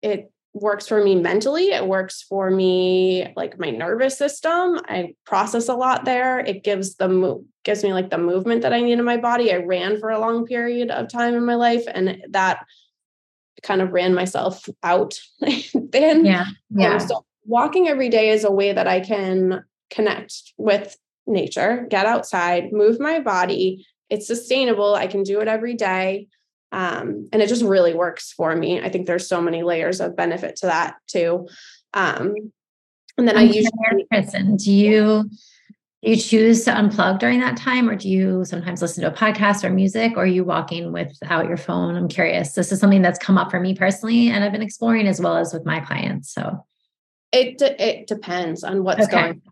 it 0.03 0.32
works 0.53 0.86
for 0.86 1.03
me 1.03 1.14
mentally. 1.14 1.68
It 1.68 1.86
works 1.86 2.22
for 2.28 2.50
me 2.50 3.32
like 3.36 3.59
my 3.59 3.70
nervous 3.70 4.18
system. 4.18 4.80
I 4.86 5.14
process 5.24 5.68
a 5.68 5.74
lot 5.74 6.05
there. 6.05 6.40
It 6.40 6.64
gives 6.64 6.96
the 6.96 7.09
move 7.09 7.44
gives 7.64 7.84
me 7.84 7.92
like 7.92 8.11
the 8.11 8.18
movement 8.18 8.62
that 8.62 8.72
I 8.72 8.80
need 8.80 8.98
in 8.98 9.05
my 9.05 9.16
body. 9.16 9.53
I 9.53 9.59
ran 9.59 10.00
for 10.00 10.11
a 10.11 10.18
long 10.18 10.44
period 10.44 10.90
of 10.90 11.09
time 11.09 11.34
in 11.34 11.46
my 11.46 11.55
life, 11.55 11.84
and 11.86 12.22
that 12.30 12.66
kind 13.62 13.80
of 13.80 13.92
ran 13.92 14.12
myself 14.14 14.68
out. 14.82 15.20
then, 15.40 16.24
yeah, 16.24 16.46
yeah. 16.70 16.94
Um, 16.94 17.00
so 17.00 17.24
walking 17.44 17.88
every 17.88 18.09
day 18.09 18.30
is 18.30 18.44
a 18.44 18.50
way 18.50 18.72
that 18.72 18.88
I 18.88 19.00
can 19.00 19.64
connect 19.90 20.53
with 20.57 20.96
nature, 21.27 21.87
get 21.89 22.07
outside, 22.07 22.73
move 22.73 23.01
my 23.01 23.20
body. 23.20 23.87
It's 24.11 24.27
sustainable. 24.27 24.95
I 24.95 25.07
can 25.07 25.23
do 25.23 25.41
it 25.41 25.49
every 25.49 25.75
day. 25.75 26.29
Um, 26.70 27.29
and 27.33 27.43
it 27.43 27.49
just 27.49 27.62
really 27.62 27.95
works 27.95 28.33
for 28.33 28.55
me. 28.57 28.81
I 28.81 28.89
think 28.89 29.07
there's 29.07 29.29
so 29.29 29.41
many 29.41 29.62
layers 29.62 30.01
of 30.01 30.16
benefit 30.16 30.57
to 30.57 30.66
that 30.66 30.97
too. 31.07 31.49
Um, 31.93 32.35
and 33.18 33.29
then 33.29 33.37
I'm 33.37 33.49
i 33.49 33.51
usually, 33.51 34.07
Kristen, 34.11 34.57
do 34.57 34.73
you 34.73 35.31
do 36.03 36.11
you 36.11 36.16
choose 36.16 36.64
to 36.64 36.73
unplug 36.73 37.20
during 37.20 37.39
that 37.41 37.57
time, 37.57 37.89
or 37.89 37.95
do 37.95 38.09
you 38.09 38.45
sometimes 38.45 38.83
listen 38.83 39.03
to 39.03 39.12
a 39.12 39.14
podcast 39.14 39.62
or 39.62 39.70
music, 39.70 40.14
or 40.16 40.25
are 40.25 40.27
you 40.27 40.43
walking 40.43 40.91
without 40.91 41.47
your 41.47 41.57
phone? 41.57 41.95
I'm 41.95 42.09
curious. 42.09 42.55
This 42.55 42.73
is 42.73 42.81
something 42.81 43.03
that's 43.03 43.20
come 43.20 43.39
up 43.39 43.53
for 43.53 43.61
me 43.61 43.75
personally, 43.75 44.29
and 44.29 44.43
I've 44.43 44.51
been 44.51 44.62
exploring 44.62 45.07
as 45.07 45.20
well 45.20 45.37
as 45.37 45.53
with 45.53 45.64
my 45.64 45.79
clients. 45.79 46.33
So 46.33 46.64
it 47.31 47.61
it 47.62 48.09
depends 48.09 48.64
on 48.64 48.83
what's 48.83 49.05
okay. 49.05 49.12
going 49.12 49.43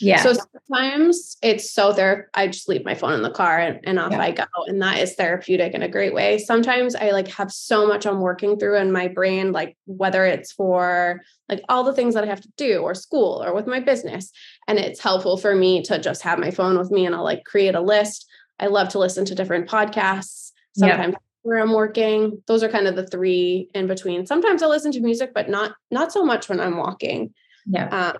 yeah. 0.00 0.22
So 0.22 0.34
sometimes 0.34 1.36
it's 1.42 1.70
so 1.70 1.92
there. 1.92 2.30
I 2.34 2.46
just 2.48 2.68
leave 2.68 2.84
my 2.84 2.94
phone 2.94 3.14
in 3.14 3.22
the 3.22 3.30
car 3.30 3.58
and, 3.58 3.80
and 3.84 3.98
off 3.98 4.12
yeah. 4.12 4.20
I 4.20 4.30
go. 4.32 4.44
And 4.66 4.80
that 4.82 4.98
is 4.98 5.14
therapeutic 5.14 5.72
in 5.72 5.82
a 5.82 5.88
great 5.88 6.14
way. 6.14 6.38
Sometimes 6.38 6.94
I 6.94 7.10
like 7.10 7.28
have 7.28 7.50
so 7.50 7.86
much 7.86 8.06
I'm 8.06 8.20
working 8.20 8.58
through 8.58 8.76
in 8.76 8.92
my 8.92 9.08
brain, 9.08 9.52
like 9.52 9.76
whether 9.86 10.24
it's 10.26 10.52
for 10.52 11.22
like 11.48 11.62
all 11.68 11.84
the 11.84 11.94
things 11.94 12.14
that 12.14 12.24
I 12.24 12.28
have 12.28 12.40
to 12.42 12.52
do 12.56 12.80
or 12.80 12.94
school 12.94 13.42
or 13.42 13.54
with 13.54 13.66
my 13.66 13.80
business. 13.80 14.30
And 14.66 14.78
it's 14.78 15.00
helpful 15.00 15.38
for 15.38 15.54
me 15.54 15.82
to 15.84 15.98
just 15.98 16.22
have 16.22 16.38
my 16.38 16.50
phone 16.50 16.78
with 16.78 16.90
me 16.90 17.06
and 17.06 17.14
I'll 17.14 17.24
like 17.24 17.44
create 17.44 17.74
a 17.74 17.80
list. 17.80 18.26
I 18.60 18.66
love 18.66 18.90
to 18.90 18.98
listen 18.98 19.24
to 19.26 19.34
different 19.34 19.68
podcasts. 19.68 20.52
Sometimes 20.76 21.12
yeah. 21.12 21.18
where 21.42 21.58
I'm 21.58 21.72
working. 21.72 22.42
Those 22.46 22.62
are 22.62 22.68
kind 22.68 22.86
of 22.86 22.94
the 22.94 23.06
three 23.06 23.70
in 23.74 23.86
between. 23.86 24.26
Sometimes 24.26 24.62
I 24.62 24.66
listen 24.66 24.92
to 24.92 25.00
music, 25.00 25.32
but 25.34 25.48
not 25.48 25.74
not 25.90 26.12
so 26.12 26.24
much 26.24 26.48
when 26.48 26.60
I'm 26.60 26.76
walking. 26.76 27.32
Yeah. 27.66 27.88
Um, 27.88 28.18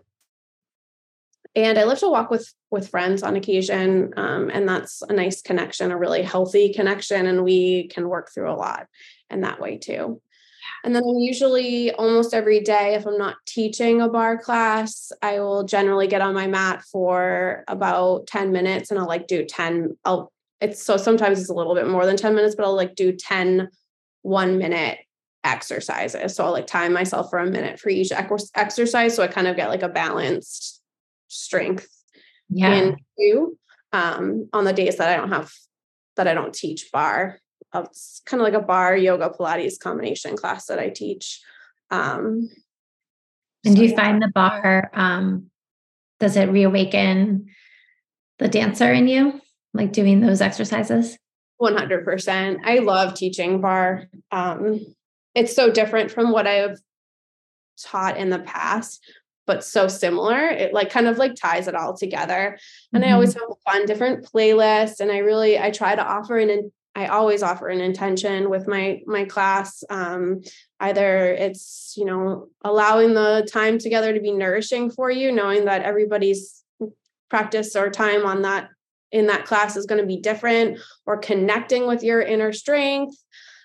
and 1.55 1.79
I 1.79 1.85
love 1.85 1.99
to 2.01 2.09
walk 2.09 2.31
with 2.31 2.53
with 2.71 2.89
friends 2.89 3.23
on 3.23 3.37
occasion, 3.37 4.13
um, 4.17 4.51
and 4.53 4.69
that's 4.69 5.03
a 5.03 5.13
nice 5.13 5.43
connection, 5.43 5.91
a 5.91 5.99
really 5.99 6.23
healthy 6.23 6.73
connection, 6.73 7.27
and 7.27 7.45
we 7.45 7.89
can 7.89 8.09
work 8.09 8.31
through 8.33 8.51
a 8.51 8.55
lot 8.55 8.87
in 9.31 9.41
that 9.41 9.61
way 9.61 9.79
too. 9.79 10.21
And 10.85 10.95
then 10.95 11.05
usually 11.19 11.93
almost 11.93 12.35
every 12.35 12.61
day, 12.61 12.95
if 12.95 13.07
I'm 13.07 13.19
not 13.19 13.37
teaching 13.47 14.01
a 14.01 14.09
barre 14.09 14.39
class, 14.39 15.13
I 15.23 15.41
will 15.41 15.65
generally 15.65 16.07
get 16.07 16.21
on 16.21 16.35
my 16.35 16.47
mat 16.47 16.83
for 16.93 17.65
about 17.69 18.27
10 18.27 18.53
minutes 18.53 18.91
and 18.91 19.01
I'll 19.01 19.07
like 19.07 19.27
do 19.27 19.45
10. 19.45 19.97
I'll 20.05 20.33
it's 20.61 20.83
so 20.83 20.97
sometimes 20.97 21.41
it's 21.41 21.51
a 21.51 21.55
little 21.55 21.75
bit 21.75 21.89
more 21.89 22.05
than 22.05 22.17
10 22.17 22.35
minutes, 22.35 22.55
but 22.55 22.65
I'll 22.65 22.77
like 22.77 22.95
do 22.95 23.13
10 23.13 23.69
one 24.23 24.59
minute 24.59 24.99
exercises. 25.45 26.35
So 26.35 26.45
I'll 26.45 26.53
like 26.53 26.67
time 26.67 26.93
myself 26.93 27.31
for 27.31 27.39
a 27.39 27.47
minute 27.47 27.79
for 27.79 27.89
each 27.91 28.13
exercise. 28.55 29.15
So 29.15 29.23
I 29.23 29.29
kind 29.29 29.47
of 29.47 29.57
get 29.57 29.69
like 29.69 29.83
a 29.83 29.89
balanced 29.89 30.78
strength 31.29 31.89
yeah. 32.49 32.72
into 32.74 33.59
um, 33.93 34.49
on 34.53 34.64
the 34.64 34.72
days 34.72 34.97
that 34.97 35.09
I 35.09 35.16
don't 35.16 35.31
have 35.31 35.53
that 36.16 36.29
I 36.29 36.35
don't 36.35 36.55
teach 36.55 36.91
barre. 36.93 37.39
It's 37.74 38.22
kind 38.26 38.41
of 38.41 38.45
like 38.45 38.61
a 38.61 38.64
barre 38.64 38.97
yoga 38.97 39.31
Pilates 39.31 39.79
combination 39.79 40.37
class 40.37 40.66
that 40.66 40.79
I 40.79 40.89
teach. 40.89 41.41
Um, 41.91 42.49
and 43.64 43.76
do 43.76 43.83
you 43.83 43.91
yeah. 43.91 43.97
find 43.97 44.22
the 44.22 44.29
barre 44.29 44.91
um, 44.95 45.51
does 46.20 46.37
it 46.37 46.49
reawaken 46.49 47.49
the 48.39 48.49
dancer 48.49 48.93
in 48.93 49.09
you, 49.09 49.41
like 49.74 49.93
doing 49.93 50.20
those 50.20 50.41
exercises? 50.41 51.18
100%. 51.61 52.61
I 52.64 52.79
love 52.79 53.14
teaching 53.14 53.61
barre. 53.61 54.09
Um, 54.31 54.81
it's 55.35 55.55
so 55.55 55.70
different 55.70 56.11
from 56.11 56.31
what 56.31 56.47
I've 56.47 56.79
taught 57.83 58.16
in 58.16 58.31
the 58.31 58.41
past 58.41 59.05
but 59.49 59.65
so 59.65 59.89
similar. 59.89 60.39
It 60.39 60.73
like 60.73 60.91
kind 60.91 61.09
of 61.09 61.19
like 61.19 61.35
ties 61.35 61.67
it 61.67 61.75
all 61.75 61.97
together. 61.97 62.57
And 62.93 63.03
mm-hmm. 63.03 63.11
I 63.11 63.15
always 63.15 63.35
mm-hmm. 63.35 63.51
have 63.51 63.75
fun 63.75 63.87
different 63.87 64.31
playlists 64.31 65.01
and 65.01 65.11
I 65.11 65.19
really 65.19 65.59
I 65.59 65.73
try 65.73 65.97
to 65.97 66.07
offer 66.07 66.39
an 66.39 66.71
I 66.95 67.07
always 67.07 67.43
offer 67.43 67.69
an 67.69 67.81
intention 67.81 68.51
with 68.51 68.67
my 68.67 69.01
my 69.07 69.25
class. 69.25 69.85
Um, 69.89 70.43
either 70.81 71.33
it's 71.33 71.95
you 71.97 72.05
know 72.05 72.49
allowing 72.63 73.15
the 73.15 73.49
time 73.51 73.79
together 73.79 74.13
to 74.13 74.21
be 74.21 74.33
nourishing 74.33 74.91
for 74.91 75.11
you, 75.11 75.33
knowing 75.33 75.65
that 75.65 75.83
everybody's 75.83 76.63
practice 77.31 77.77
or 77.77 77.91
time 77.91 78.27
on 78.27 78.43
that 78.43 78.69
in 79.13 79.29
that 79.29 79.47
class 79.47 79.77
is 79.77 79.87
going 79.87 80.01
to 80.01 80.07
be 80.07 80.19
different, 80.19 80.79
or 81.07 81.19
connecting 81.19 81.87
with 81.87 82.03
your 82.03 82.21
inner 82.21 82.53
strength, 82.53 83.17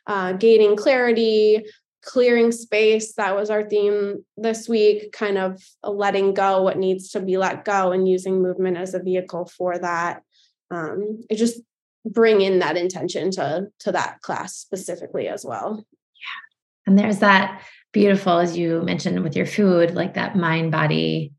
uh, 0.08 0.34
gaining 0.34 0.76
clarity, 0.76 1.66
clearing 2.04 2.52
space 2.52 3.14
that 3.14 3.36
was 3.36 3.50
our 3.50 3.64
theme 3.64 4.24
this 4.36 4.68
week 4.68 5.12
kind 5.14 5.38
of 5.38 5.62
letting 5.84 6.34
go 6.34 6.62
what 6.62 6.78
needs 6.78 7.10
to 7.12 7.22
be 7.22 7.38
let 7.38 7.64
go 7.64 7.92
and 7.92 8.08
using 8.08 8.42
movement 8.42 8.78
as 8.78 8.94
a 8.94 9.00
vehicle 9.00 9.46
for 9.46 9.78
that. 9.78 10.22
Um, 10.70 11.22
it 11.30 11.38
just 11.38 11.62
bring 12.06 12.42
in 12.42 12.60
that 12.60 12.76
intention 12.76 13.32
to 13.32 13.68
to 13.80 13.92
that 13.92 14.22
class 14.22 14.56
specifically 14.56 15.28
as 15.28 15.46
well. 15.46 15.86
Yeah. 15.86 16.92
And 16.92 17.00
there's 17.00 17.20
that 17.20 17.62
beautiful 17.94 18.40
as 18.40 18.58
you 18.58 18.82
mentioned 18.82 19.24
with 19.24 19.36
your 19.36 19.46
food 19.46 19.94
like 19.94 20.16
that 20.16 20.36
mind 20.36 20.72
body 20.72 21.32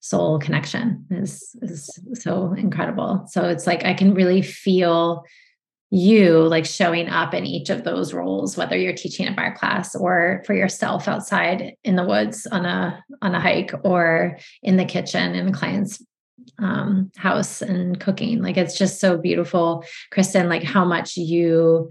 soul 0.00 0.38
connection 0.38 1.06
is 1.10 1.56
is 1.62 1.90
so 2.12 2.52
incredible. 2.52 3.24
So 3.28 3.48
it's 3.48 3.66
like 3.66 3.84
i 3.84 3.94
can 3.94 4.14
really 4.14 4.42
feel 4.42 5.24
you 5.94 6.40
like 6.48 6.66
showing 6.66 7.08
up 7.08 7.34
in 7.34 7.46
each 7.46 7.70
of 7.70 7.84
those 7.84 8.12
roles 8.12 8.56
whether 8.56 8.76
you're 8.76 8.92
teaching 8.92 9.28
a 9.28 9.32
barre 9.32 9.54
class 9.56 9.94
or 9.94 10.42
for 10.44 10.52
yourself 10.52 11.06
outside 11.06 11.76
in 11.84 11.94
the 11.94 12.04
woods 12.04 12.46
on 12.46 12.66
a 12.66 13.02
on 13.22 13.34
a 13.34 13.40
hike 13.40 13.72
or 13.84 14.36
in 14.62 14.76
the 14.76 14.84
kitchen 14.84 15.36
in 15.36 15.48
a 15.48 15.52
client's 15.52 16.04
um, 16.58 17.12
house 17.16 17.62
and 17.62 18.00
cooking. 18.00 18.42
Like 18.42 18.56
it's 18.56 18.76
just 18.76 19.00
so 19.00 19.16
beautiful. 19.16 19.84
Kristen 20.10 20.48
like 20.48 20.64
how 20.64 20.84
much 20.84 21.16
you 21.16 21.90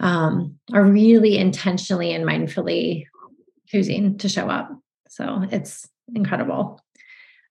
um, 0.00 0.58
are 0.72 0.84
really 0.84 1.36
intentionally 1.36 2.12
and 2.12 2.24
mindfully 2.24 3.06
choosing 3.66 4.16
to 4.18 4.28
show 4.30 4.48
up. 4.48 4.70
So 5.10 5.44
it's 5.50 5.86
incredible. 6.14 6.80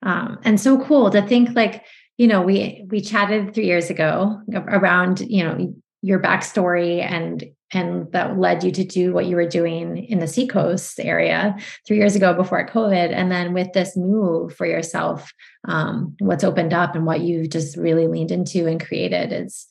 Um, 0.02 0.40
and 0.44 0.60
so 0.60 0.84
cool 0.84 1.12
to 1.12 1.22
think 1.22 1.56
like 1.56 1.84
you 2.18 2.28
know, 2.28 2.42
we 2.42 2.86
we 2.90 3.02
chatted 3.02 3.54
three 3.54 3.66
years 3.66 3.90
ago 3.90 4.42
around, 4.54 5.22
you 5.22 5.44
know, 5.44 5.74
your 6.02 6.20
backstory 6.20 7.02
and 7.02 7.44
and 7.74 8.10
that 8.14 8.40
led 8.40 8.64
you 8.64 8.72
to 8.72 8.86
do 8.86 9.12
what 9.12 9.26
you 9.26 9.36
were 9.36 9.48
doing 9.48 9.98
in 10.06 10.20
the 10.20 10.28
seacoast 10.28 11.00
area 11.00 11.56
three 11.86 11.98
years 11.98 12.16
ago 12.16 12.34
before 12.34 12.66
covid 12.68 13.12
and 13.12 13.32
then 13.32 13.54
with 13.54 13.74
this 13.74 13.98
move 13.98 14.56
for 14.56 14.66
yourself 14.66 15.34
um, 15.68 16.16
what's 16.20 16.44
opened 16.44 16.74
up 16.74 16.96
and 16.96 17.06
what 17.06 17.22
you've 17.22 17.50
just 17.50 17.76
really 17.76 18.08
leaned 18.08 18.32
into 18.32 18.68
and 18.68 18.86
created 18.86 19.34
is 19.34 19.68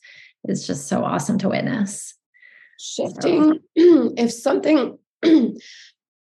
is 0.47 0.67
just 0.67 0.87
so 0.87 1.03
awesome 1.03 1.37
to 1.37 1.49
witness 1.49 2.13
shifting 2.79 3.53
so. 3.53 3.59
if 4.17 4.31
something 4.31 4.97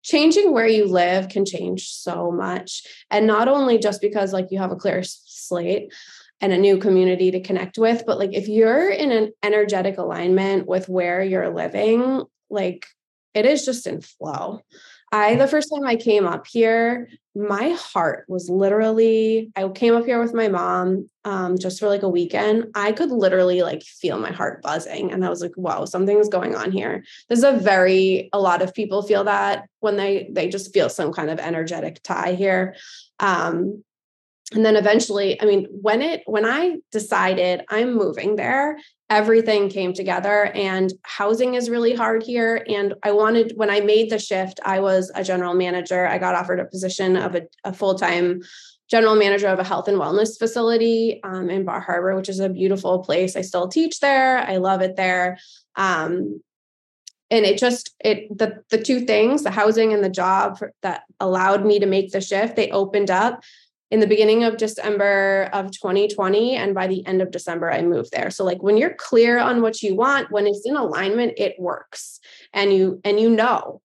changing 0.02 0.52
where 0.52 0.66
you 0.66 0.86
live 0.86 1.28
can 1.28 1.44
change 1.44 1.90
so 1.90 2.30
much. 2.30 2.82
And 3.10 3.26
not 3.26 3.48
only 3.48 3.78
just 3.78 4.00
because 4.00 4.32
like 4.32 4.48
you 4.50 4.58
have 4.58 4.72
a 4.72 4.76
clear 4.76 5.02
slate 5.02 5.92
and 6.40 6.52
a 6.52 6.58
new 6.58 6.76
community 6.76 7.30
to 7.30 7.40
connect 7.40 7.78
with 7.78 8.02
but 8.04 8.18
like 8.18 8.34
if 8.34 8.48
you're 8.48 8.90
in 8.90 9.12
an 9.12 9.32
energetic 9.42 9.96
alignment 9.96 10.66
with 10.66 10.88
where 10.88 11.22
you're 11.22 11.54
living 11.54 12.22
like 12.50 12.84
it 13.32 13.46
is 13.46 13.64
just 13.64 13.86
in 13.86 14.00
flow 14.00 14.60
I, 15.12 15.36
the 15.36 15.46
first 15.46 15.70
time 15.72 15.86
I 15.86 15.96
came 15.96 16.26
up 16.26 16.46
here, 16.46 17.08
my 17.34 17.70
heart 17.70 18.24
was 18.28 18.48
literally, 18.48 19.50
I 19.54 19.68
came 19.68 19.94
up 19.94 20.06
here 20.06 20.18
with 20.18 20.32
my 20.32 20.48
mom 20.48 21.10
um, 21.24 21.58
just 21.58 21.78
for 21.78 21.88
like 21.88 22.02
a 22.02 22.08
weekend. 22.08 22.68
I 22.74 22.92
could 22.92 23.10
literally 23.10 23.62
like 23.62 23.82
feel 23.82 24.18
my 24.18 24.32
heart 24.32 24.62
buzzing. 24.62 25.12
And 25.12 25.24
I 25.24 25.28
was 25.28 25.42
like, 25.42 25.56
wow, 25.56 25.84
something's 25.84 26.30
going 26.30 26.54
on 26.54 26.72
here. 26.72 27.04
There's 27.28 27.44
a 27.44 27.52
very, 27.52 28.30
a 28.32 28.40
lot 28.40 28.62
of 28.62 28.74
people 28.74 29.02
feel 29.02 29.24
that 29.24 29.68
when 29.80 29.96
they, 29.96 30.28
they 30.30 30.48
just 30.48 30.72
feel 30.72 30.88
some 30.88 31.12
kind 31.12 31.30
of 31.30 31.38
energetic 31.38 32.02
tie 32.02 32.34
here. 32.34 32.74
Um, 33.20 33.84
and 34.54 34.64
then 34.64 34.76
eventually 34.76 35.40
i 35.40 35.44
mean 35.44 35.66
when 35.70 36.02
it 36.02 36.22
when 36.26 36.44
i 36.44 36.76
decided 36.90 37.62
i'm 37.68 37.94
moving 37.94 38.36
there 38.36 38.78
everything 39.12 39.68
came 39.68 39.92
together 39.92 40.46
and 40.54 40.94
housing 41.02 41.52
is 41.52 41.68
really 41.68 41.94
hard 41.94 42.22
here. 42.22 42.64
And 42.66 42.94
i 43.02 43.12
wanted 43.12 43.52
when 43.56 43.68
i 43.68 43.80
made 43.80 44.08
the 44.08 44.18
shift 44.18 44.58
i 44.64 44.80
was 44.80 45.12
a 45.14 45.22
general 45.22 45.54
manager. 45.54 46.06
I 46.06 46.16
got 46.16 46.34
offered 46.34 46.60
a 46.60 46.64
position 46.64 47.16
of 47.16 47.34
a, 47.34 47.42
a 47.64 47.74
full-time 47.74 48.40
general 48.90 49.14
manager 49.14 49.48
of 49.48 49.58
a 49.58 49.64
health 49.64 49.86
and 49.86 49.98
wellness 49.98 50.38
facility 50.38 51.20
um, 51.24 51.50
in 51.50 51.64
bar 51.64 51.80
harbor 51.80 52.16
which 52.16 52.30
is 52.30 52.40
a 52.40 52.48
beautiful 52.48 53.00
place. 53.00 53.36
I 53.36 53.42
still 53.42 53.68
teach 53.68 54.00
there. 54.00 54.38
I 54.38 54.56
love 54.56 54.80
it 54.80 54.96
there. 54.96 55.38
Um, 55.76 56.40
and 57.30 57.44
it 57.44 57.58
just 57.58 57.94
it 58.02 58.26
the 58.36 58.62
the 58.70 58.82
two 58.82 59.00
things 59.00 59.42
the 59.42 59.50
housing 59.50 59.92
and 59.92 60.02
the 60.02 60.10
job 60.10 60.58
that 60.80 61.02
allowed 61.20 61.66
me 61.66 61.78
to 61.80 61.86
make 61.86 62.12
the 62.12 62.20
shift 62.20 62.56
they 62.56 62.70
opened 62.70 63.10
up 63.10 63.42
in 63.92 64.00
the 64.00 64.06
beginning 64.06 64.42
of 64.42 64.56
December 64.56 65.50
of 65.52 65.70
2020 65.70 66.56
and 66.56 66.74
by 66.74 66.86
the 66.86 67.06
end 67.06 67.20
of 67.20 67.30
December 67.30 67.70
I 67.70 67.82
moved 67.82 68.10
there. 68.10 68.30
So 68.30 68.42
like 68.42 68.62
when 68.62 68.78
you're 68.78 68.94
clear 68.94 69.38
on 69.38 69.60
what 69.60 69.82
you 69.82 69.94
want, 69.94 70.30
when 70.30 70.46
it's 70.46 70.62
in 70.64 70.76
alignment, 70.76 71.34
it 71.36 71.56
works. 71.58 72.18
And 72.54 72.72
you 72.72 73.02
and 73.04 73.20
you 73.20 73.28
know. 73.28 73.82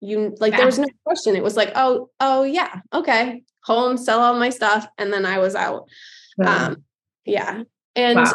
You 0.00 0.34
like 0.40 0.52
yeah. 0.52 0.56
there 0.56 0.66
was 0.66 0.78
no 0.78 0.88
question. 1.04 1.36
It 1.36 1.42
was 1.42 1.58
like, 1.58 1.72
"Oh, 1.74 2.08
oh 2.20 2.42
yeah. 2.42 2.80
Okay. 2.90 3.42
Home, 3.64 3.98
sell 3.98 4.20
all 4.20 4.38
my 4.38 4.48
stuff." 4.48 4.88
And 4.96 5.12
then 5.12 5.26
I 5.26 5.36
was 5.36 5.54
out. 5.54 5.88
Wow. 6.38 6.68
Um 6.68 6.84
yeah. 7.26 7.64
And 7.94 8.20
wow. 8.20 8.32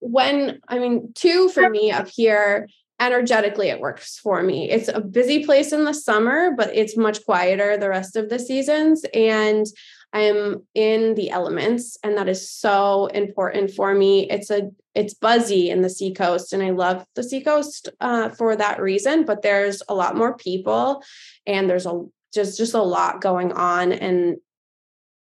when 0.00 0.58
I 0.68 0.78
mean, 0.78 1.12
two 1.14 1.50
for 1.50 1.68
me 1.68 1.90
up 1.92 2.08
here 2.08 2.66
energetically 2.98 3.68
it 3.68 3.80
works 3.80 4.16
for 4.16 4.42
me. 4.42 4.70
It's 4.70 4.88
a 4.88 5.00
busy 5.00 5.44
place 5.44 5.72
in 5.72 5.84
the 5.84 5.92
summer, 5.92 6.52
but 6.56 6.74
it's 6.74 6.96
much 6.96 7.24
quieter 7.26 7.76
the 7.76 7.88
rest 7.88 8.16
of 8.16 8.30
the 8.30 8.38
seasons 8.38 9.04
and 9.12 9.66
I 10.12 10.20
am 10.22 10.66
in 10.74 11.14
the 11.14 11.30
elements, 11.30 11.96
and 12.02 12.18
that 12.18 12.28
is 12.28 12.50
so 12.50 13.06
important 13.06 13.70
for 13.70 13.94
me. 13.94 14.28
It's 14.28 14.50
a 14.50 14.70
it's 14.94 15.14
buzzy 15.14 15.70
in 15.70 15.80
the 15.80 15.88
seacoast, 15.88 16.52
and 16.52 16.62
I 16.62 16.70
love 16.70 17.06
the 17.14 17.22
seacoast 17.22 17.88
uh, 18.00 18.28
for 18.28 18.54
that 18.56 18.80
reason. 18.80 19.24
But 19.24 19.42
there's 19.42 19.82
a 19.88 19.94
lot 19.94 20.16
more 20.16 20.36
people, 20.36 21.02
and 21.46 21.68
there's 21.68 21.86
a 21.86 22.04
just 22.34 22.58
just 22.58 22.74
a 22.74 22.82
lot 22.82 23.22
going 23.22 23.52
on. 23.52 23.92
And 23.92 24.36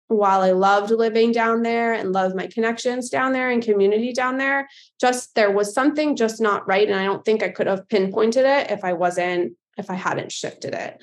while 0.08 0.40
I 0.40 0.50
loved 0.50 0.90
living 0.90 1.30
down 1.30 1.62
there 1.62 1.92
and 1.92 2.10
loved 2.10 2.34
my 2.34 2.48
connections 2.48 3.10
down 3.10 3.32
there 3.32 3.48
and 3.48 3.62
community 3.62 4.12
down 4.12 4.38
there, 4.38 4.68
just 5.00 5.36
there 5.36 5.52
was 5.52 5.72
something 5.72 6.16
just 6.16 6.40
not 6.40 6.66
right, 6.66 6.88
and 6.88 6.98
I 6.98 7.04
don't 7.04 7.24
think 7.24 7.44
I 7.44 7.50
could 7.50 7.68
have 7.68 7.88
pinpointed 7.88 8.44
it 8.44 8.72
if 8.72 8.82
I 8.82 8.94
wasn't 8.94 9.52
if 9.76 9.88
I 9.88 9.94
hadn't 9.94 10.32
shifted 10.32 10.74
it 10.74 11.00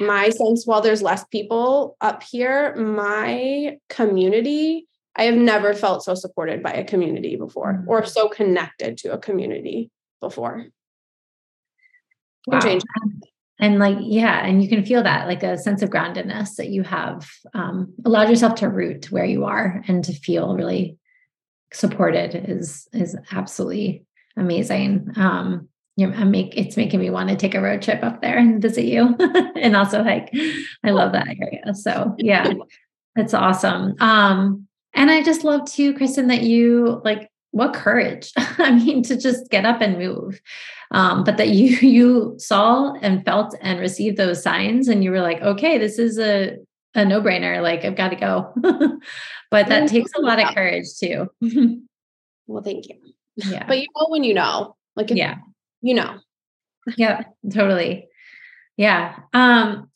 my 0.00 0.30
sense 0.30 0.66
while 0.66 0.80
there's 0.80 1.02
less 1.02 1.24
people 1.24 1.96
up 2.00 2.22
here 2.22 2.74
my 2.76 3.76
community 3.88 4.86
i 5.16 5.24
have 5.24 5.36
never 5.36 5.74
felt 5.74 6.02
so 6.02 6.14
supported 6.14 6.62
by 6.62 6.72
a 6.72 6.84
community 6.84 7.36
before 7.36 7.74
mm-hmm. 7.74 7.88
or 7.88 8.04
so 8.04 8.28
connected 8.28 8.96
to 8.96 9.12
a 9.12 9.18
community 9.18 9.90
before 10.20 10.66
wow. 12.46 12.60
and 13.60 13.78
like 13.78 13.98
yeah 14.00 14.44
and 14.44 14.62
you 14.62 14.68
can 14.68 14.84
feel 14.84 15.02
that 15.02 15.26
like 15.26 15.42
a 15.42 15.58
sense 15.58 15.82
of 15.82 15.90
groundedness 15.90 16.56
that 16.56 16.70
you 16.70 16.82
have 16.82 17.28
um, 17.52 17.92
allowed 18.04 18.28
yourself 18.28 18.54
to 18.56 18.68
root 18.68 19.10
where 19.10 19.24
you 19.24 19.44
are 19.44 19.82
and 19.86 20.04
to 20.04 20.12
feel 20.12 20.54
really 20.54 20.96
supported 21.72 22.34
is 22.48 22.88
is 22.92 23.16
absolutely 23.32 24.04
amazing 24.36 25.10
um 25.16 25.68
you 25.96 26.06
know, 26.06 26.24
make 26.24 26.56
it's 26.56 26.76
making 26.76 27.00
me 27.00 27.10
want 27.10 27.28
to 27.28 27.36
take 27.36 27.54
a 27.54 27.60
road 27.60 27.82
trip 27.82 28.02
up 28.02 28.20
there 28.20 28.36
and 28.36 28.60
visit 28.60 28.84
you 28.84 29.16
and 29.56 29.76
also 29.76 30.02
hike. 30.02 30.34
I 30.82 30.90
love 30.90 31.12
that 31.12 31.28
area. 31.28 31.74
So 31.74 32.14
yeah, 32.18 32.52
that's 33.14 33.34
awesome. 33.34 33.94
Um, 34.00 34.66
and 34.94 35.10
I 35.10 35.22
just 35.22 35.44
love 35.44 35.70
too, 35.70 35.94
Kristen, 35.94 36.28
that 36.28 36.42
you 36.42 37.00
like 37.04 37.30
what 37.52 37.74
courage. 37.74 38.32
I 38.36 38.72
mean, 38.72 39.02
to 39.04 39.16
just 39.16 39.50
get 39.50 39.64
up 39.64 39.80
and 39.80 39.98
move. 39.98 40.40
Um, 40.90 41.24
but 41.24 41.36
that 41.36 41.50
you 41.50 41.76
you 41.88 42.34
saw 42.38 42.94
and 42.94 43.24
felt 43.24 43.54
and 43.60 43.78
received 43.78 44.16
those 44.16 44.42
signs 44.42 44.88
and 44.88 45.04
you 45.04 45.12
were 45.12 45.22
like, 45.22 45.40
okay, 45.42 45.78
this 45.78 45.98
is 45.98 46.18
a 46.18 46.56
a 46.96 47.04
no-brainer. 47.04 47.62
Like 47.62 47.84
I've 47.84 47.96
got 47.96 48.10
to 48.10 48.16
go. 48.16 48.52
but 49.50 49.68
that 49.68 49.88
takes 49.88 50.10
a 50.16 50.20
lot 50.20 50.40
of 50.40 50.54
courage 50.54 50.86
too. 50.98 51.28
well, 52.46 52.62
thank 52.62 52.88
you. 52.88 52.96
Yeah. 53.36 53.66
But 53.66 53.78
you 53.78 53.86
know 53.96 54.06
when 54.08 54.24
you 54.24 54.34
know. 54.34 54.76
Like 54.96 55.10
if, 55.10 55.16
yeah 55.16 55.38
you 55.84 55.94
know. 55.94 56.18
Yeah, 56.98 57.22
totally. 57.50 58.08
Yeah. 58.76 59.16
Um, 59.32 59.88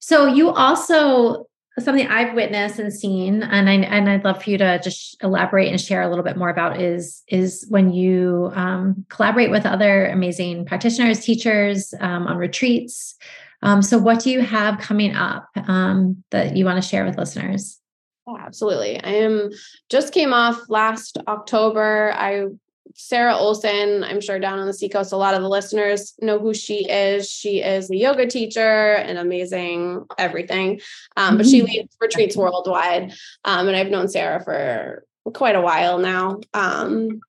so 0.00 0.26
you 0.26 0.50
also 0.50 1.46
something 1.78 2.08
I've 2.08 2.34
witnessed 2.34 2.80
and 2.80 2.92
seen, 2.92 3.44
and 3.44 3.70
I 3.70 3.74
and 3.74 4.10
I'd 4.10 4.24
love 4.24 4.42
for 4.42 4.50
you 4.50 4.58
to 4.58 4.80
just 4.82 5.16
elaborate 5.22 5.70
and 5.70 5.80
share 5.80 6.02
a 6.02 6.08
little 6.08 6.24
bit 6.24 6.36
more 6.36 6.48
about 6.48 6.80
is 6.80 7.22
is 7.28 7.66
when 7.68 7.92
you 7.92 8.50
um, 8.54 9.06
collaborate 9.10 9.52
with 9.52 9.64
other 9.64 10.06
amazing 10.06 10.64
practitioners, 10.66 11.20
teachers 11.20 11.94
um, 12.00 12.26
on 12.26 12.36
retreats. 12.36 13.14
Um, 13.62 13.80
so, 13.80 13.96
what 13.98 14.20
do 14.20 14.30
you 14.30 14.40
have 14.40 14.78
coming 14.80 15.14
up 15.14 15.48
um, 15.68 16.24
that 16.30 16.56
you 16.56 16.64
want 16.64 16.82
to 16.82 16.88
share 16.88 17.04
with 17.04 17.16
listeners? 17.16 17.80
Oh, 18.26 18.38
absolutely. 18.38 19.02
I 19.02 19.10
am 19.10 19.50
just 19.88 20.12
came 20.12 20.32
off 20.32 20.68
last 20.68 21.18
October. 21.28 22.12
I 22.16 22.46
Sarah 22.94 23.36
Olson, 23.36 24.04
I'm 24.04 24.20
sure 24.20 24.38
down 24.38 24.58
on 24.58 24.66
the 24.66 24.72
seacoast, 24.72 25.12
a 25.12 25.16
lot 25.16 25.34
of 25.34 25.42
the 25.42 25.48
listeners 25.48 26.14
know 26.20 26.38
who 26.38 26.54
she 26.54 26.88
is. 26.88 27.28
She 27.28 27.60
is 27.60 27.90
a 27.90 27.96
yoga 27.96 28.26
teacher 28.26 28.94
and 28.94 29.18
amazing 29.18 30.04
everything. 30.16 30.80
Um, 31.16 31.36
but 31.36 31.46
she 31.46 31.58
mm-hmm. 31.58 31.66
leads 31.66 31.96
retreats 32.00 32.36
worldwide. 32.36 33.12
Um, 33.44 33.68
and 33.68 33.76
I've 33.76 33.90
known 33.90 34.08
Sarah 34.08 34.42
for 34.42 35.04
quite 35.32 35.56
a 35.56 35.60
while 35.60 35.98
now. 35.98 36.40
Um, 36.54 37.20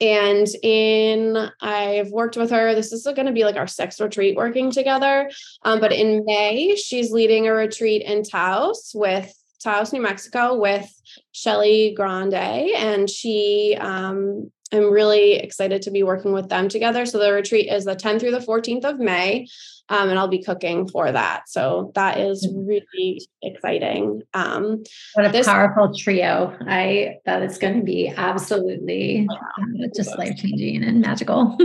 and 0.00 0.46
in 0.62 1.50
I've 1.60 2.10
worked 2.10 2.36
with 2.36 2.50
her. 2.50 2.74
This 2.74 2.92
is 2.92 3.04
going 3.04 3.26
to 3.26 3.32
be 3.32 3.44
like 3.44 3.56
our 3.56 3.66
sixth 3.66 4.00
retreat 4.00 4.36
working 4.36 4.70
together. 4.70 5.30
Um, 5.64 5.80
but 5.80 5.92
in 5.92 6.24
May, 6.24 6.76
she's 6.76 7.10
leading 7.10 7.48
a 7.48 7.52
retreat 7.52 8.02
in 8.02 8.22
Taos 8.22 8.92
with 8.94 9.32
Taos, 9.62 9.92
New 9.92 10.00
Mexico, 10.00 10.56
with 10.56 10.88
Shelly 11.32 11.92
Grande, 11.96 12.34
and 12.34 13.10
she 13.10 13.76
um, 13.80 14.52
I'm 14.72 14.90
really 14.90 15.34
excited 15.34 15.82
to 15.82 15.90
be 15.90 16.02
working 16.02 16.32
with 16.32 16.48
them 16.48 16.68
together. 16.68 17.06
So 17.06 17.18
the 17.18 17.32
retreat 17.32 17.72
is 17.72 17.84
the 17.84 17.96
10th 17.96 18.20
through 18.20 18.32
the 18.32 18.38
14th 18.38 18.84
of 18.84 18.98
May, 18.98 19.48
um, 19.88 20.10
and 20.10 20.18
I'll 20.18 20.28
be 20.28 20.42
cooking 20.42 20.88
for 20.88 21.10
that. 21.10 21.48
So 21.48 21.92
that 21.94 22.18
is 22.18 22.46
mm-hmm. 22.46 22.66
really 22.66 23.26
exciting. 23.42 24.22
Um, 24.34 24.84
what 25.14 25.26
a 25.26 25.30
this, 25.30 25.46
powerful 25.46 25.94
trio! 25.94 26.56
I 26.66 27.16
that 27.24 27.42
is 27.42 27.58
going 27.58 27.78
to 27.78 27.82
be 27.82 28.08
absolutely 28.08 29.26
uh, 29.30 29.86
just 29.96 30.16
life 30.18 30.36
changing 30.36 30.84
and 30.84 31.00
magical. 31.00 31.56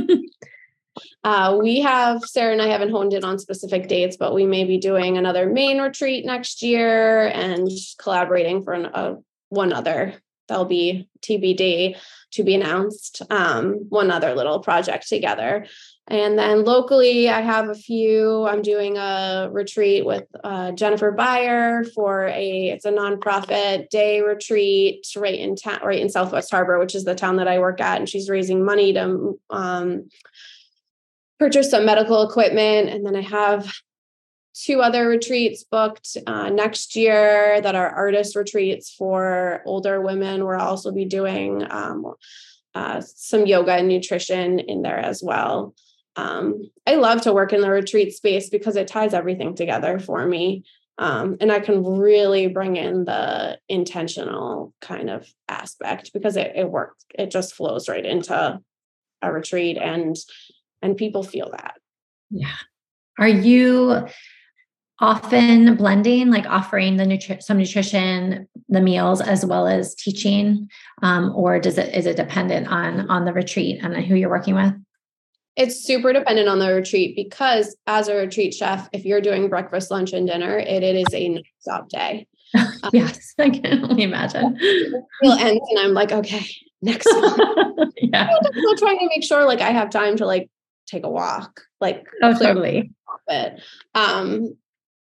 uh, 1.26 1.58
we 1.62 1.82
have 1.82 2.22
Sarah 2.24 2.54
and 2.54 2.62
I 2.62 2.68
haven't 2.68 2.91
honed 2.91 3.14
in 3.14 3.26
on 3.26 3.38
specific 3.39 3.89
dates, 3.89 4.16
but 4.16 4.34
we 4.34 4.45
may 4.45 4.64
be 4.64 4.78
doing 4.78 5.18
another 5.18 5.49
main 5.49 5.82
retreat 5.82 6.26
next 6.26 6.62
year 6.62 7.28
and 7.28 7.68
collaborating 7.97 8.64
for 8.64 8.74
an, 8.74 8.86
a, 8.86 9.18
one 9.49 9.74
other. 9.74 10.22
That'll 10.48 10.66
be 10.66 11.10
TBD 11.22 11.98
to 12.32 12.44
be 12.44 12.56
announced. 12.56 13.22
Um, 13.30 13.86
one 13.89 14.12
other 14.12 14.36
little 14.36 14.60
project 14.60 15.08
together. 15.08 15.66
And 16.08 16.38
then 16.38 16.66
locally, 16.66 17.30
I 17.30 17.39
have 17.39 17.70
a 17.70 17.76
few. 17.76 18.46
I'm 18.46 18.62
doing 18.62 18.98
a 18.98 19.48
retreat 19.52 20.06
with 20.06 20.26
uh, 20.44 20.74
Jennifer 20.74 21.12
Beyer 21.12 21.86
for 21.96 22.28
a 22.28 22.70
it's 22.70 22.84
a 22.84 22.91
nonprofit 22.91 23.89
day 23.89 24.20
retreat 24.20 25.08
right 25.16 25.39
in 25.39 25.56
town, 25.56 25.80
right 25.82 26.02
in 26.02 26.10
Southwest 26.10 26.52
Harbor, 26.52 26.78
which 26.78 26.94
is 26.94 27.06
the 27.06 27.16
town 27.16 27.38
that 27.38 27.48
I 27.48 27.60
work 27.60 27.80
at, 27.80 28.00
and 28.00 28.10
she's 28.10 28.30
raising 28.30 28.66
money 28.66 28.91
to 28.94 29.39
um, 29.50 30.10
purchase 31.39 31.72
some 31.72 31.86
medical 31.86 32.22
equipment. 32.28 32.89
And 32.89 33.06
then 33.06 33.16
I 33.16 33.22
have 33.22 33.72
two 34.54 34.82
other 34.82 35.08
retreats 35.08 35.64
booked 35.64 36.18
uh, 36.28 36.49
next 36.49 36.95
year 36.95 37.60
that 37.62 37.76
are 37.76 37.89
artist 37.89 38.36
retreats 38.36 38.93
for 38.93 39.62
older 39.66 40.01
women. 40.01 40.45
We'll 40.45 40.60
also 40.60 40.91
be 40.91 41.06
doing 41.06 41.66
um, 41.70 42.14
uh, 42.76 43.01
some 43.01 43.45
yoga 43.45 43.74
and 43.74 43.88
nutrition 43.88 44.60
in 44.60 44.82
there 44.82 44.99
as 44.99 45.22
well. 45.24 45.76
Um, 46.16 46.70
I 46.86 46.95
love 46.95 47.22
to 47.22 47.34
work 47.34 47.54
in 47.54 47.62
the 47.62 47.72
retreat 47.72 48.14
space 48.14 48.49
because 48.49 48.76
it 48.76 48.88
ties 48.88 49.14
everything 49.14 49.56
together 49.56 49.99
for 49.99 50.26
me. 50.26 50.64
Um, 50.99 51.38
and 51.41 51.51
I 51.51 51.60
can 51.60 51.84
really 51.84 52.47
bring 52.47 52.76
in 52.76 53.06
the 53.06 53.58
intentional 53.68 54.74
kind 54.80 55.10
of 55.10 55.28
aspect 55.47 56.14
because 56.14 56.38
it, 56.38 56.54
it 56.56 56.70
works. 56.70 57.04
It 57.16 57.32
just 57.32 57.56
flows 57.56 57.89
right 57.89 58.06
into 58.06 58.60
a 59.22 59.32
retreat 59.32 59.78
and 59.78 60.16
and 60.84 60.97
people 60.97 61.24
feel 61.24 61.49
that. 61.51 61.76
Yeah. 62.30 62.58
Are 63.18 63.28
you 63.28 64.08
often 65.00 65.76
blending, 65.76 66.30
like 66.30 66.46
offering 66.46 66.98
the 66.98 67.04
nutri- 67.04 67.41
some 67.41 67.58
nutrition, 67.58 68.48
the 68.70 68.82
meals, 68.82 69.22
as 69.22 69.46
well 69.46 69.68
as 69.68 69.96
teaching, 69.96 70.70
um, 71.02 71.34
or 71.36 71.60
does 71.60 71.78
it 71.78 71.94
is 71.94 72.06
it 72.06 72.16
dependent 72.16 72.68
on 72.68 73.10
on 73.10 73.26
the 73.26 73.34
retreat 73.34 73.80
and 73.84 73.96
who 74.06 74.16
you're 74.16 74.30
working 74.30 74.56
with? 74.56 74.74
It's 75.56 75.84
super 75.84 76.14
dependent 76.14 76.48
on 76.48 76.60
the 76.60 76.74
retreat 76.74 77.16
because 77.16 77.76
as 77.86 78.08
a 78.08 78.16
retreat 78.16 78.54
chef, 78.54 78.89
if 78.91 79.06
you're 79.06 79.22
doing 79.22 79.50
breakfast, 79.50 79.91
lunch, 79.91 80.12
and 80.14 80.28
dinner, 80.28 80.58
it, 80.58 80.84
it 80.84 80.96
is 80.96 81.14
a 81.14 81.44
stop 81.60 81.89
day. 81.89 82.28
yes, 82.94 83.34
I 83.39 83.50
can 83.50 83.84
only 83.84 84.04
imagine. 84.04 84.58
we'll 85.22 85.34
end 85.34 85.60
and 85.70 85.80
I'm 85.80 85.94
like, 85.94 86.12
okay, 86.12 86.46
next 86.82 87.08
yeah. 87.98 88.30
I'm 88.30 88.52
still 88.52 88.76
trying 88.78 89.00
to 89.00 89.08
make 89.10 89.24
sure 89.24 89.46
like 89.46 89.62
I 89.62 89.72
have 89.72 89.89
time 89.89 90.18
to 90.18 90.26
like 90.26 90.50
take 90.88 91.04
a 91.04 91.10
walk, 91.10 91.62
like 91.80 92.08
oh, 92.22 92.38
totally. 92.38 92.91
It. 93.28 93.62
Um, 93.96 94.58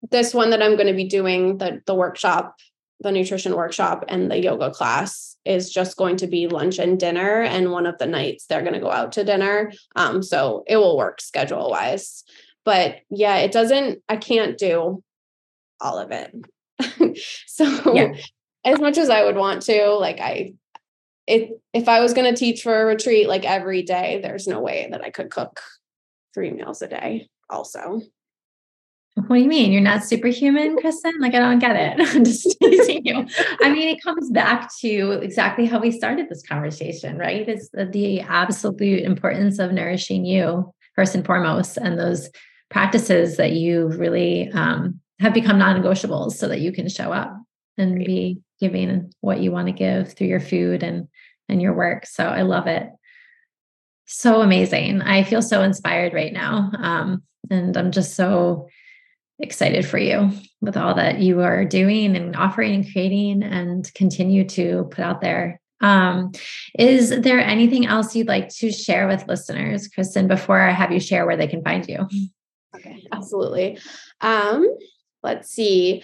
this 0.09 0.33
one 0.33 0.49
that 0.49 0.61
I'm 0.61 0.75
going 0.75 0.87
to 0.87 0.93
be 0.93 1.07
doing 1.07 1.57
the 1.57 1.81
the 1.85 1.95
workshop, 1.95 2.55
the 2.99 3.11
nutrition 3.11 3.55
workshop, 3.55 4.05
and 4.07 4.31
the 4.31 4.41
yoga 4.41 4.71
class 4.71 5.37
is 5.45 5.71
just 5.71 5.97
going 5.97 6.17
to 6.17 6.27
be 6.27 6.47
lunch 6.47 6.79
and 6.79 6.99
dinner. 6.99 7.41
And 7.41 7.71
one 7.71 7.85
of 7.85 7.97
the 7.97 8.07
nights 8.07 8.45
they're 8.45 8.61
going 8.61 8.73
to 8.73 8.79
go 8.79 8.91
out 8.91 9.11
to 9.13 9.23
dinner. 9.23 9.71
Um, 9.95 10.23
so 10.23 10.63
it 10.67 10.77
will 10.77 10.97
work 10.97 11.21
schedule 11.21 11.69
wise. 11.69 12.23
But 12.65 12.97
yeah, 13.09 13.37
it 13.37 13.51
doesn't. 13.51 13.99
I 14.07 14.17
can't 14.17 14.57
do 14.57 15.03
all 15.79 15.97
of 15.97 16.11
it. 16.11 17.17
so 17.47 17.93
yeah. 17.93 18.13
as 18.65 18.79
much 18.79 18.97
as 18.97 19.09
I 19.09 19.23
would 19.23 19.35
want 19.35 19.63
to, 19.63 19.89
like 19.95 20.19
I 20.19 20.53
it 21.27 21.61
if 21.73 21.87
I 21.87 21.99
was 21.99 22.13
going 22.13 22.31
to 22.31 22.37
teach 22.37 22.61
for 22.61 22.81
a 22.81 22.85
retreat 22.85 23.27
like 23.27 23.45
every 23.45 23.83
day, 23.83 24.19
there's 24.21 24.47
no 24.47 24.59
way 24.59 24.87
that 24.91 25.03
I 25.03 25.09
could 25.09 25.31
cook 25.31 25.61
three 26.33 26.51
meals 26.51 26.81
a 26.81 26.87
day 26.87 27.29
also. 27.49 28.01
What 29.15 29.35
do 29.35 29.41
you 29.41 29.49
mean? 29.49 29.73
You're 29.73 29.81
not 29.81 30.05
superhuman, 30.05 30.77
Kristen? 30.77 31.13
Like, 31.19 31.33
I 31.35 31.39
don't 31.39 31.59
get 31.59 31.75
it. 31.75 32.15
I'm 32.15 32.23
just 32.23 32.55
teasing 32.61 33.05
you. 33.05 33.27
I 33.61 33.69
mean, 33.69 33.89
it 33.89 34.01
comes 34.01 34.31
back 34.31 34.69
to 34.79 35.19
exactly 35.21 35.65
how 35.65 35.79
we 35.79 35.91
started 35.91 36.29
this 36.29 36.43
conversation, 36.43 37.17
right? 37.17 37.47
It's 37.47 37.69
the, 37.73 38.21
absolute 38.21 39.03
importance 39.03 39.59
of 39.59 39.73
nourishing 39.73 40.25
you 40.25 40.73
first 40.95 41.13
and 41.13 41.25
foremost, 41.25 41.77
and 41.77 41.99
those 41.99 42.29
practices 42.69 43.35
that 43.37 43.51
you 43.51 43.87
really 43.89 44.49
um, 44.51 44.99
have 45.19 45.33
become 45.33 45.59
non 45.59 45.81
negotiables 45.81 46.33
so 46.33 46.47
that 46.47 46.61
you 46.61 46.71
can 46.71 46.87
show 46.87 47.11
up 47.11 47.35
and 47.77 47.97
be 47.97 48.39
giving 48.61 49.11
what 49.19 49.41
you 49.41 49.51
want 49.51 49.67
to 49.67 49.73
give 49.73 50.13
through 50.13 50.27
your 50.27 50.39
food 50.39 50.83
and 50.83 51.07
and 51.49 51.61
your 51.61 51.73
work. 51.73 52.05
So 52.05 52.25
I 52.25 52.43
love 52.43 52.67
it. 52.67 52.89
So 54.05 54.41
amazing. 54.41 55.01
I 55.01 55.23
feel 55.23 55.41
so 55.41 55.61
inspired 55.61 56.13
right 56.13 56.31
now. 56.31 56.71
Um, 56.77 57.23
and 57.49 57.75
I'm 57.75 57.91
just 57.91 58.15
so 58.15 58.69
excited 59.41 59.85
for 59.85 59.97
you 59.97 60.31
with 60.61 60.77
all 60.77 60.95
that 60.95 61.19
you 61.19 61.41
are 61.41 61.65
doing 61.65 62.15
and 62.15 62.35
offering 62.35 62.75
and 62.75 62.91
creating 62.91 63.43
and 63.43 63.91
continue 63.93 64.47
to 64.49 64.87
put 64.91 65.03
out 65.03 65.21
there. 65.21 65.59
Um, 65.81 66.31
is 66.77 67.09
there 67.09 67.39
anything 67.39 67.87
else 67.87 68.15
you'd 68.15 68.27
like 68.27 68.49
to 68.57 68.71
share 68.71 69.07
with 69.07 69.27
listeners, 69.27 69.87
Kristen, 69.87 70.27
before 70.27 70.61
I 70.61 70.71
have 70.71 70.91
you 70.91 70.99
share 70.99 71.25
where 71.25 71.37
they 71.37 71.47
can 71.47 71.63
find 71.63 71.87
you? 71.87 72.07
Okay, 72.75 73.03
absolutely. 73.11 73.79
Um, 74.21 74.67
let's 75.23 75.49
see. 75.49 76.03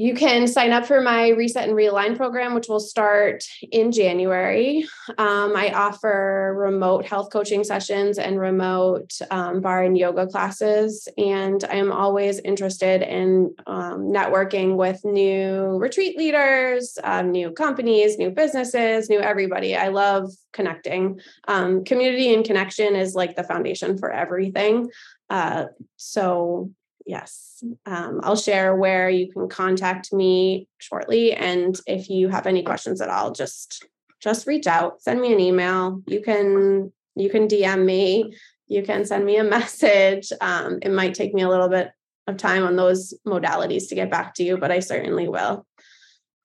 You 0.00 0.14
can 0.14 0.46
sign 0.46 0.72
up 0.72 0.86
for 0.86 1.02
my 1.02 1.28
Reset 1.28 1.68
and 1.68 1.76
Realign 1.76 2.16
program, 2.16 2.54
which 2.54 2.68
will 2.68 2.80
start 2.80 3.44
in 3.70 3.92
January. 3.92 4.88
Um, 5.18 5.54
I 5.54 5.74
offer 5.74 6.54
remote 6.56 7.04
health 7.04 7.28
coaching 7.30 7.64
sessions 7.64 8.16
and 8.16 8.40
remote 8.40 9.12
um, 9.30 9.60
barre 9.60 9.84
and 9.84 9.98
yoga 9.98 10.26
classes. 10.26 11.06
And 11.18 11.62
I'm 11.64 11.92
always 11.92 12.38
interested 12.38 13.02
in 13.02 13.54
um, 13.66 14.04
networking 14.04 14.76
with 14.76 15.04
new 15.04 15.76
retreat 15.76 16.16
leaders, 16.16 16.96
um, 17.04 17.30
new 17.30 17.50
companies, 17.50 18.16
new 18.16 18.30
businesses, 18.30 19.10
new 19.10 19.20
everybody. 19.20 19.76
I 19.76 19.88
love 19.88 20.32
connecting. 20.54 21.20
Um, 21.46 21.84
community 21.84 22.32
and 22.32 22.42
connection 22.42 22.96
is 22.96 23.14
like 23.14 23.36
the 23.36 23.44
foundation 23.44 23.98
for 23.98 24.10
everything. 24.10 24.88
Uh, 25.28 25.66
so 25.96 26.70
yes. 27.10 27.62
Um, 27.84 28.20
i'll 28.22 28.36
share 28.36 28.74
where 28.74 29.10
you 29.10 29.30
can 29.32 29.48
contact 29.48 30.12
me 30.12 30.68
shortly 30.78 31.32
and 31.32 31.78
if 31.86 32.08
you 32.08 32.28
have 32.28 32.46
any 32.46 32.62
questions 32.62 33.00
at 33.00 33.10
all 33.10 33.32
just 33.32 33.84
just 34.20 34.46
reach 34.46 34.66
out 34.66 35.02
send 35.02 35.20
me 35.20 35.32
an 35.32 35.40
email. 35.40 36.02
You 36.06 36.22
can 36.22 36.92
you 37.16 37.28
can 37.28 37.48
dm 37.48 37.84
me. 37.84 38.32
You 38.68 38.82
can 38.82 39.04
send 39.04 39.24
me 39.26 39.36
a 39.36 39.44
message. 39.58 40.32
Um, 40.40 40.78
it 40.82 40.92
might 40.92 41.14
take 41.14 41.34
me 41.34 41.42
a 41.42 41.48
little 41.48 41.68
bit 41.68 41.90
of 42.28 42.36
time 42.36 42.64
on 42.64 42.76
those 42.76 43.12
modalities 43.26 43.88
to 43.88 43.96
get 43.96 44.10
back 44.10 44.34
to 44.34 44.44
you 44.44 44.56
but 44.56 44.70
i 44.70 44.78
certainly 44.78 45.26
will 45.28 45.66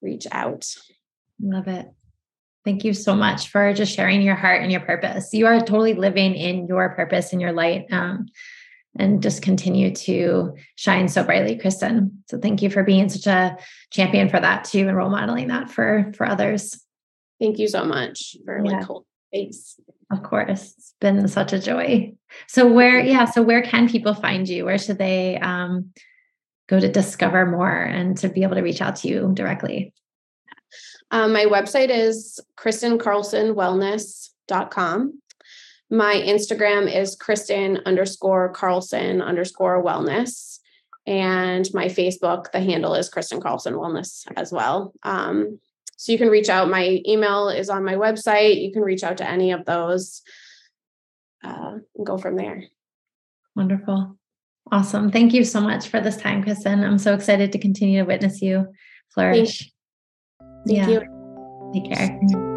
reach 0.01 0.25
out. 0.31 0.65
Love 1.39 1.67
it. 1.67 1.87
Thank 2.65 2.83
you 2.83 2.93
so 2.93 3.15
much 3.15 3.49
for 3.49 3.73
just 3.73 3.95
sharing 3.95 4.23
your 4.23 4.35
heart 4.35 4.63
and 4.63 4.71
your 4.71 4.81
purpose. 4.81 5.29
You 5.33 5.45
are 5.45 5.59
totally 5.59 5.93
living 5.93 6.33
in 6.33 6.65
your 6.65 6.89
purpose 6.95 7.31
and 7.31 7.39
your 7.39 7.51
light. 7.51 7.85
Um, 7.91 8.25
and 8.97 9.21
just 9.21 9.41
continue 9.41 9.93
to 9.93 10.55
shine 10.75 11.07
so 11.07 11.23
brightly, 11.23 11.57
Kristen. 11.57 12.23
So 12.29 12.39
thank 12.39 12.61
you 12.61 12.69
for 12.69 12.83
being 12.83 13.09
such 13.09 13.27
a 13.27 13.57
champion 13.91 14.29
for 14.29 14.39
that 14.39 14.63
too 14.63 14.87
and 14.87 14.95
role 14.95 15.09
modeling 15.09 15.47
that 15.47 15.69
for 15.69 16.11
for 16.15 16.27
others. 16.27 16.81
Thank 17.39 17.59
you 17.59 17.67
so 17.67 17.83
much 17.83 18.37
for 18.45 18.63
yeah. 18.63 18.71
like 18.71 18.87
cool 18.87 19.05
space. 19.29 19.79
Of 20.11 20.23
course. 20.23 20.73
It's 20.77 20.93
been 21.01 21.27
such 21.27 21.53
a 21.53 21.59
joy. 21.59 22.13
So 22.47 22.71
where, 22.71 22.99
yeah, 22.99 23.25
so 23.25 23.41
where 23.41 23.61
can 23.61 23.89
people 23.89 24.13
find 24.13 24.47
you? 24.47 24.65
Where 24.65 24.77
should 24.77 24.97
they 24.97 25.37
um 25.39 25.91
go 26.67 26.79
to 26.79 26.91
discover 26.91 27.45
more 27.45 27.69
and 27.69 28.17
to 28.17 28.29
be 28.29 28.41
able 28.43 28.55
to 28.55 28.61
reach 28.61 28.81
out 28.81 28.95
to 28.97 29.07
you 29.07 29.31
directly? 29.33 29.93
Um, 31.11 31.33
my 31.33 31.45
website 31.45 31.89
is 31.89 32.39
kristencarlsonwellness.com. 32.57 35.21
My 35.95 36.15
Instagram 36.15 36.93
is 36.93 37.15
Kristen 37.15 37.79
underscore 37.85 38.49
Carlson 38.49 39.21
underscore 39.21 39.81
wellness. 39.81 40.59
And 41.07 41.65
my 41.73 41.85
Facebook, 41.85 42.51
the 42.51 42.59
handle 42.59 42.95
is 42.95 43.07
Kristen 43.07 43.39
Carlson 43.39 43.75
Wellness 43.75 44.25
as 44.35 44.51
well. 44.51 44.93
Um, 45.03 45.59
so 45.95 46.11
you 46.11 46.17
can 46.17 46.27
reach 46.27 46.49
out. 46.49 46.69
My 46.69 47.01
email 47.07 47.47
is 47.47 47.69
on 47.69 47.85
my 47.85 47.93
website. 47.93 48.61
You 48.61 48.73
can 48.73 48.81
reach 48.81 49.03
out 49.03 49.17
to 49.19 49.29
any 49.29 49.53
of 49.53 49.63
those 49.63 50.21
uh, 51.45 51.77
and 51.95 52.05
go 52.05 52.17
from 52.17 52.35
there. 52.35 52.63
Wonderful. 53.55 54.17
Awesome. 54.73 55.11
Thank 55.11 55.33
you 55.33 55.45
so 55.45 55.61
much 55.61 55.87
for 55.87 56.01
this 56.01 56.17
time, 56.17 56.43
Kristen. 56.43 56.83
I'm 56.83 56.97
so 56.97 57.13
excited 57.13 57.53
to 57.53 57.57
continue 57.57 58.01
to 58.01 58.05
witness 58.05 58.41
you 58.41 58.67
flourish. 59.13 59.71
Thank, 60.39 60.67
Thank 60.67 60.89
yeah. 60.89 60.89
you. 60.89 61.71
Take 61.73 61.93
care. 61.93 62.54